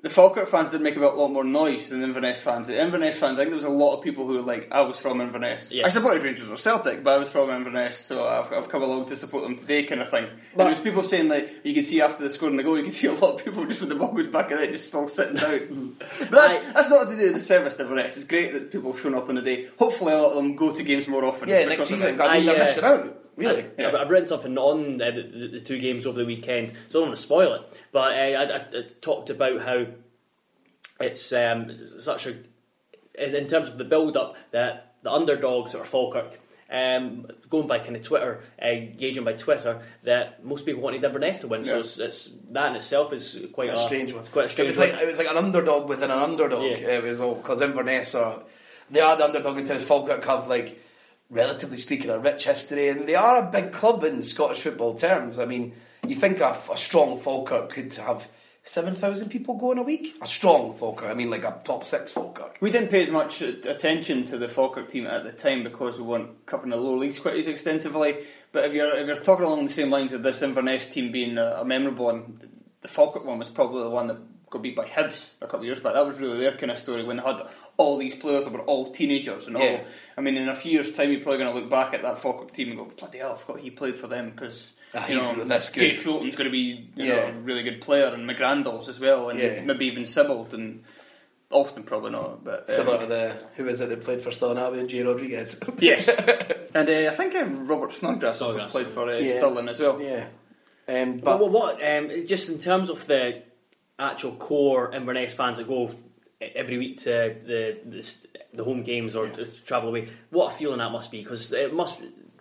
the 0.00 0.10
Falkirk 0.10 0.48
fans 0.48 0.70
did 0.70 0.80
make 0.80 0.94
a 0.96 1.00
lot 1.00 1.28
more 1.32 1.42
noise 1.42 1.88
than 1.88 1.98
the 1.98 2.06
Inverness 2.06 2.40
fans. 2.40 2.68
The 2.68 2.80
Inverness 2.80 3.18
fans, 3.18 3.36
I 3.36 3.42
think 3.42 3.50
there 3.50 3.56
was 3.56 3.64
a 3.64 3.68
lot 3.68 3.96
of 3.96 4.04
people 4.04 4.28
who 4.28 4.34
were 4.34 4.42
like, 4.42 4.68
I 4.70 4.82
was 4.82 4.96
from 5.00 5.20
Inverness. 5.20 5.72
Yeah. 5.72 5.86
I 5.86 5.88
supported 5.88 6.22
Rangers 6.22 6.48
or 6.48 6.56
Celtic, 6.56 7.02
but 7.02 7.14
I 7.14 7.18
was 7.18 7.28
from 7.32 7.50
Inverness, 7.50 7.98
so 7.98 8.24
I've, 8.24 8.52
I've 8.52 8.68
come 8.68 8.84
along 8.84 9.06
to 9.06 9.16
support 9.16 9.42
them 9.42 9.56
today, 9.56 9.82
kind 9.82 10.00
of 10.00 10.08
thing. 10.08 10.24
And 10.24 10.38
But- 10.54 10.64
there 10.64 10.70
was 10.70 10.78
people 10.78 11.02
saying 11.02 11.26
like, 11.28 11.50
you 11.64 11.74
can 11.74 11.84
see 11.84 12.00
after 12.00 12.22
the 12.22 12.30
scoring 12.30 12.54
the 12.54 12.62
goal, 12.62 12.76
you 12.76 12.84
can 12.84 12.92
see 12.92 13.08
a 13.08 13.12
lot 13.12 13.34
of 13.34 13.44
people 13.44 13.66
just 13.66 13.80
with 13.80 13.88
the 13.88 13.96
ball 13.96 14.12
goes 14.12 14.28
back 14.28 14.52
in 14.52 14.58
it, 14.58 14.70
just 14.70 14.84
still 14.86 15.08
sitting 15.08 15.34
down. 15.34 15.96
but 15.98 16.30
that's, 16.30 16.64
I- 16.66 16.72
that's 16.74 16.90
not 16.90 17.08
to 17.10 17.16
do 17.16 17.22
with 17.24 17.34
the 17.34 17.40
service 17.40 17.76
to 17.78 17.82
Inverness. 17.82 18.16
It's 18.16 18.24
great 18.24 18.52
that 18.52 18.70
people 18.70 18.92
have 18.92 19.00
shown 19.00 19.16
up 19.16 19.28
on 19.28 19.34
the 19.34 19.42
day. 19.42 19.66
Hopefully, 19.80 20.12
a 20.12 20.18
lot 20.18 20.28
of 20.30 20.36
them 20.36 20.54
go 20.54 20.70
to 20.70 20.82
games 20.84 21.08
more 21.08 21.24
often. 21.24 21.48
Yeah, 21.48 21.64
next 21.64 21.86
season. 21.86 22.14
it. 22.14 22.20
I 22.20 22.34
mean, 22.38 22.46
they're 22.46 22.54
uh, 22.54 22.58
missing 22.60 22.84
out. 22.84 23.24
Really. 23.38 23.66
I, 23.78 23.82
have 23.82 23.94
I've 23.94 24.10
written 24.10 24.26
something 24.26 24.58
on 24.58 25.00
uh, 25.00 25.10
the, 25.12 25.22
the, 25.22 25.48
the 25.48 25.60
two 25.60 25.78
games 25.78 26.06
over 26.06 26.18
the 26.18 26.26
weekend, 26.26 26.70
so 26.88 26.98
I 26.98 27.00
don't 27.00 27.02
want 27.08 27.16
to 27.16 27.22
spoil 27.22 27.54
it. 27.54 27.80
But 27.92 28.12
uh, 28.12 28.16
I, 28.16 28.42
I, 28.42 28.56
I 28.56 28.82
talked 29.00 29.30
about 29.30 29.62
how 29.62 29.86
it's 31.00 31.32
um, 31.32 32.00
such 32.00 32.26
a, 32.26 32.30
in 33.16 33.34
in 33.36 33.46
terms 33.46 33.68
of 33.68 33.78
the 33.78 33.84
build 33.84 34.16
up, 34.16 34.36
that 34.50 34.96
the 35.02 35.12
underdogs 35.12 35.74
or 35.74 35.84
Falkirk, 35.84 36.40
um, 36.70 37.28
going 37.48 37.68
by 37.68 37.78
kind 37.78 37.94
of 37.94 38.02
Twitter, 38.02 38.42
uh, 38.60 38.74
gauging 38.96 39.24
by 39.24 39.34
Twitter, 39.34 39.82
that 40.02 40.44
most 40.44 40.66
people 40.66 40.82
wanted 40.82 41.04
Inverness 41.04 41.38
to 41.38 41.48
win. 41.48 41.62
So 41.62 41.78
it's, 41.78 41.98
it's 41.98 42.30
that 42.50 42.70
in 42.70 42.76
itself 42.76 43.12
is 43.12 43.38
quite 43.52 43.70
a 43.70 43.74
a, 43.74 43.86
strange 43.86 44.12
one. 44.12 44.24
Quite 44.26 44.42
a 44.42 44.46
It 44.46 44.50
strange 44.50 44.68
was 44.68 44.78
one. 44.78 44.90
like 44.90 45.00
it 45.00 45.06
was 45.06 45.18
like 45.18 45.28
an 45.28 45.36
underdog 45.36 45.88
within 45.88 46.10
an 46.10 46.18
underdog. 46.18 46.64
Yeah. 46.64 46.88
It 46.88 47.04
was 47.04 47.20
all 47.20 47.36
because 47.36 47.60
Inverness 47.60 48.16
are 48.16 48.42
they 48.90 49.00
are 49.00 49.16
the 49.16 49.24
underdog 49.24 49.58
in 49.58 49.64
terms 49.64 49.82
of 49.82 49.86
Falkirk 49.86 50.24
have 50.24 50.48
like 50.48 50.82
relatively 51.30 51.76
speaking 51.76 52.10
a 52.10 52.18
rich 52.18 52.44
history 52.44 52.88
and 52.88 53.06
they 53.08 53.14
are 53.14 53.38
a 53.38 53.50
big 53.50 53.72
club 53.72 54.04
in 54.04 54.22
Scottish 54.22 54.62
football 54.62 54.94
terms. 54.94 55.38
I 55.38 55.44
mean, 55.44 55.74
you 56.06 56.16
think 56.16 56.40
a, 56.40 56.56
a 56.72 56.76
strong 56.76 57.18
Falkirk 57.18 57.70
could 57.70 57.92
have 57.94 58.28
seven 58.64 58.94
thousand 58.94 59.30
people 59.30 59.54
going 59.54 59.78
a 59.78 59.82
week. 59.82 60.16
A 60.20 60.26
strong 60.26 60.74
Falkirk. 60.74 61.10
I 61.10 61.14
mean, 61.14 61.30
like 61.30 61.44
a 61.44 61.60
top 61.64 61.84
six 61.84 62.12
Falkirk. 62.12 62.56
We 62.60 62.70
didn't 62.70 62.90
pay 62.90 63.02
as 63.02 63.10
much 63.10 63.40
attention 63.42 64.24
to 64.24 64.38
the 64.38 64.48
Falkirk 64.48 64.88
team 64.88 65.06
at 65.06 65.24
the 65.24 65.32
time 65.32 65.64
because 65.64 65.98
we 65.98 66.04
weren't 66.04 66.46
covering 66.46 66.70
the 66.70 66.76
lower 66.76 66.98
leagues 66.98 67.18
quite 67.18 67.36
as 67.36 67.46
extensively. 67.46 68.18
But 68.52 68.66
if 68.66 68.74
you're 68.74 68.96
if 68.96 69.06
you're 69.06 69.16
talking 69.16 69.44
along 69.44 69.64
the 69.64 69.72
same 69.72 69.90
lines 69.90 70.12
of 70.12 70.22
this 70.22 70.42
Inverness 70.42 70.86
team 70.86 71.12
being 71.12 71.38
a, 71.38 71.58
a 71.60 71.64
memorable 71.64 72.06
one, 72.06 72.40
the 72.80 72.88
Falkirk 72.88 73.24
one 73.24 73.38
was 73.38 73.48
probably 73.48 73.82
the 73.82 73.90
one 73.90 74.06
that 74.06 74.18
got 74.50 74.62
beat 74.62 74.76
by 74.76 74.86
Hibs 74.86 75.32
a 75.40 75.46
couple 75.46 75.60
of 75.60 75.64
years 75.66 75.80
back. 75.80 75.94
That 75.94 76.06
was 76.06 76.20
really 76.20 76.38
their 76.40 76.52
kind 76.52 76.70
of 76.72 76.78
story 76.78 77.04
when 77.04 77.16
they 77.18 77.22
had 77.22 77.42
all 77.76 77.96
these 77.98 78.14
players 78.14 78.44
that 78.44 78.52
were 78.52 78.60
all 78.62 78.90
teenagers 78.90 79.46
and 79.46 79.56
all. 79.56 79.80
I 80.16 80.20
mean, 80.20 80.36
in 80.36 80.48
a 80.48 80.54
few 80.54 80.72
years' 80.72 80.90
time, 80.92 81.10
you're 81.12 81.20
probably 81.20 81.38
going 81.38 81.52
to 81.54 81.58
look 81.60 81.70
back 81.70 81.94
at 81.94 82.02
that 82.02 82.18
Falkirk 82.18 82.52
team 82.52 82.68
and 82.68 82.78
go, 82.78 82.84
"Bloody 82.96 83.18
hell, 83.18 83.32
I 83.32 83.36
forgot 83.36 83.60
he 83.60 83.70
played 83.70 83.96
for 83.96 84.06
them." 84.06 84.30
Because 84.30 84.70
Ah, 84.94 85.06
you 85.06 85.16
he's 85.16 85.36
know, 85.36 85.44
this 85.44 85.68
good. 85.70 85.80
Jay 85.80 85.94
Fulton's 85.94 86.34
going 86.34 86.46
to 86.46 86.50
be 86.50 86.88
you 86.96 87.08
know, 87.08 87.26
a 87.26 87.32
really 87.32 87.62
good 87.62 87.80
player, 87.82 88.06
and 88.06 88.28
McGrandles 88.28 88.88
as 88.88 88.98
well, 88.98 89.28
and 89.28 89.38
Yeah. 89.38 89.60
maybe 89.62 89.86
even 89.86 90.04
Sibbald 90.04 90.52
and. 90.54 90.82
Alston 91.50 91.82
probably 91.82 92.10
not, 92.10 92.44
but 92.44 92.68
um, 92.68 92.76
Similar 92.76 92.98
to 92.98 93.06
the 93.06 93.36
who 93.56 93.66
is 93.68 93.80
it 93.80 93.88
that 93.88 94.02
played 94.04 94.20
for 94.20 94.30
Stirling 94.30 94.58
Albion, 94.58 94.86
Jay 94.86 95.00
Rodriguez. 95.02 95.58
Yes, 95.78 96.06
and 96.74 96.86
uh, 96.86 96.92
I 96.92 97.10
think 97.10 97.34
uh, 97.34 97.46
Robert 97.46 97.90
Snodgrass 97.92 98.42
also 98.42 98.66
played 98.68 98.88
for 98.88 99.08
uh, 99.10 99.16
Yeah. 99.16 99.38
Stirling 99.38 99.66
as 99.70 99.80
well. 99.80 99.98
yeah. 99.98 100.26
Um, 100.86 101.16
But 101.16 101.38
but 101.38 101.40
what, 101.50 101.78
what 101.80 101.82
um, 101.82 102.26
just 102.26 102.50
in 102.50 102.58
terms 102.58 102.90
of 102.90 103.06
the 103.06 103.42
actual 103.98 104.32
core 104.32 104.94
Inverness 104.94 105.34
fans 105.34 105.56
that 105.58 105.66
go 105.68 105.94
every 106.40 106.78
week 106.78 106.98
to 106.98 107.36
the 107.44 107.78
the, 107.84 108.16
the 108.54 108.64
home 108.64 108.82
games 108.82 109.14
or 109.16 109.28
to 109.28 109.44
travel 109.46 109.88
away, 109.90 110.08
what 110.30 110.52
a 110.52 110.56
feeling 110.56 110.78
that 110.78 110.90
must 110.92 111.10
be 111.10 111.20
because 111.22 111.52
it 111.52 111.74
must. 111.74 111.96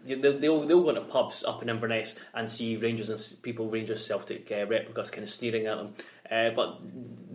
They'll, 0.06 0.40
they'll, 0.40 0.66
they'll 0.66 0.84
go 0.84 0.90
into 0.90 1.02
pubs 1.02 1.44
up 1.44 1.62
in 1.62 1.70
Inverness 1.70 2.16
and 2.34 2.50
see 2.50 2.78
Rangers 2.78 3.10
and 3.10 3.44
people, 3.44 3.70
Rangers 3.70 4.06
Celtic 4.06 4.50
uh, 4.50 4.66
replicas 4.66 5.10
kind 5.10 5.24
of 5.26 5.30
sneering 5.30 5.68
at 5.68 5.76
them. 5.76 5.94
Uh, 6.32 6.50
but 6.56 6.80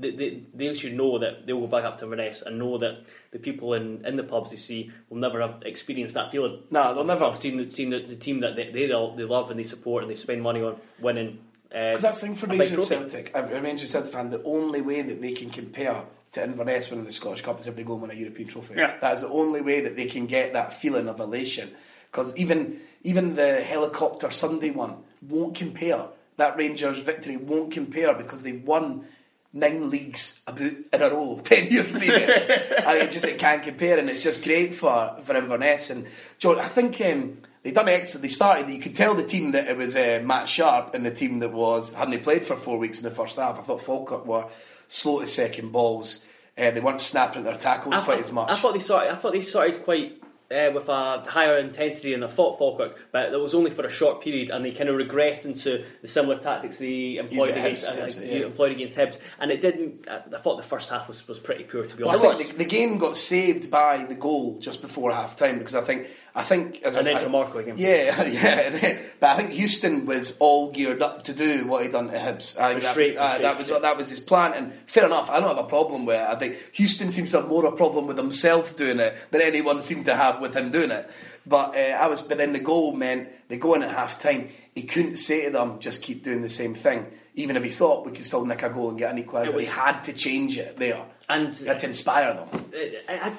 they, 0.01 0.11
they, 0.12 0.43
they 0.55 0.73
should 0.73 0.95
know 0.95 1.18
that 1.18 1.47
they'll 1.47 1.61
go 1.61 1.66
back 1.66 1.85
up 1.85 1.99
to 1.99 2.05
Inverness 2.05 2.41
and 2.41 2.59
know 2.59 2.79
that 2.79 3.05
the 3.31 3.39
people 3.39 3.75
in, 3.75 4.03
in 4.07 4.16
the 4.16 4.23
pubs 4.23 4.53
they 4.53 4.57
see 4.57 4.91
will 5.11 5.18
never 5.18 5.43
have 5.43 5.62
experienced 5.66 6.14
that 6.14 6.31
feeling. 6.31 6.62
No, 6.70 6.95
they'll 6.95 7.05
never. 7.05 7.27
have 7.31 7.39
seen, 7.39 7.59
the- 7.59 7.70
seen 7.70 7.91
the, 7.91 7.99
the 8.07 8.16
team 8.16 8.41
that 8.41 8.57
they, 8.57 8.70
they, 8.70 8.87
they 8.87 8.95
love 8.95 9.51
and 9.51 9.61
they 9.61 9.64
support 9.64 10.03
and 10.05 10.11
they 10.11 10.14
spend 10.16 10.41
money 10.41 10.62
on 10.62 10.77
winning. 10.99 11.41
Uh, 11.75 11.91
Because 11.91 12.03
that's 12.03 12.20
the 12.20 12.27
thing 12.27 12.37
for 12.37 12.47
a 12.47 12.49
big 12.51 12.61
Rangers 12.61 12.89
trophy. 12.89 13.09
Celtic. 13.11 13.31
A 13.35 13.61
Rangers 13.61 13.91
Celtic 13.91 14.12
fan, 14.12 14.31
the 14.31 14.43
only 14.45 14.81
way 14.81 15.03
that 15.03 15.20
they 15.23 15.33
can 15.33 15.51
compare 15.51 16.05
to 16.33 16.43
Inverness 16.45 16.91
winning 16.91 17.05
the 17.05 17.12
Scottish 17.12 17.43
Cup 17.43 17.61
is 17.61 17.66
if 17.66 17.77
they 17.77 17.83
go 17.83 17.95
and 17.95 18.03
win 18.03 18.11
a 18.11 18.14
European 18.14 18.49
trophy. 18.49 18.75
Yeah. 18.77 18.99
That 19.01 19.14
is 19.14 19.20
the 19.23 19.29
only 19.29 19.61
way 19.62 19.81
that 19.81 19.97
they 19.97 20.07
can 20.07 20.27
get 20.27 20.53
that 20.55 20.75
feeling 20.75 21.09
of 21.09 21.20
elation. 21.20 21.70
Because 22.11 22.37
even 22.37 22.81
even 23.03 23.37
the 23.37 23.62
helicopter 23.62 24.31
Sunday 24.31 24.70
one 24.70 24.97
won't 25.23 25.55
compare. 25.55 26.07
That 26.37 26.57
Rangers 26.57 26.99
victory 26.99 27.37
won't 27.37 27.73
compare 27.73 28.14
because 28.14 28.43
they 28.43 28.53
won 28.53 29.05
nine 29.53 29.90
leagues 29.90 30.42
about 30.46 30.61
in 30.92 31.03
a 31.03 31.11
row, 31.11 31.40
ten 31.44 31.68
years 31.70 31.90
previous. 31.92 32.42
I 32.86 33.00
mean, 33.00 33.11
just 33.11 33.26
it 33.26 33.38
can't 33.38 33.62
compare, 33.62 33.98
and 33.98 34.09
it's 34.11 34.22
just 34.22 34.42
great 34.42 34.74
for 34.74 35.16
for 35.24 35.36
Inverness. 35.36 35.90
And 35.90 36.07
John, 36.38 36.59
I 36.59 36.68
think 36.68 37.00
um, 37.00 37.38
they 37.62 37.70
done 37.70 37.88
excellent. 37.88 38.22
They 38.22 38.28
started. 38.28 38.70
You 38.70 38.78
could 38.80 38.96
tell 38.96 39.14
the 39.14 39.24
team 39.24 39.53
that 39.53 39.68
it 39.68 39.76
was 39.76 39.96
uh, 39.96 40.20
Matt 40.24 40.48
Sharp 40.48 40.94
and 40.94 41.05
the 41.05 41.11
team 41.11 41.40
that 41.40 41.53
was 41.53 41.94
hadn't 41.94 42.22
played 42.22 42.44
for 42.44 42.57
four 42.57 42.78
weeks 42.78 42.98
in 42.98 43.05
the 43.05 43.14
first 43.14 43.36
half. 43.36 43.59
I 43.59 43.62
thought 43.62 43.82
Falkirk 43.82 44.26
were 44.26 44.46
slow 44.88 45.20
to 45.20 45.26
second 45.26 45.72
balls. 45.72 46.24
Uh, 46.57 46.70
they 46.70 46.80
weren't 46.80 47.00
snapping 47.00 47.38
at 47.40 47.44
their 47.44 47.57
tackles 47.57 47.94
I, 47.94 48.00
quite 48.03 48.18
I- 48.18 48.20
as 48.20 48.30
much. 48.32 48.50
I 48.50 48.57
thought 48.57 48.74
they 48.74 48.78
started. 48.80 49.12
I 49.12 49.14
thought 49.16 49.32
they 49.32 49.40
started 49.40 49.82
quite 49.84 50.22
uh, 50.53 50.70
with 50.72 50.88
a 50.88 51.20
higher 51.28 51.59
intensity 51.59 52.14
and 52.14 52.22
they 52.22 52.28
fought 52.28 52.59
Falkirk, 52.59 52.98
but 53.11 53.30
that 53.30 53.38
was 53.38 53.55
only 53.55 53.70
for 53.70 53.84
a 53.84 53.90
short 53.90 54.22
period, 54.22 54.50
and 54.50 54.64
they 54.64 54.72
kind 54.72 54.88
of 54.88 54.96
regressed 54.96 55.44
into 55.44 55.84
the 56.03 56.09
similar 56.09 56.38
tactics 56.38 56.78
they 56.78 57.16
employed 57.16 57.50
against, 57.50 57.86
Hibs, 57.88 57.98
uh, 57.98 58.07
Hibs, 58.07 58.20
yeah. 58.20 58.46
employed 58.46 58.72
against 58.72 58.96
Hibs, 58.96 59.18
and 59.38 59.50
it 59.50 59.61
didn't. 59.61 60.09
I 60.09 60.38
thought 60.38 60.57
the 60.57 60.62
first 60.62 60.90
half 60.90 61.09
was, 61.09 61.26
was 61.26 61.38
pretty 61.38 61.64
poor, 61.64 61.86
to 61.86 61.96
be 61.96 62.05
I 62.05 62.14
honest. 62.14 62.38
think 62.38 62.53
the, 62.53 62.59
the 62.59 62.64
game 62.64 62.98
got 62.98 63.16
saved 63.16 63.70
by 63.70 64.05
the 64.05 64.14
goal 64.14 64.59
just 64.61 64.82
before 64.82 65.12
half 65.12 65.36
time 65.36 65.59
because 65.59 65.74
I 65.74 65.82
think 65.82 66.09
I 66.35 66.43
think 66.43 66.83
as 66.83 66.97
And 66.97 67.07
then 67.07 67.16
Tremarco 67.18 67.57
again. 67.57 67.74
Yeah, 67.76 68.22
yeah, 68.24 68.99
but 69.20 69.30
I 69.30 69.37
think 69.37 69.51
Houston 69.51 70.07
was 70.07 70.39
all 70.39 70.70
geared 70.72 71.03
up 71.03 71.24
to 71.24 71.35
do 71.35 71.66
what 71.66 71.83
he'd 71.83 71.93
done 71.93 72.09
to 72.09 72.16
Hibs. 72.18 72.59
I 72.59 72.70
think 72.70 72.83
that, 72.85 72.95
Frustrate- 72.95 73.16
uh, 73.18 73.39
that 73.39 73.59
was 73.59 73.68
that 73.68 73.97
was 73.99 74.09
his 74.09 74.20
plan, 74.20 74.55
and 74.55 74.72
fair 74.87 75.05
enough. 75.05 75.28
I 75.28 75.41
don't 75.41 75.49
have 75.55 75.64
a 75.64 75.68
problem 75.68 76.07
with 76.07 76.16
it. 76.16 76.26
I 76.26 76.35
think 76.37 76.57
Houston 76.72 77.11
seems 77.11 77.33
to 77.33 77.41
have 77.41 77.49
more 77.49 77.66
of 77.66 77.74
a 77.74 77.76
problem 77.76 78.07
with 78.07 78.16
himself 78.16 78.76
doing 78.76 78.99
it 78.99 79.14
than 79.30 79.43
anyone 79.43 79.83
seemed 79.83 80.07
to 80.07 80.16
have 80.16 80.41
with 80.41 80.55
him 80.55 80.70
doing 80.70 80.91
it. 80.91 81.11
But 81.45 81.76
uh, 81.76 81.80
I 82.01 82.07
was, 82.07 82.22
but 82.22 82.39
then 82.39 82.53
the 82.55 82.61
goal 82.61 82.95
meant 82.95 83.28
they 83.49 83.59
go 83.59 83.74
in 83.74 83.83
at 83.83 83.91
half 83.91 84.18
time. 84.18 84.49
He 84.74 84.85
couldn't 84.85 85.16
say 85.16 85.45
to 85.47 85.51
them, 85.51 85.80
"Just 85.80 86.03
keep 86.03 86.22
doing 86.24 86.41
the 86.41 86.49
same 86.49 86.74
thing." 86.74 87.07
Even 87.35 87.57
if 87.57 87.64
he 87.64 87.70
thought 87.70 88.07
we 88.07 88.12
could 88.12 88.24
still 88.26 88.45
nick 88.47 88.62
a 88.62 88.68
goal 88.70 88.91
and 88.91 88.99
get 88.99 89.14
an 89.14 89.22
equaliser, 89.22 89.59
he 89.59 89.66
had 89.66 90.01
to 90.05 90.12
change 90.12 90.57
it 90.59 90.78
there 90.78 91.03
And 91.30 91.55
had 91.55 91.80
to 91.80 91.87
inspire 91.87 92.35
them. 92.35 92.66
it, 92.72 93.05
it 93.09 93.33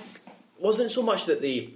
wasn't 0.60 0.90
so 0.90 1.04
much 1.04 1.26
that 1.26 1.42
they 1.42 1.70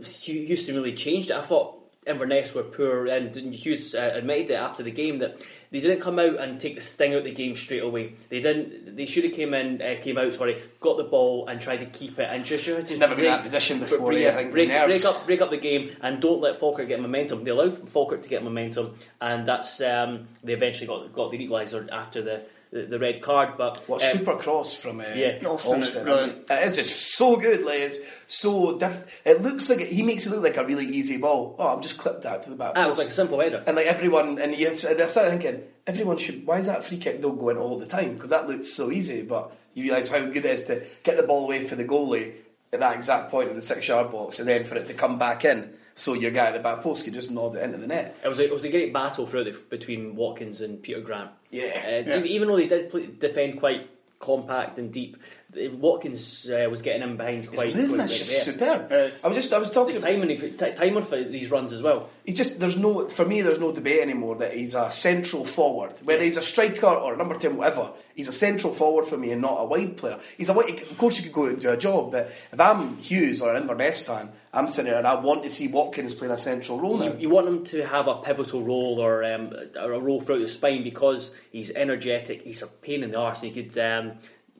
Houston 0.00 0.74
really 0.74 0.94
changed 0.94 1.30
it. 1.30 1.36
I 1.36 1.42
thought 1.42 1.78
Inverness 2.06 2.52
were 2.52 2.64
poor, 2.64 3.06
and 3.06 3.34
Hughes 3.54 3.94
uh, 3.94 4.12
admitted 4.14 4.50
it 4.50 4.54
after 4.54 4.82
the 4.82 4.90
game 4.90 5.18
that 5.18 5.40
they 5.70 5.80
didn't 5.80 6.00
come 6.00 6.18
out 6.18 6.36
and 6.40 6.60
take 6.60 6.74
the 6.74 6.80
sting 6.80 7.12
out 7.12 7.18
of 7.18 7.24
the 7.24 7.32
game 7.32 7.54
straight 7.54 7.82
away. 7.82 8.14
They 8.28 8.40
didn't. 8.40 8.96
They 8.96 9.06
should 9.06 9.22
have 9.22 9.34
came 9.34 9.54
in, 9.54 9.80
uh, 9.80 10.02
came 10.02 10.18
out, 10.18 10.32
sorry, 10.34 10.62
got 10.80 10.96
the 10.96 11.04
ball 11.04 11.46
and 11.46 11.60
tried 11.60 11.78
to 11.78 11.86
keep 11.86 12.18
it 12.18 12.28
and 12.28 12.44
just, 12.44 12.64
just 12.64 12.98
Never 12.98 13.14
been 13.14 13.26
in 13.26 13.30
that 13.30 13.42
position 13.44 13.78
before, 13.78 14.08
break, 14.08 14.24
yeah, 14.24 14.30
I 14.30 14.34
think 14.34 14.52
break, 14.52 14.68
break 14.68 15.04
up, 15.04 15.26
break 15.26 15.40
up 15.40 15.50
the 15.50 15.56
game, 15.58 15.96
and 16.00 16.20
don't 16.20 16.40
let 16.40 16.58
Falkirk 16.58 16.88
get 16.88 17.00
momentum. 17.00 17.44
They 17.44 17.52
allowed 17.52 17.88
Falkirk 17.88 18.22
to 18.22 18.28
get 18.28 18.42
momentum, 18.42 18.96
and 19.20 19.46
that's 19.46 19.80
um, 19.80 20.26
they 20.42 20.54
eventually 20.54 20.88
got 20.88 21.12
got 21.12 21.30
the 21.30 21.38
equaliser 21.38 21.88
after 21.90 22.20
the, 22.20 22.42
the 22.72 22.82
the 22.82 22.98
red 22.98 23.20
card. 23.22 23.56
But 23.56 23.86
What 23.88 24.02
um, 24.02 24.08
super 24.18 24.36
cross 24.36 24.74
from 24.74 25.00
uh, 25.00 25.04
Yeah. 25.14 25.38
Alston 25.46 25.80
is 25.82 25.88
Alston. 25.88 26.04
brilliant. 26.04 26.50
It 26.50 26.66
is 26.68 26.76
just 26.76 27.14
so 27.16 27.36
good, 27.36 27.62
like 27.64 27.80
it's 27.80 27.98
so 28.28 28.78
diff- 28.78 29.04
It 29.24 29.42
looks 29.42 29.68
like 29.70 29.80
it, 29.80 29.88
he 29.92 30.02
makes 30.02 30.26
it 30.26 30.30
look 30.30 30.42
like 30.42 30.56
a 30.56 30.64
really 30.64 30.86
easy 30.86 31.18
ball. 31.18 31.54
Oh, 31.58 31.76
I've 31.76 31.82
just 31.82 31.98
clipped 31.98 32.22
that 32.22 32.42
to 32.44 32.50
the 32.50 32.56
back. 32.56 32.74
that 32.74 32.88
was 32.88 32.98
like 32.98 33.08
a 33.08 33.12
simple 33.12 33.38
header. 33.40 33.62
and 33.66 33.76
like 33.76 33.86
everyone, 33.86 34.38
and 34.38 34.56
you, 34.56 34.66
and 34.68 35.00
I 35.00 35.06
started 35.06 35.30
thinking, 35.40 35.62
everyone 35.86 36.16
should. 36.18 36.46
Why 36.46 36.58
is 36.58 36.66
that 36.66 36.84
free 36.84 36.98
kick 36.98 37.20
don't 37.22 37.38
go 37.38 37.50
in 37.50 37.56
all 37.58 37.78
the 37.78 37.86
time? 37.86 38.14
Because 38.14 38.30
that 38.30 38.48
looks 38.48 38.68
so 38.68 38.90
easy, 38.90 39.22
but 39.22 39.52
you 39.74 39.84
realise 39.84 40.10
how 40.10 40.18
good 40.20 40.44
it 40.44 40.46
is 40.46 40.64
to 40.64 40.82
get 41.02 41.16
the 41.16 41.22
ball 41.22 41.44
away 41.44 41.64
for 41.64 41.76
the 41.76 41.84
goalie 41.84 42.34
at 42.72 42.80
that 42.80 42.96
exact 42.96 43.30
point 43.30 43.50
in 43.50 43.54
the 43.56 43.60
six-yard 43.62 44.10
box, 44.10 44.38
and 44.38 44.48
then 44.48 44.64
for 44.64 44.76
it 44.76 44.86
to 44.86 44.94
come 44.94 45.18
back 45.18 45.44
in, 45.44 45.74
so 45.94 46.14
your 46.14 46.30
guy 46.30 46.46
at 46.46 46.54
the 46.54 46.60
back 46.60 46.80
post 46.82 47.04
could 47.04 47.14
just 47.14 47.30
nod 47.30 47.54
it 47.56 47.62
into 47.62 47.78
the 47.78 47.86
net. 47.86 48.16
It 48.24 48.28
was 48.28 48.38
a, 48.38 48.44
it 48.44 48.52
was 48.52 48.64
a 48.64 48.70
great 48.70 48.92
battle 48.92 49.26
throughout 49.26 49.44
the, 49.44 49.52
between 49.70 50.14
Watkins 50.16 50.60
and 50.60 50.82
Peter 50.82 51.00
Grant. 51.00 51.30
Yeah. 51.50 51.64
Uh, 52.06 52.08
Yeah. 52.10 52.22
Even 52.24 52.48
though 52.48 52.56
they 52.56 52.66
did 52.68 52.90
play, 52.90 53.06
defend 53.06 53.58
quite 53.58 53.88
compact 54.18 54.78
and 54.78 54.92
deep, 54.92 55.16
the- 55.16 55.22
Watkins 55.54 56.48
uh, 56.48 56.66
was 56.70 56.80
getting 56.80 57.02
in 57.02 57.16
behind 57.16 57.44
His 57.44 57.54
quite. 57.54 57.74
movement's 57.76 58.14
quite 58.14 58.18
just 58.18 58.32
yeah. 58.32 58.52
superb. 58.52 58.86
Yes. 58.90 59.20
I 59.22 59.28
was 59.28 59.36
just, 59.36 59.52
I 59.52 59.58
was 59.58 59.70
talking. 59.70 59.96
The 59.96 60.00
timing, 60.00 60.38
t- 60.38 60.72
timing 60.72 61.04
for 61.04 61.22
these 61.22 61.50
runs 61.50 61.72
as 61.72 61.82
well. 61.82 62.08
He's 62.24 62.36
just 62.36 62.58
there's 62.58 62.76
no 62.76 63.08
for 63.08 63.26
me 63.26 63.42
there's 63.42 63.58
no 63.58 63.70
debate 63.72 64.00
anymore 64.00 64.36
that 64.36 64.54
he's 64.54 64.74
a 64.74 64.90
central 64.92 65.44
forward 65.44 65.92
whether 66.04 66.22
he's 66.22 66.36
a 66.36 66.42
striker 66.42 66.86
or 66.86 67.14
a 67.14 67.16
number 67.16 67.34
ten 67.34 67.56
whatever 67.56 67.90
he's 68.14 68.28
a 68.28 68.32
central 68.32 68.72
forward 68.72 69.06
for 69.06 69.16
me 69.16 69.32
and 69.32 69.42
not 69.42 69.56
a 69.58 69.64
wide 69.64 69.96
player 69.96 70.18
he's 70.38 70.48
a 70.48 70.52
wide 70.54 70.80
of 70.82 70.96
course 70.96 71.18
you 71.18 71.24
could 71.24 71.32
go 71.32 71.44
out 71.44 71.50
and 71.50 71.60
do 71.60 71.70
a 71.70 71.76
job 71.76 72.12
but 72.12 72.32
if 72.52 72.60
I'm 72.60 72.96
Hughes 72.98 73.42
or 73.42 73.52
an 73.52 73.60
Inverness 73.62 74.00
fan 74.00 74.30
I'm 74.52 74.68
sitting 74.68 74.90
there 74.90 74.98
and 74.98 75.06
I 75.06 75.16
want 75.16 75.42
to 75.42 75.50
see 75.50 75.66
Watkins 75.68 76.14
playing 76.14 76.32
a 76.32 76.38
central 76.38 76.78
role 76.78 77.02
You, 77.02 77.16
you 77.18 77.28
want 77.28 77.48
him 77.48 77.64
to 77.64 77.84
have 77.86 78.06
a 78.06 78.16
pivotal 78.22 78.62
role 78.62 79.00
or, 79.00 79.24
um, 79.24 79.52
or 79.76 79.92
a 79.92 79.98
role 80.00 80.20
throughout 80.20 80.40
the 80.42 80.48
spine 80.48 80.84
because 80.84 81.34
he's 81.50 81.70
energetic. 81.72 82.42
He's 82.42 82.62
a 82.62 82.68
pain 82.68 83.02
in 83.02 83.10
the 83.10 83.18
arse. 83.18 83.42
And 83.42 83.52
he 83.52 83.62
could. 83.62 83.76
Um, 83.78 84.12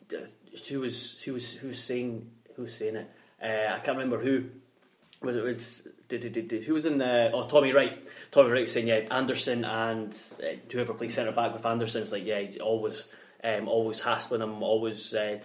d- 0.08 0.16
who 0.68 0.80
was 0.80 1.20
who 1.24 1.34
was 1.34 1.52
who 1.52 1.68
was 1.68 1.78
saying 1.78 2.30
who 2.56 2.62
was 2.62 2.74
saying 2.74 2.96
it? 2.96 3.10
Uh, 3.42 3.74
I 3.74 3.78
can't 3.78 3.98
remember 3.98 4.18
who. 4.18 4.46
Was 5.20 5.36
it 5.36 5.44
was 5.44 5.88
who 6.10 6.74
was 6.74 6.84
in 6.84 6.98
the 6.98 7.30
oh 7.32 7.46
Tommy 7.46 7.72
Wright 7.72 7.96
Tommy 8.32 8.50
Wright 8.50 8.68
saying 8.68 8.88
yeah 8.88 9.06
Anderson 9.10 9.64
and 9.64 10.12
uh, 10.42 10.56
whoever 10.70 10.94
plays 10.94 11.14
centre 11.14 11.30
back 11.30 11.54
with 11.54 11.64
Anderson 11.64 12.02
is 12.02 12.10
like 12.10 12.24
yeah 12.26 12.40
he's 12.40 12.56
always 12.56 13.06
um, 13.44 13.68
always 13.68 14.00
hassling 14.00 14.42
him, 14.42 14.62
always 14.62 15.14
uh, 15.14 15.38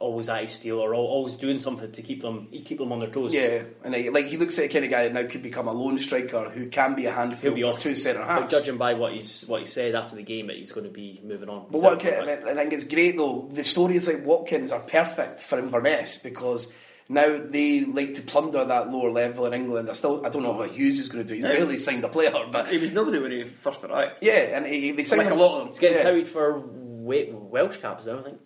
always 0.00 0.28
at 0.28 0.42
his 0.42 0.52
steel 0.52 0.78
or 0.78 0.94
always 0.94 1.34
doing 1.34 1.58
something 1.58 1.90
to 1.90 2.02
keep 2.02 2.22
them 2.22 2.46
keep 2.64 2.78
them 2.78 2.92
on 2.92 3.00
their 3.00 3.10
toes 3.10 3.32
yeah 3.34 3.62
and 3.82 3.92
he, 3.96 4.08
like 4.10 4.26
he 4.26 4.36
looks 4.36 4.56
like 4.56 4.68
the 4.68 4.72
kind 4.72 4.84
of 4.84 4.92
guy 4.92 5.02
that 5.08 5.12
now 5.12 5.28
could 5.28 5.42
become 5.42 5.66
a 5.66 5.72
lone 5.72 5.98
striker 5.98 6.48
who 6.50 6.68
can 6.68 6.94
be 6.94 7.06
a 7.06 7.10
handful 7.12 7.50
He'll 7.50 7.54
be 7.54 7.62
for 7.62 7.70
off. 7.70 7.80
two 7.80 7.96
centre 7.96 8.20
But 8.20 8.28
halves 8.28 8.50
judging 8.52 8.76
by 8.76 8.94
what 8.94 9.12
he's 9.12 9.42
what 9.48 9.58
he 9.60 9.66
said 9.66 9.96
after 9.96 10.14
the 10.14 10.22
game, 10.22 10.46
that 10.46 10.56
he's 10.56 10.70
going 10.70 10.86
to 10.86 10.92
be 10.92 11.20
moving 11.24 11.48
on. 11.48 11.66
But 11.70 11.82
what 11.82 12.04
I 12.06 12.32
I 12.48 12.54
think 12.54 12.72
it's 12.74 12.84
great 12.84 13.16
though, 13.16 13.48
the 13.52 13.64
stories 13.64 14.06
like 14.06 14.24
Watkins 14.24 14.70
are 14.70 14.78
perfect 14.80 15.40
for 15.42 15.58
Inverness 15.58 16.18
because 16.18 16.72
now 17.08 17.40
they 17.44 17.80
like 17.84 18.14
to 18.14 18.22
plunder 18.22 18.64
that 18.66 18.92
lower 18.92 19.10
level 19.10 19.46
in 19.46 19.52
England. 19.54 19.90
I 19.90 19.94
still 19.94 20.24
I 20.24 20.28
don't 20.28 20.44
know 20.44 20.52
what 20.52 20.70
Hughes 20.70 21.00
is 21.00 21.08
going 21.08 21.24
to 21.26 21.28
do. 21.28 21.34
He's 21.34 21.42
Yeah. 21.42 21.54
barely 21.54 21.76
signed 21.76 22.04
a 22.04 22.08
player, 22.08 22.32
but 22.52 22.68
He 22.68 22.78
was 22.78 22.92
nobody 22.92 23.18
when 23.18 23.32
he 23.32 23.44
first 23.44 23.82
arrived. 23.82 24.18
yeah, 24.20 24.56
and 24.56 24.64
he, 24.64 24.92
they 24.92 25.02
signed 25.02 25.24
Like 25.24 25.32
a 25.32 25.34
lot 25.34 25.54
of 25.54 25.58
them. 25.58 25.68
He's 25.68 25.78
getting 25.80 25.96
yeah. 25.98 26.04
touted 26.04 26.28
for 26.28 26.58
Wa- 26.60 26.87
Welsh 27.08 27.76
caps, 27.78 28.06
I 28.06 28.12
don't 28.12 28.24
think. 28.24 28.38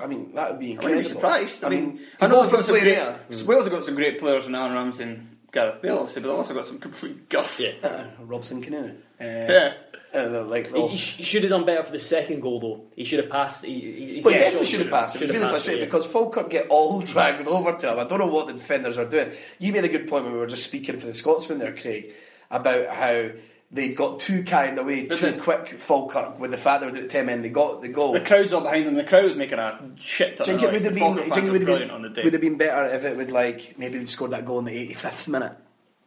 I 0.00 0.06
mean, 0.06 0.34
that 0.34 0.50
would 0.50 0.60
be 0.60 0.66
I 0.66 0.70
incredible. 0.70 0.96
wouldn't 0.96 1.08
be 1.08 1.20
surprised. 1.20 1.64
I 1.64 1.68
mean, 1.68 1.98
to 2.18 2.24
I 2.24 2.28
know 2.28 2.34
go 2.36 2.42
they've 2.42 2.50
got 2.52 2.56
from 2.56 2.62
some 2.64 2.74
playing 2.80 2.84
great. 2.84 3.28
there- 3.38 3.46
Wales 3.46 3.64
have 3.64 3.72
got 3.72 3.84
some 3.84 3.94
great 3.94 4.18
players 4.18 4.46
in 4.46 4.54
Aaron 4.54 4.72
Ramsey 4.74 5.02
and 5.04 5.36
Gareth 5.52 5.82
Bale, 5.82 5.98
obviously, 5.98 6.22
but 6.22 6.28
they've 6.28 6.38
also 6.38 6.54
got 6.54 6.64
some 6.66 6.78
complete 6.78 7.28
guff. 7.28 7.60
Yeah. 7.60 7.72
Uh, 7.82 8.04
Robson-Kanu. 8.20 8.90
Uh, 8.90 8.94
Yeah. 9.20 9.74
uh, 10.14 10.44
like 10.44 10.74
He, 10.74 10.88
he 10.88 11.22
should 11.22 11.42
have 11.42 11.50
done 11.50 11.64
better 11.66 11.82
for 11.84 11.92
the 11.92 12.00
second 12.00 12.40
goal, 12.40 12.58
though. 12.60 12.84
He 12.96 13.04
should 13.04 13.20
have 13.20 13.30
passed. 13.30 13.64
He, 13.64 13.72
he, 13.80 14.06
he 14.16 14.20
Well, 14.24 14.32
he 14.34 14.40
definitely 14.40 14.66
should 14.66 14.80
have 14.80 14.90
passed. 14.90 15.16
It 15.16 15.22
was 15.22 15.30
really 15.30 15.48
frustrating 15.48 15.80
yeah. 15.80 15.84
because 15.86 16.06
Falkirk 16.06 16.48
get 16.50 16.68
all 16.70 17.00
dragged 17.12 17.46
over 17.46 17.72
to 17.72 17.92
him. 17.92 17.98
I 17.98 18.04
don't 18.04 18.18
know 18.18 18.26
what 18.26 18.46
the 18.46 18.54
defenders 18.54 18.96
are 18.98 19.04
doing. 19.04 19.32
You 19.58 19.72
made 19.72 19.84
a 19.84 19.88
good 19.88 20.08
point 20.08 20.24
when 20.24 20.32
we 20.32 20.38
were 20.38 20.46
just 20.46 20.64
speaking 20.64 20.98
for 20.98 21.06
the 21.06 21.14
Scotsman 21.14 21.58
there, 21.58 21.74
Craig, 21.74 22.12
about 22.50 22.86
how 22.88 23.28
they 23.72 23.88
got 23.88 24.20
too 24.20 24.42
carried 24.42 24.76
away 24.78 25.06
They 25.06 25.16
too 25.16 25.30
did. 25.32 25.40
quick, 25.40 25.78
Falkirk, 25.78 26.38
with 26.38 26.50
the 26.50 26.56
fact 26.58 26.82
they 26.82 26.90
were 26.90 26.96
it 26.98 27.08
10 27.10 27.24
men. 27.26 27.40
They 27.42 27.48
got 27.48 27.80
the 27.80 27.88
goal. 27.88 28.12
The 28.12 28.20
crowd's 28.20 28.52
all 28.52 28.60
behind 28.60 28.86
them. 28.86 28.94
The 28.96 29.04
crowd 29.04 29.24
was 29.24 29.36
making 29.36 29.58
a 29.58 29.80
shit 29.98 30.36
ton 30.36 30.46
Do 30.46 30.52
you 30.52 30.58
of 30.58 30.62
it 30.64 30.72
noise. 30.72 30.72
would 30.72 30.82
have 30.82 30.94
The 30.94 31.00
been, 31.00 31.00
Falkirk 31.00 31.22
do 31.24 31.28
you 31.28 31.34
think 31.34 31.34
fans 31.34 31.48
it 31.48 31.50
were 31.50 31.52
would 31.52 31.60
have 31.60 31.66
brilliant 31.66 31.88
been, 31.90 31.94
on 31.96 32.02
the 32.02 32.08
day. 32.10 32.22
would 32.24 32.32
have 32.34 32.42
been 32.42 32.58
better 32.58 32.84
if 32.94 33.04
it 33.04 33.16
would 33.16 33.30
like 33.32 33.78
maybe 33.78 33.98
they 33.98 34.04
scored 34.04 34.32
that 34.32 34.44
goal 34.44 34.58
in 34.58 34.66
the 34.66 34.88
85th 34.94 35.28
minute 35.28 35.56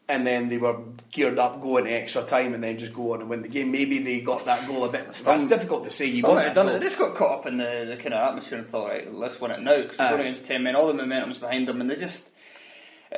and 0.08 0.28
then 0.28 0.50
they 0.50 0.60
were 0.60 0.78
geared 1.12 1.40
up 1.40 1.60
going 1.60 1.88
extra 1.88 2.22
time 2.22 2.54
and 2.54 2.64
then 2.64 2.78
just 2.78 2.94
go 2.94 3.14
on 3.16 3.22
and 3.22 3.30
win 3.32 3.42
the 3.42 3.48
game. 3.48 3.72
Maybe 3.72 3.98
they 3.98 4.22
got 4.22 4.46
that 4.46 4.68
goal 4.68 4.86
a 4.86 4.92
bit. 4.92 5.12
That's 5.14 5.48
difficult 5.48 5.84
to 5.86 5.90
say. 5.90 6.06
You 6.06 6.18
Still 6.18 6.30
want 6.30 6.36
might 6.42 6.46
have 6.46 6.54
that 6.54 6.62
done 6.62 6.68
it. 6.68 6.72
goal. 6.74 6.80
They 6.80 6.86
just 6.86 7.00
got 7.00 7.16
caught 7.16 7.40
up 7.40 7.46
in 7.48 7.58
the, 7.58 7.86
the 7.90 7.98
kind 7.98 8.14
of 8.14 8.30
atmosphere 8.30 8.60
and 8.60 8.68
thought, 8.68 8.88
right, 8.90 9.12
let's 9.12 9.42
win 9.42 9.50
it 9.50 9.62
now 9.62 9.82
because 9.82 9.98
they're 9.98 10.06
Aye. 10.10 10.12
going 10.12 10.22
against 10.22 10.46
10 10.46 10.62
men. 10.62 10.76
All 10.76 10.86
the 10.86 10.94
momentum's 10.94 11.40
behind 11.40 11.68
them 11.68 11.82
and 11.82 11.90
they 11.90 11.96
just. 11.96 12.24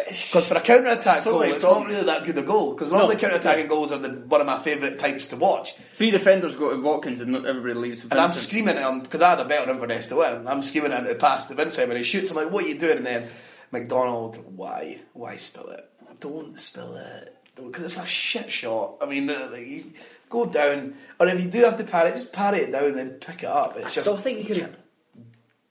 It's- 0.01 0.29
Because 0.31 0.47
for 0.47 0.55
a 0.57 0.61
counter 0.61 0.89
attack 0.89 1.23
goal, 1.23 1.41
it's 1.41 1.63
not 1.63 1.85
really 1.85 2.03
that 2.03 2.23
good 2.25 2.37
a 2.37 2.41
goal. 2.43 2.73
Because 2.73 2.91
normally 2.91 3.15
No. 3.15 3.21
counter 3.21 3.37
attacking 3.37 3.67
goals 3.67 3.91
are 3.91 3.97
the, 3.97 4.09
one 4.09 4.41
of 4.41 4.47
my 4.47 4.59
favourite 4.59 4.99
types 4.99 5.27
to 5.27 5.35
watch. 5.35 5.73
Three 5.89 6.11
defenders 6.11 6.55
go 6.55 6.69
to 6.75 6.81
Watkins 6.81 7.21
and 7.21 7.31
not 7.31 7.45
everybody 7.45 7.73
leaves 7.73 8.03
And 8.03 8.13
I'm 8.13 8.29
screaming 8.31 8.77
at 8.77 8.83
him 8.89 9.01
because 9.01 9.21
I 9.21 9.31
had 9.31 9.39
a 9.39 9.45
bet 9.45 9.63
on 9.67 9.69
Inverness 9.75 10.07
to 10.09 10.17
win. 10.17 10.47
I'm 10.47 10.63
screaming 10.63 10.91
at 10.91 10.99
him 11.01 11.07
to 11.07 11.15
pass 11.15 11.47
to 11.47 11.55
Vincent 11.55 11.87
when 11.87 11.97
he 11.97 12.03
shoots. 12.03 12.29
I'm 12.29 12.37
like, 12.37 12.51
"What 12.51 12.63
are 12.65 12.67
you 12.67 12.77
doing?" 12.77 12.97
And 12.97 13.05
then 13.05 13.29
MacDonald, 13.71 14.37
why, 14.55 14.99
why 15.13 15.37
spill 15.37 15.69
it? 15.69 15.89
Don't 16.19 16.57
spill 16.57 16.95
it 16.97 17.35
because 17.55 17.83
it's 17.83 17.97
a 17.97 18.05
shit 18.05 18.51
shot. 18.51 18.95
I 19.01 19.05
mean, 19.05 19.29
uh, 19.29 19.49
like, 19.51 19.67
you 19.67 19.91
go 20.29 20.45
down, 20.45 20.93
or 21.19 21.27
if 21.27 21.41
you 21.43 21.49
do 21.49 21.63
have 21.63 21.77
to 21.77 21.83
parry 21.83 22.11
it, 22.11 22.15
just 22.15 22.31
parry 22.31 22.59
it 22.61 22.71
down 22.71 22.85
and 22.85 22.97
then 22.97 23.09
pick 23.11 23.43
it 23.43 23.49
up. 23.49 23.75
It's 23.77 23.85
I 23.85 23.89
just, 23.89 23.99
still 24.01 24.17
think 24.17 24.39
you 24.39 24.45
could 24.45 24.57
have 24.57 24.75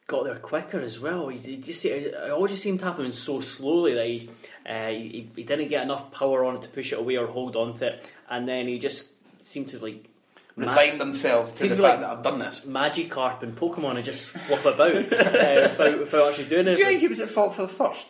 got 0.07 0.25
there 0.25 0.37
quicker 0.37 0.81
as 0.81 1.01
well. 1.01 1.29
He, 1.29 1.39
he 1.39 1.57
just 1.59 1.85
I 1.87 2.31
always 2.31 2.53
just 2.53 2.63
seemed 2.63 2.81
to 2.81 2.87
happen 2.87 3.11
so 3.13 3.41
slowly 3.41 3.95
that 3.95 4.07
he, 4.07 4.31
uh, 4.69 4.89
he 4.89 5.31
he 5.35 5.43
didn't 5.43 5.69
get 5.69 5.83
enough 5.83 6.11
power 6.13 6.45
on 6.45 6.57
it 6.57 6.63
to 6.63 6.69
push 6.69 6.93
it 6.93 6.99
away 6.99 7.17
or 7.17 7.27
hold 7.27 7.57
on 7.57 7.75
to 7.75 7.87
it, 7.89 8.11
and 8.31 8.49
then 8.49 8.69
he 8.69 8.79
just 8.79 9.05
seemed 9.43 9.69
to 9.69 9.79
like. 9.79 10.05
ma- 10.57 10.67
resigned 10.67 11.01
himself 11.01 11.57
to 11.57 11.69
the 11.69 11.77
fact 11.77 11.83
like- 11.83 12.01
that 12.01 12.11
I've 12.11 12.23
done 12.23 12.39
this. 12.39 12.63
Magikarp 12.67 13.43
and 13.43 13.57
Pokemon 13.57 13.97
and 13.97 14.05
just 14.05 14.29
flop 14.29 14.65
about 14.65 14.95
uh, 14.97 14.99
without, 15.03 15.99
without 15.99 16.29
actually 16.31 16.49
doing 16.49 16.65
Did 16.65 16.75
it. 16.75 16.79
you 16.79 16.85
think 16.85 17.01
he 17.01 17.09
was 17.09 17.21
at 17.21 17.29
fault 17.31 17.55
for 17.55 17.63
the 17.63 17.69
first? 17.69 18.09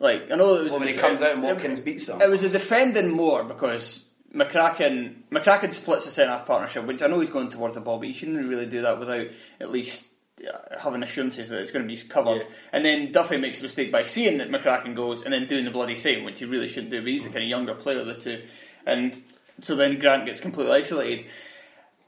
Like, 0.00 0.30
I 0.30 0.36
know 0.36 0.54
it 0.54 0.62
was. 0.64 0.72
Well, 0.72 0.76
a 0.76 0.84
when 0.84 0.88
he 0.88 0.94
comes 0.94 1.20
out 1.22 1.34
and 1.34 1.44
it- 1.44 1.46
Watkins 1.46 1.80
beats 1.80 2.08
him. 2.08 2.20
It 2.20 2.30
was 2.30 2.42
a 2.44 2.48
defending 2.48 3.10
more 3.10 3.42
because 3.44 4.04
McCracken 4.34 5.22
McCracken 5.30 5.72
splits 5.72 6.04
the 6.04 6.10
centre 6.10 6.32
half 6.32 6.46
partnership, 6.46 6.84
which 6.84 7.02
I 7.02 7.06
know 7.06 7.20
he's 7.20 7.30
going 7.30 7.48
towards 7.48 7.74
the 7.74 7.80
ball, 7.80 7.98
but 7.98 8.08
he 8.08 8.12
shouldn't 8.12 8.48
really 8.48 8.66
do 8.66 8.82
that 8.82 8.98
without 8.98 9.26
at 9.60 9.70
least 9.70 10.06
uh, 10.46 10.78
having 10.78 11.02
assurances 11.02 11.48
that 11.48 11.60
it's 11.60 11.70
going 11.70 11.86
to 11.86 11.94
be 11.94 12.00
covered. 12.02 12.42
Yeah. 12.42 12.50
And 12.72 12.84
then 12.84 13.10
Duffy 13.10 13.38
makes 13.38 13.60
a 13.60 13.62
mistake 13.62 13.90
by 13.90 14.04
seeing 14.04 14.38
that 14.38 14.50
McCracken 14.50 14.94
goes 14.94 15.22
and 15.22 15.32
then 15.32 15.46
doing 15.46 15.64
the 15.64 15.70
bloody 15.70 15.94
same, 15.94 16.24
which 16.24 16.40
he 16.40 16.44
really 16.44 16.68
shouldn't 16.68 16.90
do. 16.90 17.00
But 17.00 17.08
he's 17.08 17.24
the 17.24 17.30
kind 17.30 17.42
of 17.42 17.48
younger 17.48 17.74
player 17.74 18.00
of 18.00 18.06
the 18.06 18.14
two, 18.14 18.42
and 18.86 19.18
so 19.60 19.74
then 19.74 19.98
Grant 19.98 20.26
gets 20.26 20.40
completely 20.40 20.74
isolated. 20.74 21.26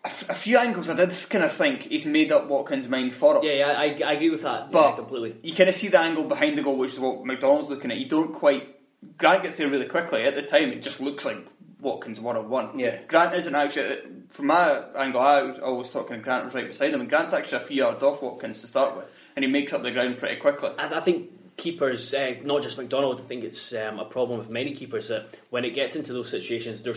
a, 0.05 0.07
f- 0.07 0.29
a 0.31 0.35
few 0.35 0.57
angles 0.59 0.89
I 0.89 0.95
did 0.97 1.13
kind 1.29 1.45
of 1.45 1.53
think 1.53 1.83
he's 1.83 2.07
made 2.07 2.31
up 2.33 2.49
Watkins' 2.49 2.89
mind 2.89 3.13
for 3.13 3.39
it. 3.39 3.45
Yeah, 3.45 3.53
yeah, 3.53 3.79
I, 3.79 3.85
I 4.05 4.13
agree 4.13 4.31
with 4.31 4.43
that. 4.43 4.71
But 4.71 4.91
yeah, 4.91 4.97
completely. 4.97 5.37
you 5.43 5.55
kind 5.55 5.69
of 5.69 5.75
see 5.75 5.89
the 5.89 6.01
angle 6.01 6.25
behind 6.25 6.57
the 6.57 6.63
goal, 6.63 6.77
which 6.77 6.93
is 6.93 7.01
what 7.01 7.25
MacDonald's 7.25 7.71
looking 7.71 7.91
at. 7.91 7.99
You 7.99 8.09
don't 8.09 8.33
quite. 8.33 8.77
Grant 9.17 9.43
gets 9.43 9.57
there 9.57 9.69
really 9.69 9.87
quickly. 9.87 10.23
At 10.25 10.35
the 10.35 10.43
time, 10.43 10.71
it 10.71 10.83
just 10.83 11.01
looks 11.01 11.25
like 11.25 11.39
Watkins 11.81 12.21
one 12.21 12.37
on 12.37 12.49
one. 12.49 12.79
Yeah. 12.79 12.99
Grant 13.09 13.35
isn't 13.35 13.55
actually. 13.55 13.99
From 14.29 14.47
my 14.47 14.85
angle, 14.97 15.21
I 15.21 15.43
was 15.43 15.59
always 15.59 15.91
thought 15.91 16.09
kind 16.09 16.19
of 16.21 16.25
Grant 16.25 16.45
was 16.45 16.55
right 16.55 16.67
beside 16.67 16.93
him, 16.95 17.01
and 17.01 17.09
Grant's 17.09 17.33
actually 17.33 17.63
a 17.63 17.67
few 17.67 17.79
yards 17.79 18.03
off 18.03 18.23
Watkins 18.23 18.61
to 18.61 18.67
start 18.67 18.97
with, 18.97 19.07
and 19.37 19.45
he 19.45 19.51
makes 19.51 19.73
up 19.73 19.83
the 19.83 19.91
ground 19.91 20.19
pretty 20.19 20.37
quickly. 20.37 20.71
I, 20.79 20.87
I 20.99 21.01
think 21.01 21.57
keepers, 21.57 22.15
uh, 22.15 22.35
not 22.45 22.63
just 22.63 22.79
MacDonald, 22.79 23.21
I 23.21 23.25
think 23.25 23.45
it's 23.45 23.73
um, 23.75 23.99
a 23.99 24.05
problem 24.05 24.39
with 24.39 24.49
many 24.51 24.75
keepers 24.75 25.09
that 25.09 25.27
when 25.51 25.65
it 25.65 25.75
gets 25.75 25.97
into 25.97 26.13
those 26.13 26.31
situations, 26.31 26.81
they're 26.81 26.95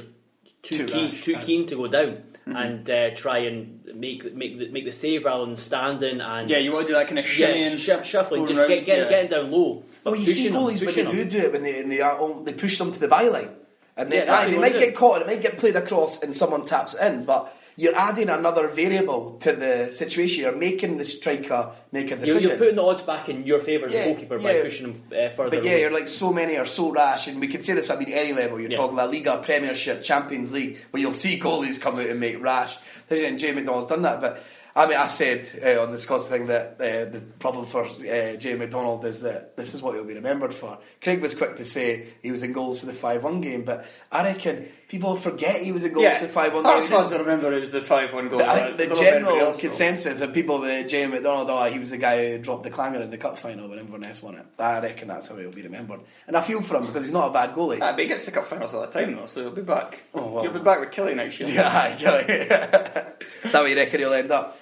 too, 0.62 0.78
Too 0.78 0.86
keen, 0.86 1.12
rash, 1.12 1.24
too 1.24 1.36
keen 1.38 1.66
to 1.68 1.76
go 1.76 1.88
down 1.88 2.24
Mm-hmm. 2.46 2.58
and 2.58 2.90
uh, 2.90 3.10
try 3.16 3.38
and 3.38 3.86
make 3.96 4.36
make 4.36 4.60
the, 4.60 4.68
make 4.68 4.84
the 4.84 4.92
save 4.92 5.24
rather 5.24 5.46
than 5.46 5.56
standing 5.56 6.20
and 6.20 6.50
Yeah, 6.50 6.58
you 6.58 6.74
want 6.74 6.88
to 6.88 6.92
do 6.92 6.96
that 6.98 7.08
kind 7.08 7.18
of 7.18 7.40
yeah, 7.40 7.78
sh- 7.78 8.06
shuffling, 8.06 8.46
just 8.48 8.60
round, 8.60 8.68
get, 8.68 8.86
get, 8.86 8.98
yeah. 8.98 9.10
getting 9.10 9.32
down 9.32 9.50
low. 9.50 9.86
But 10.04 10.12
Well, 10.12 10.20
you 10.20 10.26
see 10.26 10.50
pushing 10.50 10.52
them, 10.52 10.62
goalies 10.62 10.86
when 10.86 10.94
they 10.96 11.06
do 11.06 11.24
do 11.24 11.38
it 11.38 11.54
when 11.54 11.64
they, 11.64 11.74
when 11.76 11.88
they, 11.88 12.02
are, 12.02 12.44
they 12.44 12.52
push 12.52 12.78
them 12.78 12.92
to 12.92 13.00
the 13.00 13.08
byline. 13.08 13.54
And 13.96 14.12
they, 14.12 14.26
Yeah, 14.26 14.34
aye, 14.36 14.50
they 14.50 14.58
might 14.58 14.74
get 14.74 14.96
caught 14.96 15.22
and 15.22 15.30
it 15.30 15.34
might 15.36 15.42
get 15.42 15.58
played 15.58 15.76
across 15.76 16.22
and 16.24 16.36
someone 16.36 16.66
taps 16.66 16.96
in, 16.96 17.26
but 17.26 17.56
you're 17.76 17.96
adding 17.96 18.30
another 18.30 18.68
variable 18.68 19.38
to 19.40 19.52
the 19.52 19.92
situation. 19.92 20.44
You're 20.44 20.56
making 20.56 20.98
the 20.98 21.06
striker 21.06 21.72
make 21.92 22.08
a 22.08 22.10
You're, 22.10 22.18
decision. 22.20 22.50
you're 22.50 22.58
putting 22.58 22.76
the 22.76 22.84
odds 22.84 23.02
back 23.02 23.30
in 23.30 23.46
your 23.46 23.60
favour 23.60 23.88
as 23.88 23.94
Yeah, 23.94 24.00
a 24.02 24.06
goalkeeper 24.14 24.38
by 24.40 24.62
pushing 24.62 24.94
them 24.94 25.02
uh, 25.12 25.30
further. 25.36 25.50
But 25.58 25.64
yeah, 25.64 25.72
away. 25.72 25.82
you're 25.82 25.92
like 25.94 26.08
so 26.08 26.32
many 26.32 26.56
are 26.58 26.66
so 26.68 26.92
rash, 26.92 27.28
and 27.28 27.40
we 27.40 27.48
can 27.48 27.64
say 27.64 27.74
this. 27.74 27.90
I 27.90 27.98
mean, 27.98 28.12
any 28.12 28.32
level. 28.34 28.60
You're 28.60 28.70
Yeah. 28.72 28.78
talking 28.78 28.96
La 28.98 29.06
Liga, 29.06 29.42
Premiership, 29.44 30.04
Champions 30.04 30.54
League, 30.54 30.78
where 30.92 31.02
you'll 31.02 31.14
see 31.14 31.40
goalies 31.40 31.82
come 31.82 31.96
out 32.00 32.06
and 32.08 32.20
make 32.20 32.40
rash. 32.42 32.76
There's 33.10 33.22
And 33.22 33.40
Jay 33.40 33.52
MacDonald's 33.54 33.88
done 33.88 34.04
that, 34.04 34.22
but 34.22 34.44
I 34.76 34.88
mean, 34.88 34.98
I 34.98 35.08
said 35.08 35.48
uh, 35.64 35.84
on 35.84 35.92
the 35.92 36.00
Scots 36.00 36.28
thing 36.28 36.48
that 36.48 36.78
uh, 36.80 37.12
the 37.12 37.22
problem 37.38 37.68
for 37.68 37.86
uh, 37.86 38.58
MacDonald 38.58 39.06
is 39.06 39.22
that 39.22 39.56
this 39.56 39.76
is 39.76 39.84
what 39.84 39.94
he'll 39.94 40.04
be 40.04 40.16
remembered 40.16 40.54
for. 40.54 40.80
Craig 41.00 41.22
was 41.22 41.36
quick 41.36 41.58
to 41.58 41.66
say 41.66 42.08
he 42.24 42.32
was 42.32 42.42
in 42.42 42.54
goals 42.54 42.80
for 42.80 42.88
the 42.88 42.94
five-one 42.94 43.42
game, 43.42 43.66
but 43.66 43.86
I 44.12 44.24
reckon 44.24 44.68
people 44.94 45.16
forget 45.16 45.60
he 45.60 45.72
was 45.72 45.84
in 45.84 45.92
goals 45.92 46.04
Yeah, 46.04 46.20
for 46.20 46.28
the 46.28 46.32
five-one 46.32 46.62
game. 46.62 46.72
as 46.72 46.88
far 46.88 47.04
as 47.04 47.12
I 47.14 47.18
remember, 47.18 47.52
it 47.52 47.62
was 47.62 47.72
the 47.72 47.82
five-one 47.82 48.30
goal. 48.30 48.44
I 48.44 48.74
think 48.74 48.78
the 48.78 48.86
don't 48.86 48.90
know 48.90 49.02
if 49.02 49.14
anybody 49.14 49.36
general 49.40 49.54
consensus 49.58 50.22
of 50.22 50.34
people 50.36 50.62
with 50.62 50.88
Jay 50.88 51.08
MacDonald, 51.08 51.50
oh, 51.50 51.64
he 51.66 51.80
was 51.80 51.90
the 51.90 51.98
guy 51.98 52.30
who 52.30 52.38
dropped 52.38 52.62
the 52.64 52.70
clanger 52.70 53.02
in 53.02 53.10
the 53.10 53.18
cup 53.18 53.40
final 53.40 53.68
when 53.68 53.80
Inverness 53.80 54.22
won 54.22 54.36
it. 54.36 54.46
I 54.60 54.80
reckon 54.82 55.08
that's 55.08 55.30
how 55.30 55.36
he'll 55.38 55.52
be 55.52 55.64
remembered. 55.64 56.02
And 56.28 56.38
I 56.38 56.42
feel 56.42 56.62
for 56.62 56.78
him 56.78 56.86
because 56.86 57.02
he's 57.02 57.12
not 57.12 57.30
a 57.32 57.34
bad 57.34 57.56
goalie. 57.56 57.80
Ah, 57.82 57.92
but 57.94 58.02
he 58.02 58.06
gets 58.08 58.26
to 58.26 58.32
cup 58.32 58.46
finals 58.46 58.72
all 58.76 58.82
the 58.82 58.88
time 58.88 59.16
though, 59.16 59.26
so 59.26 59.42
he'll 59.42 59.50
be 59.52 59.64
back. 59.64 60.04
Oh, 60.14 60.28
well. 60.28 60.44
He'll 60.44 60.54
be 60.54 60.60
back 60.60 60.80
with 60.80 60.92
Killie 60.92 61.16
next 61.16 61.40
year. 61.40 61.50
Yeah, 61.54 61.96
yeah. 62.00 63.10
Is 63.44 63.52
that 63.52 63.62
where 63.62 63.68
you 63.68 63.76
reckon 63.76 64.00
he'll 64.00 64.14
end 64.14 64.32
up? 64.32 64.60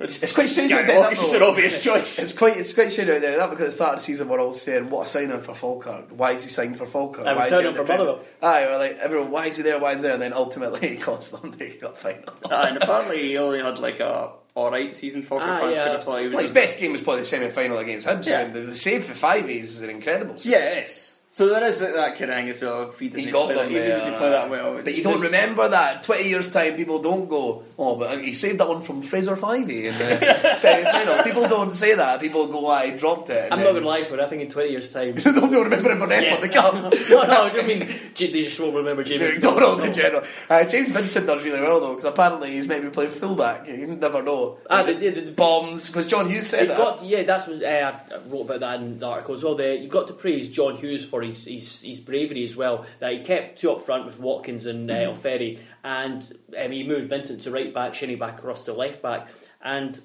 It's 0.00 0.32
quite 0.32 0.48
strange. 0.48 0.70
Yeah, 0.70 0.76
how 0.76 0.82
it's 0.82 0.88
ended 0.88 1.00
well, 1.00 1.04
up, 1.04 1.12
it's 1.12 1.20
just 1.20 1.34
an 1.34 1.42
obvious 1.42 1.82
choice. 1.84 2.18
It's 2.18 2.32
quite 2.36 2.56
it's 2.56 2.72
quite 2.72 2.90
strange 2.90 3.08
how 3.08 3.14
it 3.16 3.22
ended 3.24 3.38
up 3.40 3.50
because 3.50 3.64
at 3.64 3.68
the 3.68 3.72
start 3.72 3.92
of 3.94 3.98
the 4.00 4.04
season 4.04 4.28
we're 4.28 4.40
all 4.40 4.54
saying 4.54 4.88
what 4.88 5.06
a 5.06 5.10
signing 5.10 5.40
for 5.40 5.54
Falkirk. 5.54 6.06
Why 6.10 6.32
is 6.32 6.44
he 6.44 6.48
signed 6.50 6.78
for 6.78 6.86
Falkirk? 6.86 7.26
And 7.26 7.36
why 7.36 7.48
is 7.48 7.58
he 7.60 7.66
him 7.66 7.74
for 7.74 7.84
Premier- 7.84 8.06
Motherwell. 8.06 8.24
Aye, 8.42 8.66
we're 8.66 8.78
like 8.78 8.98
everyone. 8.98 9.30
Why 9.30 9.46
is 9.46 9.58
he 9.58 9.62
there? 9.62 9.78
Why 9.78 9.92
is 9.92 9.98
he 9.98 10.02
there? 10.04 10.12
And 10.14 10.22
then 10.22 10.32
ultimately 10.32 10.88
he 10.88 10.96
cost 10.96 11.32
them 11.32 11.54
the 11.58 11.70
cup 11.72 11.98
final. 11.98 12.24
Ah, 12.50 12.66
and 12.68 12.78
apparently 12.78 13.18
he 13.22 13.36
only 13.36 13.60
had 13.60 13.78
like 13.78 14.00
a 14.00 14.32
alright 14.56 14.96
season 14.96 15.22
for 15.22 15.40
Ah, 15.40 15.60
fans 15.60 15.76
yeah, 15.76 15.84
could 15.84 15.92
have 15.92 16.04
thought 16.04 16.20
he 16.20 16.26
was 16.26 16.34
Well, 16.34 16.42
his 16.42 16.50
best 16.50 16.80
game 16.80 16.92
was 16.92 17.02
probably 17.02 17.20
the 17.20 17.26
semi-final 17.26 17.78
against 17.78 18.06
Hibs. 18.06 18.26
Yeah. 18.26 18.40
and 18.40 18.54
the 18.54 18.74
save 18.74 19.04
for 19.04 19.14
five 19.14 19.48
is 19.50 19.82
an 19.82 19.90
incredible. 19.90 20.38
save. 20.38 20.52
Yeah, 20.52 20.58
it 20.58 20.88
is. 20.88 21.09
So 21.32 21.48
there 21.48 21.62
is 21.64 21.78
that, 21.78 21.92
that 21.94 22.18
kind 22.18 22.30
of 22.32 22.36
thing 22.38 22.48
as 22.48 22.60
well. 22.60 22.88
If 22.88 22.98
he, 22.98 23.08
doesn't 23.08 23.24
He 23.24 23.30
got 23.30 23.46
play 23.46 23.54
them 23.54 23.64
that, 23.66 23.70
even 23.70 23.82
there. 23.88 23.98
does 23.98 24.08
he 24.08 24.14
play 24.16 24.30
that 24.30 24.50
well. 24.50 24.80
But 24.82 24.94
you 24.96 25.04
don't 25.04 25.20
remember 25.20 25.68
that. 25.68 26.02
Twenty 26.02 26.28
years 26.28 26.48
time, 26.52 26.74
people 26.74 27.00
don't 27.00 27.28
go. 27.28 27.62
Oh, 27.78 27.94
but 27.96 28.20
he 28.24 28.34
saved 28.34 28.58
that 28.58 28.68
one 28.68 28.82
from 28.82 29.00
Fraser 29.00 29.36
Fyvie 29.36 29.84
in 29.84 29.96
the 29.96 30.56
semi-final. 30.58 31.22
People 31.22 31.46
don't 31.46 31.72
say 31.72 31.94
that. 31.94 32.20
People 32.20 32.48
go, 32.48 32.66
"I 32.66 32.90
dropped 32.96 33.30
it." 33.30 33.44
I'm 33.52 33.58
then- 33.60 33.66
not 33.66 33.70
going 33.72 33.82
to 33.84 33.88
lie 33.88 34.02
to 34.02 34.14
it. 34.14 34.20
I 34.20 34.28
think 34.28 34.42
in 34.42 34.50
20 34.50 34.70
years' 34.70 34.92
time. 34.92 35.14
They 35.14 35.32
don't 35.32 35.52
remember 35.52 35.90
Inverness 35.92 36.24
Yeah. 36.24 36.32
won 36.32 36.40
the 36.40 36.48
cup. 36.48 36.74
no, 36.74 37.22
no, 37.22 37.46
I 37.48 37.62
mean, 37.62 37.88
J- 38.14 38.32
they 38.32 38.42
just 38.42 38.58
won't 38.58 38.74
remember 38.74 39.04
Jamie 39.04 39.28
MacDonald 39.32 39.80
in 39.82 39.92
general. 39.92 40.24
Uh, 40.48 40.64
James 40.64 40.88
Vincent 40.90 41.26
does 41.28 41.44
really 41.44 41.60
well 41.60 41.78
though, 41.80 41.94
because 41.94 42.10
apparently 42.10 42.50
he's 42.52 42.66
maybe 42.66 42.90
playing 42.90 43.10
fullback. 43.10 43.68
You 43.68 43.86
never 43.86 44.22
know. 44.22 44.58
Ah, 44.68 44.82
they 44.82 44.94
did. 44.96 45.14
The, 45.28 45.32
Bombs, 45.32 45.86
because 45.86 46.06
John 46.08 46.28
Hughes 46.28 46.48
said 46.48 46.70
that. 46.70 46.76
got 46.76 47.04
yeah, 47.04 47.22
that's 47.22 47.46
what 47.46 47.62
uh, 47.62 47.66
I 47.66 48.18
wrote 48.28 48.42
about 48.42 48.60
that 48.60 48.80
in 48.80 48.98
the 48.98 49.06
article 49.06 49.34
as 49.34 49.42
well. 49.44 49.54
The, 49.54 49.76
you've 49.76 49.90
got 49.90 50.08
to 50.08 50.12
praise 50.12 50.48
John 50.48 50.76
Hughes 50.76 51.04
for 51.06 51.19
his, 51.22 51.44
his 51.44 51.82
his 51.82 52.00
bravery 52.00 52.42
as 52.42 52.56
well. 52.56 52.86
That 53.00 53.12
he 53.12 53.20
kept 53.22 53.58
two 53.60 53.72
up 53.72 53.82
front 53.82 54.06
with 54.06 54.18
Watkins 54.20 54.66
and 54.66 54.90
uh, 54.90 54.94
Mm-hmm. 54.94 55.20
Ofere, 55.26 55.58
and 55.84 56.38
um, 56.58 56.70
he 56.72 56.82
moved 56.86 57.08
Vincent 57.08 57.42
to 57.42 57.50
right 57.50 57.72
back, 57.72 57.94
Shinnie 57.94 58.16
back 58.16 58.38
across 58.38 58.64
to 58.64 58.72
left 58.72 59.02
back, 59.02 59.28
and 59.62 60.00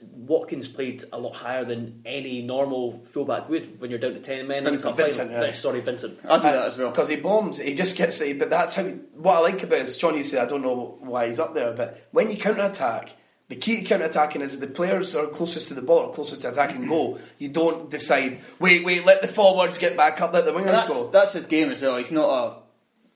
Watkins 0.00 0.68
played 0.68 1.02
a 1.12 1.18
lot 1.18 1.34
higher 1.34 1.64
than 1.64 2.02
any 2.04 2.42
normal 2.42 3.02
fullback 3.12 3.48
would 3.48 3.80
when 3.80 3.90
you're 3.90 3.98
down 3.98 4.12
to 4.14 4.20
ten 4.20 4.46
men. 4.46 4.62
Vincent. 4.62 4.96
Vincent, 4.96 5.30
yeah. 5.30 5.40
Uh, 5.40 5.52
Sorry, 5.52 5.80
Vincent. 5.80 6.18
I'll 6.28 6.38
do 6.38 6.44
that 6.44 6.66
as 6.68 6.78
well. 6.78 6.90
Because 6.90 7.08
he 7.08 7.16
bombs, 7.16 7.58
he 7.58 7.74
just 7.74 7.96
gets 7.96 8.20
it. 8.20 8.38
But 8.38 8.50
that's 8.50 8.74
how. 8.74 8.84
What 8.84 9.36
I 9.36 9.40
like 9.40 9.62
about 9.62 9.78
it 9.80 9.82
is 9.88 9.96
John 9.98 10.14
Hughes 10.14 10.30
said, 10.30 10.44
I 10.44 10.48
don't 10.48 10.62
know 10.62 10.98
why 11.00 11.28
he's 11.28 11.40
up 11.40 11.54
there, 11.54 11.72
but 11.72 12.06
when 12.12 12.30
you 12.30 12.36
counter 12.36 12.64
attack, 12.64 13.10
the 13.48 13.56
key 13.56 13.80
to 13.80 13.82
counter 13.82 14.04
attacking 14.04 14.42
is 14.42 14.60
the 14.60 14.66
players 14.66 15.14
are 15.14 15.26
closest 15.26 15.68
to 15.68 15.74
the 15.74 15.82
ball, 15.82 16.08
or 16.08 16.14
closest 16.14 16.42
to 16.42 16.50
attacking 16.50 16.80
mm-hmm. 16.80 16.90
goal. 16.90 17.20
You 17.38 17.48
don't 17.48 17.90
decide, 17.90 18.40
wait, 18.58 18.84
wait, 18.84 19.06
let 19.06 19.22
the 19.22 19.28
forwards 19.28 19.78
get 19.78 19.96
back 19.96 20.20
up, 20.20 20.32
let 20.32 20.44
the 20.44 20.52
wingers 20.52 20.72
that's 20.72 20.88
go. 20.88 21.10
that's 21.10 21.32
his 21.32 21.46
game 21.46 21.70
as 21.70 21.80
well. 21.80 21.96
He's 21.96 22.12
not 22.12 22.28
a 22.28 22.68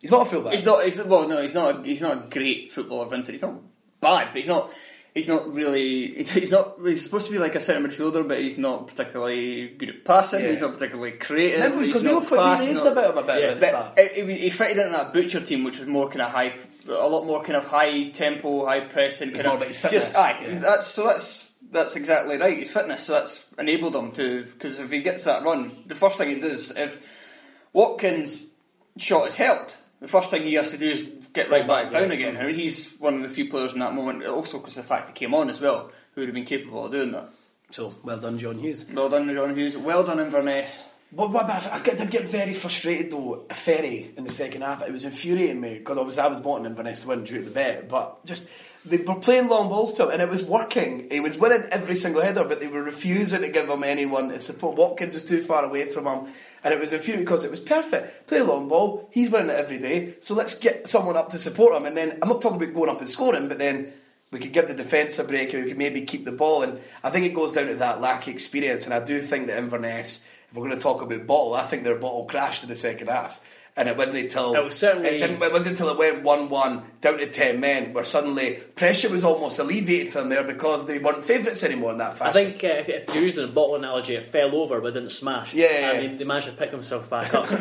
He's 0.03 0.11
not 0.11 0.27
a 0.27 0.31
fullback. 0.31 0.53
He's 0.53 0.65
not. 0.65 0.85
He's 0.85 0.97
not, 0.97 1.07
well, 1.07 1.29
no, 1.29 1.41
he's 1.41 1.55
not. 1.55 1.79
A, 1.79 1.83
he's 1.85 2.03
not 2.03 2.13
a 2.13 2.29
great 2.29 2.73
footballer, 2.73 3.07
Vincent. 3.07 3.35
He's 3.35 3.43
not 3.43 3.55
bad, 4.01 4.29
but 4.33 4.39
he's 4.39 4.49
not. 4.49 4.73
He's 5.15 5.29
not 5.29 5.53
really. 5.55 6.25
He's 6.25 6.51
not. 6.51 6.79
He's 6.85 7.05
supposed 7.05 7.27
to 7.27 7.33
be 7.33 7.39
like 7.39 7.55
a 7.55 7.61
centre 7.61 7.89
midfielder, 7.89 8.27
but 8.27 8.41
he's 8.41 8.59
not 8.59 8.89
particularly 8.89 9.69
good 9.69 9.91
at 9.91 10.05
passing. 10.05 10.41
Yeah. 10.41 10.51
He's 10.51 10.61
not 10.61 10.73
particularly 10.73 11.13
creative. 11.13 11.63
Remember, 11.63 11.85
he's 11.85 11.95
we 11.95 12.03
not 12.03 12.25
fast, 12.25 12.65
we 12.65 12.75
raved 12.75 12.85
about 12.85 13.11
him 13.13 13.19
a 13.19 13.23
bit 13.23 13.43
Yeah, 13.43 13.49
at 13.51 13.61
the 13.61 13.67
start. 13.67 13.99
He, 13.99 14.35
he 14.35 14.51
fitted 14.51 14.79
into 14.79 14.91
that 14.91 15.13
butcher 15.13 15.41
team, 15.41 15.63
which 15.63 15.79
was 15.79 15.87
more 15.87 16.09
kind 16.09 16.23
of 16.23 16.33
high, 16.33 16.55
a 16.87 17.09
lot 17.09 17.27
more 17.27 17.43
kind 17.43 17.57
of 17.57 17.65
high 17.67 18.11
tempo, 18.11 18.67
high 18.67 18.81
pressing. 18.81 19.33
Kind 19.33 19.45
more 19.45 19.55
of 19.55 19.61
about 19.61 19.69
his 19.69 19.79
fitness, 19.79 20.05
Just, 20.07 20.17
aye, 20.17 20.39
yeah. 20.43 20.59
that's 20.59 20.87
so 20.87 21.05
that's 21.05 21.49
that's 21.71 21.97
exactly 21.97 22.37
right. 22.37 22.59
His 22.59 22.71
fitness. 22.71 23.05
So 23.05 23.13
that's 23.15 23.47
enabled 23.59 23.97
him 23.97 24.13
to 24.13 24.45
because 24.45 24.79
if 24.79 24.91
he 24.91 25.01
gets 25.01 25.25
that 25.25 25.43
run, 25.43 25.85
the 25.87 25.95
first 25.95 26.19
thing 26.19 26.29
he 26.31 26.41
does 26.41 26.71
if 26.77 26.99
Watkins' 27.73 28.47
shot 28.97 29.29
is 29.29 29.35
held, 29.35 29.75
the 30.01 30.09
first 30.09 30.31
thing 30.31 30.43
he 30.43 30.55
has 30.55 30.71
to 30.71 30.79
do 30.79 30.91
is 30.91 31.09
get 31.33 31.51
right 31.51 31.67
back 31.67 31.93
down 31.93 32.11
again. 32.11 32.37
I 32.37 32.47
mean, 32.47 32.57
he's 32.57 32.91
one 32.99 33.15
of 33.15 33.23
the 33.23 33.29
few 33.29 33.49
players 33.49 33.73
in 33.73 33.81
that 33.81 33.95
moment. 33.95 34.25
Also, 34.27 34.59
because 34.59 34.77
of 34.77 34.85
the 34.85 34.89
fact 34.89 35.09
he 35.09 35.15
came 35.15 35.35
on 35.35 35.49
as 35.49 35.61
well, 35.61 35.91
who 36.15 36.21
would 36.21 36.29
have 36.29 36.35
been 36.35 36.45
capable 36.45 36.87
of 36.87 36.93
doing 36.93 37.13
that. 37.13 37.29
So, 37.71 37.95
well 38.03 38.19
done, 38.19 38.39
John 38.39 38.59
Hughes. 38.59 38.85
Well 38.93 39.09
done, 39.09 39.35
John 39.35 39.57
Hughes. 39.57 39.77
Well 39.77 40.05
done, 40.05 40.21
Inverness. 40.21 40.89
But, 41.15 41.29
but 41.29 41.45
I 41.51 41.79
get- 41.81 41.99
did 41.99 42.11
get 42.11 42.25
very 42.25 42.55
frustrated 42.55 43.11
though. 43.13 43.45
Ofere 43.51 44.17
in 44.17 44.25
the 44.25 44.31
second 44.31 44.63
half, 44.63 44.83
it 44.83 44.91
was 44.91 45.05
infuriating 45.05 45.61
me 45.61 45.79
because 45.79 45.99
obviously 45.99 46.23
I 46.23 46.29
was 46.29 46.41
wanting 46.41 46.67
Inverness 46.67 47.03
to 47.03 47.09
win 47.09 47.25
due 47.25 47.39
to 47.39 47.45
the 47.45 47.51
bet, 47.51 47.89
but 47.89 48.25
just 48.25 48.49
they 48.87 48.97
were 48.97 49.17
playing 49.17 49.49
long 49.49 49.69
balls 49.69 49.95
to 49.95 50.05
him 50.05 50.11
and 50.13 50.23
it 50.23 50.29
was 50.31 50.43
working. 50.43 51.09
He 51.11 51.21
was 51.21 51.37
winning 51.37 51.65
every 51.71 51.97
single 51.97 52.23
header, 52.23 52.45
but 52.45 52.61
they 52.61 52.67
were 52.67 52.83
refusing 52.83 53.43
to 53.43 53.49
give 53.51 53.69
him 53.69 53.85
anyone 53.85 54.31
to 54.31 54.41
support. 54.41 54.77
Watkins 54.77 55.13
was 55.13 55.23
too 55.25 55.43
far 55.43 55.65
away 55.65 55.85
from 55.91 56.07
him, 56.07 56.33
and 56.65 56.73
it 56.73 56.81
was 56.81 56.93
infuriating 56.95 57.25
because 57.27 57.45
it 57.45 57.51
was 57.51 57.61
perfect. 57.61 58.27
Play 58.27 58.41
long 58.41 58.67
ball, 58.69 59.09
he's 59.13 59.31
winning 59.31 59.51
it 59.51 59.57
every 59.57 59.79
day, 59.79 60.15
so 60.21 60.35
let's 60.35 60.59
get 60.59 60.89
someone 60.89 61.17
up 61.19 61.29
to 61.31 61.39
support 61.39 61.77
him. 61.77 61.85
And 61.85 61.97
then 61.97 62.19
I'm 62.23 62.29
not 62.31 62.41
talking 62.41 62.61
about 62.61 62.75
going 62.75 62.91
up 62.91 63.01
and 63.01 63.09
scoring, 63.09 63.49
but 63.49 63.59
then 63.59 63.93
we 64.31 64.39
could 64.39 64.53
give 64.55 64.67
the 64.67 64.75
defence 64.75 65.19
a 65.19 65.25
break, 65.25 65.53
and 65.53 65.63
we 65.63 65.69
could 65.69 65.79
maybe 65.79 66.01
keep 66.07 66.25
the 66.25 66.33
ball. 66.33 66.63
And 66.63 66.81
I 67.05 67.11
think 67.11 67.27
it 67.27 67.35
goes 67.35 67.53
down 67.53 67.67
to 67.67 67.75
that 67.75 68.01
lack 68.01 68.23
of 68.23 68.29
experience. 68.33 68.87
And 68.87 68.95
I 68.95 69.05
do 69.05 69.21
think 69.21 69.47
that 69.49 69.59
Inverness, 69.59 70.25
we're 70.55 70.67
going 70.67 70.77
to 70.77 70.83
talk 70.83 71.03
about 71.03 71.27
bottle, 71.27 71.55
I 71.55 71.63
think 71.65 71.85
their 71.85 71.97
bottle 71.97 72.25
crashed 72.27 72.63
in 72.63 72.69
the 72.69 72.75
second 72.77 73.09
half. 73.09 73.41
And 73.75 73.89
it 73.89 73.97
wasn't 73.97 74.19
until 74.19 74.53
It 74.55 74.63
was 74.63 74.77
certainly- 74.77 75.09
it, 75.09 75.21
didn't- 75.21 75.43
it 75.43 75.51
wasn't 75.51 75.81
until 75.81 75.89
it 75.89 75.97
went 75.97 76.23
one-one 76.23 76.83
down 77.01 77.17
to 77.17 77.27
ten 77.27 77.59
men 77.59 77.95
where 77.95 78.05
suddenly 78.05 78.57
pressure 78.77 79.09
was 79.09 79.25
almost 79.25 79.59
alleviated 79.59 80.13
from 80.13 80.29
there 80.29 80.45
because 80.45 80.85
they 80.87 80.99
weren't 80.99 81.25
favourites 81.25 81.65
anymore 81.65 81.93
in 81.93 81.97
that 81.99 82.19
fashion. 82.19 82.39
I 82.39 82.51
think 82.53 82.63
uh, 82.63 82.67
if, 82.67 82.91
if 82.91 83.15
you're 83.15 83.25
using 83.25 83.45
a 83.45 83.47
bottle 83.47 83.77
analogy, 83.77 84.15
it 84.15 84.25
fell 84.31 84.55
over 84.55 84.79
but 84.83 84.93
didn't 84.93 85.09
smash. 85.09 85.55
Yeah, 85.55 85.65
yeah, 85.73 85.91
and 85.93 86.03
yeah. 86.05 86.11
they, 86.11 86.17
they 86.19 86.25
managed 86.25 86.49
to 86.49 86.53
pick 86.53 86.71
themselves 86.71 87.09
back 87.09 87.33
up. 87.39 87.49
but 87.49 87.59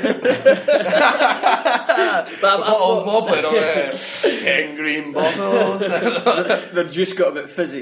I'm- 2.44 2.60
bottles 2.60 2.98
I'm- 3.00 3.08
wobbling 3.08 3.46
on 3.46 3.54
there. 3.54 3.94
ten 4.22 4.76
green 4.76 5.14
bottles. 5.14 5.80
The 5.80 6.90
juice 6.92 7.14
got 7.14 7.30
a 7.30 7.32
bit 7.42 7.50
fizzy. 7.50 7.80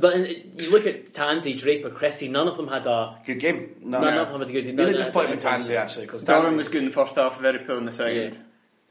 But 0.00 0.14
uh, 0.14 0.18
you 0.56 0.70
look 0.70 0.86
at 0.86 1.12
Tansey, 1.12 1.54
Draper, 1.58 1.90
Christie, 1.90 2.28
none 2.28 2.48
of 2.48 2.56
them 2.56 2.68
had 2.68 2.86
a. 2.86 3.18
good 3.26 3.40
game. 3.40 3.76
No, 3.80 4.00
None 4.00 4.14
no. 4.14 4.22
of 4.22 4.28
them 4.30 4.40
had 4.40 4.50
a 4.50 4.52
good. 4.52 4.64
Really 4.66 4.74
none- 4.76 4.92
disappointed 4.92 5.30
with 5.30 5.42
Tansey 5.44 5.74
actually 5.76 6.06
because 6.06 6.24
Durham 6.24 6.56
was 6.56 6.68
good 6.68 6.78
in 6.82 6.86
the 6.86 6.90
first 6.94 7.14
half, 7.16 7.40
very 7.40 7.58
poor 7.60 7.78
in 7.78 7.84
the 7.86 7.92
second. 7.92 8.38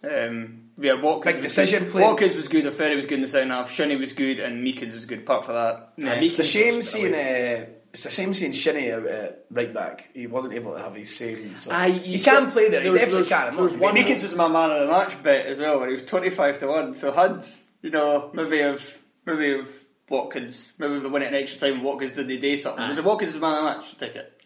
Um, 0.04 0.70
yeah, 0.78 0.94
Watkins 0.94 1.36
Big 1.38 1.44
was 1.44 1.54
decision 1.56 1.84
good. 1.84 1.92
playing. 1.92 2.08
Watkins 2.10 2.36
was 2.36 2.48
good, 2.48 2.74
Ferry 2.74 2.96
was 2.96 3.06
good 3.06 3.16
in 3.16 3.22
the 3.22 3.28
second 3.28 3.52
half, 3.52 3.70
Shinnie 3.72 3.98
was 3.98 4.14
good, 4.14 4.40
and 4.40 4.64
Meekings 4.64 4.96
was 4.96 5.06
good. 5.06 5.20
Apart 5.20 5.46
from 5.46 5.54
that, 5.56 5.94
nah. 5.98 6.16
Meekings- 6.16 6.40
It's 6.40 6.40
a 6.40 6.44
shame 6.52 6.82
seeing. 6.82 7.14
Uh, 7.14 7.66
it's 7.94 8.06
a 8.06 8.10
shame 8.10 8.34
seeing 8.34 8.54
Shinnie 8.54 8.88
at 8.90 9.06
uh, 9.06 9.32
right 9.52 9.72
back. 9.74 10.10
He 10.14 10.26
wasn't 10.26 10.54
able 10.54 10.74
to 10.74 10.80
have 10.80 10.96
his 10.96 11.16
same. 11.16 11.56
So. 11.56 11.72
Aye, 11.72 11.88
you 11.88 12.00
he 12.00 12.18
said- 12.18 12.32
can 12.40 12.52
play 12.52 12.70
there. 12.70 12.80
He 12.80 12.86
there 12.86 12.92
was- 12.94 13.02
definitely 13.02 13.28
can. 13.30 13.54
There 13.56 13.64
was 13.64 13.78
one- 13.78 13.94
Meekings 13.94 14.24
was 14.24 14.34
my 14.34 14.48
man 14.48 14.72
of 14.72 14.80
the 14.80 14.88
match 14.88 15.22
bet 15.22 15.46
as 15.46 15.58
well, 15.60 15.80
when 15.80 15.90
he 15.90 15.94
was 15.94 16.04
twenty 16.04 16.30
five 16.32 16.58
to 16.60 16.68
one. 16.68 16.94
So 16.96 17.12
had 17.12 17.46
you 17.84 17.90
know, 17.92 18.32
maybe 18.34 18.58
if 18.60 18.98
maybe 19.26 19.52
if 19.60 19.81
Watkins, 20.12 20.74
maybe 20.78 20.96
if 20.96 21.04
they 21.04 21.10
win 21.10 21.24
it 21.24 21.30
in 21.30 21.36
extra 21.36 21.72
time, 21.72 21.82
Watkins 21.82 22.12
did 22.12 22.28
the 22.28 22.38
day 22.38 22.56
something. 22.58 22.88
Was 22.88 23.00
ah. 23.00 23.02
it 23.02 23.06
Watkins 23.06 23.34
was 23.34 23.42
man 23.42 23.54
of 23.54 23.58
the 23.58 23.64
match? 23.64 23.98
Take 23.98 24.16
it. 24.16 24.42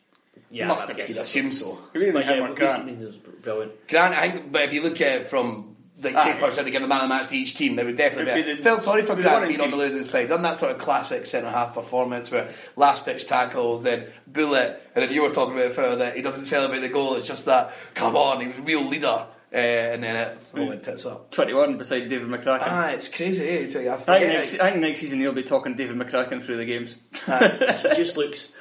Yeah, 0.51 0.68
Must 0.68 0.88
have 0.88 0.95
guess 0.95 1.09
You'd 1.09 1.18
assume 1.18 1.51
so. 1.51 1.80
Maybe 1.93 2.05
even 2.07 2.13
But 2.22 2.26
him 2.26 2.38
yeah, 2.38 2.49
or 2.49 2.55
Grant. 2.55 2.86
Leeds 2.86 3.01
is 3.01 3.16
brilliant. 3.16 3.88
Grant, 3.89 4.13
I 4.13 4.30
think, 4.30 4.51
but 4.51 4.61
if 4.61 4.74
you 4.74 4.84
look 4.84 5.01
at 5.01 5.22
it 5.22 5.28
from 5.28 5.76
ah. 5.76 6.01
the 6.01 6.18
Aye. 6.18 6.34
paper 6.34 6.51
said 6.51 6.63
to 6.66 6.72
give 6.72 6.82
the 6.82 6.88
man 6.88 7.01
of 7.01 7.09
the 7.09 7.16
match 7.16 7.28
to 7.30 7.36
each 7.36 7.55
team, 7.55 7.76
they 7.76 7.84
would 7.84 7.97
definitely 7.97 8.32
It'd 8.32 8.45
be. 8.45 8.51
be 8.51 8.57
the- 8.57 8.63
felt 8.63 8.82
sorry 8.82 9.01
for 9.01 9.13
it'd 9.13 9.18
be 9.18 9.24
the 9.24 9.30
Grant 9.30 9.41
winning 9.41 9.57
being 9.57 9.74
on 9.74 9.78
the 9.78 9.84
losing 9.84 10.03
side. 10.03 10.30
Done 10.30 10.43
that 10.43 10.59
sort 10.59 10.72
of 10.72 10.78
classic 10.78 11.26
centre 11.26 11.49
half 11.49 11.74
performance 11.74 12.30
where 12.32 12.49
last 12.76 13.05
ditch 13.05 13.26
tackles, 13.26 13.84
then 13.84 14.05
bullet, 14.28 14.82
and 14.93 15.03
then 15.03 15.11
you 15.11 15.24
were 15.24 15.30
talking 15.32 15.55
about 15.55 15.66
it 15.66 15.74
further 15.74 15.95
that 15.97 16.16
he 16.16 16.22
doesn't 16.22 16.45
celebrate 16.45 16.80
the 16.80 16.89
goal. 16.89 17.16
It's 17.16 17.28
just 17.28 17.45
that 17.45 17.74
come 17.95 18.16
on, 18.16 18.39
he 18.39 18.47
was 18.47 18.59
a 18.59 18.61
real 18.61 18.88
leader, 18.88 19.26
uh, 19.56 19.93
and 19.93 20.03
then 20.03 20.16
it 20.18 20.38
all 20.53 20.68
went 20.68 20.84
tits 20.84 21.06
up. 21.06 21.32
21 21.32 21.78
beside 21.78 22.10
David 22.10 22.28
McCracken. 22.28 22.64
Ah, 22.66 22.89
it's 22.89 23.08
crazy. 23.08 23.47
Eh? 23.47 23.53
It's 23.53 23.76
like, 23.76 23.88
I 23.88 23.93
I 23.93 23.97
think, 23.97 24.28
next. 24.28 24.60
I 24.60 24.72
think 24.72 24.82
next 24.82 24.99
season 24.99 25.20
he'll 25.20 25.32
be 25.32 25.43
talking 25.43 25.76
David 25.76 25.95
McCracken 25.95 26.41
through 26.41 26.58
the 26.58 26.66
games. 26.66 26.97
He 27.26 27.95
just 27.95 28.18
looks. 28.18 28.51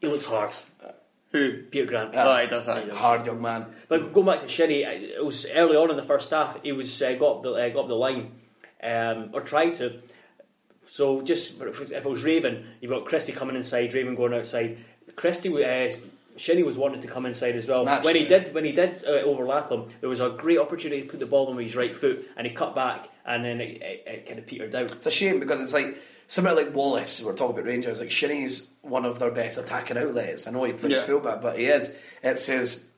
He 0.00 0.08
looks 0.08 0.26
hard. 0.26 0.50
Who? 1.32 1.62
Peter 1.64 1.86
Grant. 1.86 2.14
Oh, 2.14 2.38
he 2.38 2.46
does 2.46 2.66
that. 2.66 2.82
He 2.82 2.88
does. 2.88 2.98
hard 2.98 3.26
young 3.26 3.40
man. 3.40 3.66
But 3.88 4.12
going 4.12 4.26
back 4.26 4.40
to 4.40 4.48
Shinnie, 4.48 4.82
it 4.82 5.24
was 5.24 5.46
early 5.54 5.76
on 5.76 5.90
in 5.90 5.96
the 5.96 6.02
first 6.02 6.30
half. 6.30 6.60
He 6.62 6.72
was 6.72 7.00
uh, 7.00 7.12
got 7.12 7.36
up 7.36 7.42
the 7.42 7.52
uh, 7.52 7.68
got 7.68 7.80
up 7.82 7.88
the 7.88 7.94
line, 7.94 8.32
um, 8.82 9.30
or 9.32 9.42
tried 9.42 9.74
to. 9.76 10.00
So 10.90 11.20
just 11.20 11.60
if 11.60 11.92
it 11.92 12.04
was 12.04 12.24
Raven, 12.24 12.66
you've 12.80 12.90
got 12.90 13.04
Christie 13.04 13.32
coming 13.32 13.56
inside, 13.56 13.92
Raven 13.92 14.14
going 14.14 14.34
outside. 14.34 14.78
Christie, 15.16 15.50
uh, 15.64 15.94
Shinnie 16.38 16.62
was 16.62 16.76
wanting 16.76 17.00
to 17.00 17.08
come 17.08 17.26
inside 17.26 17.56
as 17.56 17.66
well. 17.66 17.84
When 18.02 18.14
he 18.16 18.24
did, 18.24 18.54
when 18.54 18.64
he 18.64 18.72
did 18.72 19.04
uh, 19.04 19.10
overlap 19.24 19.70
him, 19.70 19.86
there 20.00 20.08
was 20.08 20.20
a 20.20 20.30
great 20.30 20.58
opportunity 20.58 21.02
to 21.02 21.08
put 21.08 21.20
the 21.20 21.26
ball 21.26 21.48
on 21.48 21.56
with 21.56 21.66
his 21.66 21.76
right 21.76 21.94
foot, 21.94 22.26
and 22.36 22.46
he 22.46 22.52
cut 22.52 22.74
back, 22.74 23.08
and 23.26 23.44
then 23.44 23.60
it, 23.60 23.82
it, 23.82 24.04
it 24.06 24.26
kind 24.26 24.38
of 24.38 24.46
petered 24.46 24.74
out. 24.74 24.92
It's 24.92 25.06
a 25.06 25.10
shame 25.10 25.40
because 25.40 25.60
it's 25.60 25.72
like 25.74 25.98
somebody 26.28 26.64
like 26.64 26.74
Wallace. 26.74 27.22
We're 27.22 27.34
talking 27.36 27.56
about 27.56 27.66
Rangers. 27.66 28.00
Like 28.00 28.10
Shinnie's 28.10 28.68
one 28.82 29.04
of 29.04 29.18
their 29.18 29.30
best 29.30 29.58
attacking 29.58 29.98
outlets. 29.98 30.46
I 30.46 30.52
know 30.52 30.64
he 30.64 30.72
plays 30.72 30.98
Yeah. 30.98 31.04
fullback, 31.04 31.42
but 31.42 31.58
he 31.58 31.66
is. 31.66 31.98
It 32.22 32.38
says 32.38 32.88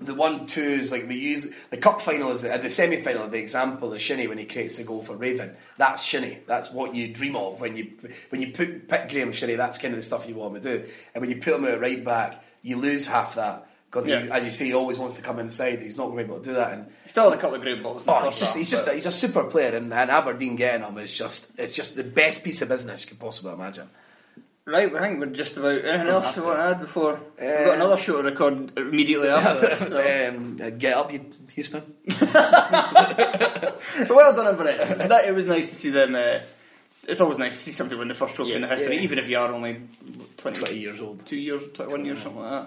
the 0.00 0.14
one 0.14 0.46
twos 0.46 0.92
like 0.92 1.08
they 1.08 1.14
use 1.14 1.52
the 1.70 1.76
cup 1.76 2.00
final 2.00 2.30
is 2.30 2.44
uh, 2.44 2.56
the 2.58 2.70
semi 2.70 3.00
final. 3.00 3.28
The 3.28 3.38
example 3.38 3.92
is 3.94 4.02
Shinnie 4.02 4.26
when 4.26 4.38
he 4.38 4.44
creates 4.44 4.76
the 4.76 4.84
goal 4.84 5.02
for 5.02 5.16
Raven. 5.16 5.56
That's 5.76 6.04
Shinnie. 6.04 6.38
That's 6.46 6.70
what 6.70 6.94
you 6.94 7.08
dream 7.12 7.34
of 7.36 7.60
when 7.60 7.76
you 7.76 7.90
when 8.30 8.40
you 8.40 8.52
put 8.52 8.88
pick 8.88 9.08
Graeme 9.08 9.32
Shinnie. 9.32 9.56
That's 9.56 9.78
kind 9.78 9.94
of 9.94 9.98
the 9.98 10.02
stuff 10.04 10.28
you 10.28 10.34
want 10.36 10.56
him 10.56 10.62
to 10.62 10.78
do. 10.78 10.88
And 11.14 11.20
when 11.20 11.30
you 11.30 11.36
put 11.40 11.54
him 11.54 11.64
out 11.64 11.80
right 11.80 12.04
back, 12.04 12.44
you 12.62 12.76
lose 12.76 13.06
half 13.06 13.34
that. 13.34 13.66
Because 13.90 14.06
Yeah. 14.06 14.26
as 14.30 14.44
you 14.44 14.50
see, 14.50 14.66
he 14.66 14.74
always 14.74 14.98
wants 14.98 15.14
to 15.14 15.22
come 15.22 15.38
inside. 15.38 15.80
He's 15.80 15.96
not 15.96 16.08
going 16.08 16.18
to 16.18 16.24
be 16.24 16.30
able 16.30 16.42
to 16.44 16.50
do 16.50 16.54
that. 16.56 16.72
And 16.74 16.86
Still 17.06 17.30
had 17.30 17.38
a 17.38 17.40
couple 17.40 17.56
of 17.56 17.62
great 17.62 17.82
balls. 17.82 18.04
Oh, 18.06 18.22
he's 18.26 18.38
just 18.38 18.52
half, 18.52 18.58
he's 18.58 18.70
just 18.70 18.86
a, 18.86 18.92
he's 18.92 19.06
a 19.06 19.12
super 19.12 19.44
player, 19.44 19.74
and, 19.74 19.92
and 19.94 20.10
Aberdeen 20.10 20.56
getting 20.56 20.86
him 20.86 20.98
is 20.98 21.12
just 21.12 21.52
it's 21.58 21.72
just 21.72 21.96
the 21.96 22.04
best 22.04 22.44
piece 22.44 22.60
of 22.60 22.68
business 22.68 23.02
you 23.02 23.08
could 23.08 23.18
possibly 23.18 23.52
imagine. 23.52 23.88
Right, 24.68 24.94
I 24.94 25.00
think 25.00 25.18
we're 25.18 25.26
just 25.32 25.56
about 25.56 25.82
anything 25.82 26.08
else 26.08 26.36
you 26.36 26.42
want 26.44 26.58
to 26.58 26.62
add 26.62 26.80
before 26.80 27.18
we've 27.40 27.48
Uh, 27.48 27.64
got 27.64 27.74
another 27.76 27.96
show 27.96 28.18
to 28.20 28.22
record 28.28 28.70
immediately 28.76 29.28
after 29.28 29.66
this. 29.66 29.78
So. 29.88 30.28
um, 30.28 30.60
uh, 30.62 30.68
get 30.70 30.94
up, 30.94 31.10
you 31.10 31.24
Houston. 31.54 31.94
well 34.10 34.36
done, 34.36 34.46
Inverness. 34.46 34.98
That 34.98 35.24
it 35.26 35.34
was 35.34 35.46
nice 35.46 35.70
to 35.70 35.74
see 35.76 35.88
them. 35.88 36.14
Uh, 36.14 36.40
it's 37.08 37.20
always 37.22 37.38
nice 37.38 37.54
to 37.54 37.58
see 37.58 37.72
somebody 37.72 37.98
win 37.98 38.08
the 38.08 38.14
first 38.14 38.34
trophy 38.36 38.52
in 38.52 38.60
the 38.60 38.68
history, 38.68 38.96
yeah. 38.96 39.02
even 39.02 39.18
if 39.18 39.26
you 39.30 39.38
are 39.38 39.50
only 39.50 39.80
20, 40.36 40.58
20 40.58 40.78
years 40.78 41.00
old. 41.00 41.24
two 41.24 41.36
years, 41.38 41.62
twenty-one 41.72 42.04
years, 42.04 42.20
something 42.22 42.42
like 42.42 42.66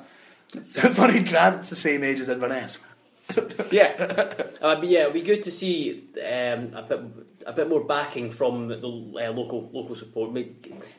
that. 0.54 0.94
Funny, 0.96 1.20
Grant's 1.24 1.70
the 1.70 1.76
same 1.76 2.04
age 2.04 2.20
as 2.20 2.30
Inverness. 2.30 2.80
That. 3.28 3.68
Yeah, 3.72 3.94
Uh, 4.62 4.76
but 4.76 4.88
yeah, 4.90 5.02
it'd 5.02 5.14
be 5.14 5.22
good 5.22 5.44
to 5.44 5.52
see 5.52 6.04
um, 6.20 6.74
a 6.76 6.86
bit 6.88 7.00
a 7.48 7.54
bit 7.54 7.70
more 7.70 7.84
backing 7.84 8.30
from 8.30 8.68
the 8.68 8.78
uh, 8.78 9.32
local 9.32 9.70
local 9.74 9.96
support. 9.96 10.32
Maybe- 10.34 10.56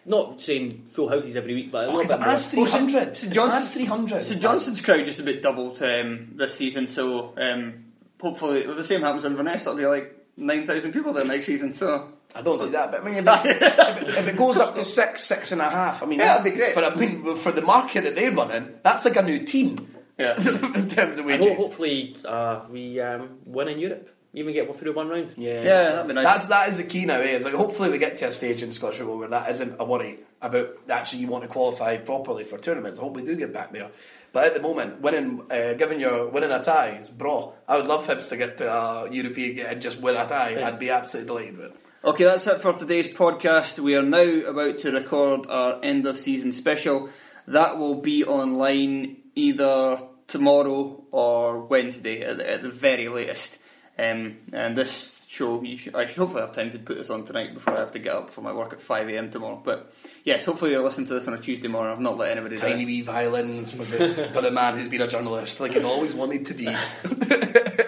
Not 0.06 0.40
saying 0.40 0.86
full 0.92 1.08
houses 1.08 1.36
every 1.36 1.54
week, 1.54 1.70
but 1.70 1.84
a 1.84 1.86
little 1.88 2.00
if 2.00 2.08
bit 2.08 2.20
it 2.20 2.24
more. 2.26 2.38
300, 2.38 3.16
St 3.16 3.32
it 3.32 3.34
Johnstone- 3.34 3.60
adds 3.60 3.72
300. 3.74 4.24
St 4.24 4.40
Johnstone's 4.42 4.80
crowd 4.80 5.04
just 5.06 5.20
a 5.20 5.22
bit 5.24 5.42
doubled 5.42 5.82
um, 5.82 6.30
this 6.34 6.54
season, 6.54 6.86
so 6.86 7.34
um, 7.36 7.84
hopefully 8.20 8.60
if 8.64 8.76
the 8.76 8.84
same 8.84 9.02
happens 9.02 9.24
in 9.24 9.32
Inverness, 9.32 9.62
it'll 9.62 9.76
be 9.76 9.86
like 9.86 10.16
nine 10.36 10.66
thousand 10.66 10.92
people 10.92 11.12
there 11.12 11.24
next 11.24 11.46
season. 11.46 11.74
So 11.74 12.08
I 12.34 12.40
don't 12.42 12.60
see 12.60 12.70
that, 12.70 12.90
but 12.90 13.02
I 13.02 13.04
mean, 13.04 13.18
if 13.28 13.44
it, 13.44 14.08
if 14.18 14.26
it 14.28 14.36
goes 14.36 14.58
up 14.58 14.74
to 14.76 14.84
six, 14.84 15.22
six 15.24 15.52
and 15.52 15.60
a 15.60 15.68
half, 15.70 16.02
I 16.02 16.06
mean, 16.06 16.18
Yeah, 16.18 16.38
that'd 16.38 16.50
be 16.50 16.56
great. 16.58 16.72
For 16.74 16.82
I 16.84 16.94
mean, 16.94 17.36
for 17.36 17.52
the 17.52 17.62
market 17.62 18.04
that 18.04 18.14
they're 18.16 18.32
running, 18.32 18.70
that's 18.82 19.04
like 19.04 19.16
a 19.16 19.22
new 19.22 19.44
team 19.44 19.91
yeah, 20.22 20.74
in 20.78 20.88
terms 20.88 21.18
of 21.18 21.24
wages. 21.24 21.46
ho- 21.46 21.54
hopefully, 21.54 22.16
uh, 22.24 22.60
we 22.70 23.00
um, 23.00 23.38
win 23.44 23.68
in 23.68 23.78
Europe. 23.78 24.08
Even 24.34 24.54
get 24.54 24.66
one 24.66 24.78
through 24.78 24.94
one 24.94 25.08
round. 25.10 25.34
Yeah, 25.36 25.62
Yeah, 25.62 25.84
that'd 25.90 26.08
be 26.08 26.14
nice. 26.14 26.24
That's 26.24 26.46
that 26.46 26.68
is 26.70 26.78
the 26.78 26.84
key 26.84 27.04
now. 27.04 27.18
Eh? 27.18 27.36
It's 27.36 27.44
like 27.44 27.52
hopefully 27.52 27.90
we 27.90 27.98
get 27.98 28.16
to 28.18 28.28
a 28.28 28.32
stage 28.32 28.62
in 28.62 28.72
Scottish 28.72 28.96
football 28.96 29.18
where 29.18 29.28
that 29.28 29.50
isn't 29.50 29.76
a 29.78 29.84
worry 29.84 30.20
about 30.40 30.70
actually 30.88 31.18
you 31.20 31.28
want 31.28 31.44
to 31.44 31.48
qualify 31.48 31.98
properly 31.98 32.44
for 32.44 32.56
tournaments. 32.56 32.98
I 32.98 33.02
hope 33.02 33.14
we 33.14 33.24
do 33.24 33.36
get 33.36 33.52
back 33.52 33.74
there. 33.74 33.90
But 34.32 34.46
at 34.46 34.54
the 34.54 34.62
moment, 34.62 35.02
winning, 35.02 35.42
uh, 35.50 35.74
given 35.74 36.00
your 36.00 36.28
winning 36.28 36.50
a 36.50 36.64
tie 36.64 37.00
is 37.02 37.10
bra. 37.10 37.52
I 37.68 37.76
would 37.76 37.86
love 37.86 38.06
Hibs 38.06 38.30
to 38.30 38.38
get 38.38 38.56
to 38.56 38.72
a 38.72 39.10
European 39.12 39.66
and 39.66 39.82
just 39.82 40.00
win 40.00 40.16
a 40.16 40.26
tie. 40.26 40.66
I'd 40.66 40.78
be 40.78 40.88
absolutely 40.88 41.26
delighted 41.26 41.58
with. 41.58 41.70
it. 41.72 41.76
Okay, 42.02 42.24
that's 42.24 42.46
it 42.46 42.62
for 42.62 42.72
today's 42.72 43.08
podcast. 43.08 43.78
We 43.80 43.96
are 43.96 44.02
now 44.02 44.24
about 44.48 44.78
to 44.78 44.92
record 44.92 45.46
our 45.50 45.78
end 45.84 46.06
of 46.06 46.18
season 46.18 46.52
special. 46.52 47.10
That 47.46 47.78
will 47.78 47.96
be 47.96 48.24
online 48.24 49.18
either 49.34 50.00
tomorrow 50.32 51.04
or 51.10 51.60
Wednesday 51.60 52.22
at 52.22 52.38
the, 52.38 52.50
at 52.50 52.62
the 52.62 52.70
very 52.70 53.08
latest. 53.08 53.58
Um, 53.98 54.38
and 54.54 54.74
this 54.74 55.20
show, 55.28 55.62
you 55.62 55.76
should, 55.76 55.94
I 55.94 56.06
should 56.06 56.16
hopefully 56.16 56.40
have 56.40 56.52
time 56.52 56.70
to 56.70 56.78
put 56.78 56.96
this 56.96 57.10
on 57.10 57.24
tonight 57.24 57.52
before 57.52 57.74
I 57.76 57.80
have 57.80 57.90
to 57.90 57.98
get 57.98 58.14
up 58.14 58.30
for 58.30 58.40
my 58.40 58.52
work 58.52 58.72
at 58.72 58.78
5am 58.78 59.30
tomorrow. 59.30 59.60
But 59.62 59.92
yes, 60.24 60.46
hopefully 60.46 60.70
you're 60.70 60.82
listening 60.82 61.06
to 61.08 61.14
this 61.14 61.28
on 61.28 61.34
a 61.34 61.38
Tuesday 61.38 61.68
morning. 61.68 61.92
I've 61.92 62.00
not 62.00 62.16
let 62.16 62.30
anybody 62.30 62.56
Tiny 62.56 62.78
down. 62.78 62.86
wee 62.86 63.02
violins 63.02 63.72
for 63.72 63.84
the 63.84 64.30
for 64.32 64.40
the 64.40 64.50
man 64.50 64.78
who's 64.78 64.88
been 64.88 65.02
a 65.02 65.08
journalist, 65.08 65.60
like 65.60 65.74
he's 65.74 65.84
always 65.84 66.14
wanted 66.14 66.46
to 66.46 66.54
be. 66.54 66.64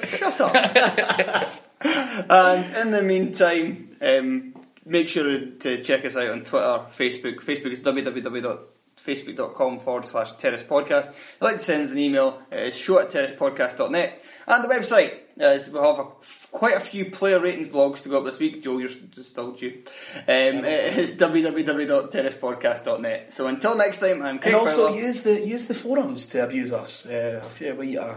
Shut 0.07 0.41
up. 0.43 0.55
and 2.31 2.77
in 2.77 2.91
the 2.91 3.03
meantime, 3.03 3.97
um, 4.03 4.55
make 4.85 5.09
sure 5.09 5.47
to 5.47 5.83
check 5.83 6.05
us 6.05 6.17
out 6.17 6.29
on 6.29 6.45
Twitter, 6.45 6.85
Facebook. 6.93 7.37
Facebook 7.37 7.73
is 7.73 7.81
www.facebook.com 9.05 9.81
forward 9.81 10.05
slash 10.05 10.33
terrace 10.33 10.63
podcast. 10.63 11.11
If 11.11 11.37
you'd 11.41 11.47
like 11.47 11.59
to 11.59 11.65
send 11.65 11.85
us 11.85 11.91
an 11.91 11.99
email, 11.99 12.41
it's 12.51 12.77
show 12.77 12.99
at 12.99 13.11
terracepodcast.net. 13.11 14.23
And 14.47 14.65
the 14.65 14.69
website, 14.69 15.15
is 15.37 15.71
we 15.71 15.79
have 15.81 15.99
a, 15.99 16.07
quite 16.53 16.77
a 16.77 16.81
few 16.81 17.11
player 17.11 17.41
ratings 17.41 17.69
blogs 17.69 18.03
to 18.03 18.09
go 18.09 18.19
up 18.19 18.25
this 18.25 18.39
week. 18.39 18.63
Joe, 18.63 18.79
you're 18.79 18.89
still 18.89 19.53
due. 19.53 19.83
Um, 20.17 20.17
it's 20.65 21.15
www.terracepodcast.net. 21.15 23.33
So 23.33 23.47
until 23.47 23.77
next 23.77 24.01
time, 24.01 24.23
I'm 24.23 24.39
Craig 24.39 24.55
And 24.55 24.63
also 24.63 24.89
Fowler. 24.89 25.01
use 25.01 25.23
the 25.23 25.41
use 25.41 25.67
the 25.67 25.75
forums 25.75 26.27
to 26.27 26.45
abuse 26.45 26.73
us. 26.73 27.07
Uh, 27.07 27.43
we 27.79 27.99
uh, 27.99 28.15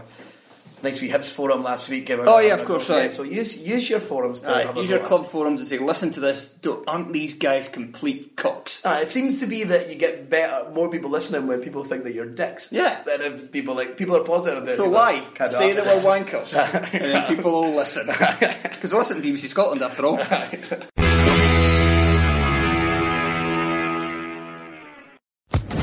nice 0.82 1.00
wee 1.00 1.08
Hibs 1.08 1.32
forum 1.32 1.62
last 1.62 1.88
week. 1.88 2.06
gave 2.06 2.20
Oh, 2.26 2.40
yeah, 2.40 2.54
of 2.54 2.64
course, 2.64 2.88
Yeah, 2.88 2.96
right. 2.96 3.10
So 3.10 3.22
use 3.22 3.56
use 3.56 3.88
your 3.90 4.00
forums 4.00 4.40
to 4.42 4.50
Aye, 4.50 4.64
have 4.66 4.76
use 4.76 4.90
your 4.90 5.00
club 5.00 5.22
us. 5.22 5.28
forums 5.30 5.60
and 5.60 5.68
say, 5.68 5.78
listen 5.78 6.10
to 6.12 6.20
this. 6.20 6.48
Don't, 6.48 6.86
aren't 6.88 7.12
these 7.12 7.34
guys 7.34 7.68
complete 7.68 8.36
cocks? 8.36 8.80
Uh, 8.84 8.98
it 9.02 9.08
seems 9.08 9.40
to 9.40 9.46
be 9.46 9.64
that 9.64 9.88
you 9.88 9.94
get 9.96 10.28
better, 10.30 10.70
more 10.70 10.88
people 10.90 11.10
listening 11.10 11.46
when 11.46 11.60
people 11.60 11.84
think 11.84 12.04
that 12.04 12.14
you're 12.14 12.26
dicks. 12.26 12.72
Yeah. 12.72 13.02
Than 13.04 13.22
if 13.22 13.50
people 13.52 13.74
like 13.74 13.96
people 13.96 14.16
are 14.16 14.24
positive 14.24 14.62
about. 14.62 14.74
So 14.74 14.84
People 14.84 14.92
lie, 14.98 15.26
can't 15.34 15.50
say 15.50 15.68
do 15.70 15.74
that 15.82 16.02
we're 16.04 16.10
wankers, 16.20 16.54
and 16.92 17.04
then 17.04 17.26
people 17.26 17.50
will 17.52 17.74
listen. 17.74 18.08
Because 18.78 18.92
listen 18.92 19.20
to 19.20 19.28
BBC 19.28 19.48
Scotland 19.48 19.82
after 19.82 20.06
all. 20.06 20.18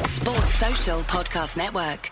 Sports 0.05 0.53
Social 0.55 0.99
Podcast 1.01 1.57
Network. 1.57 2.11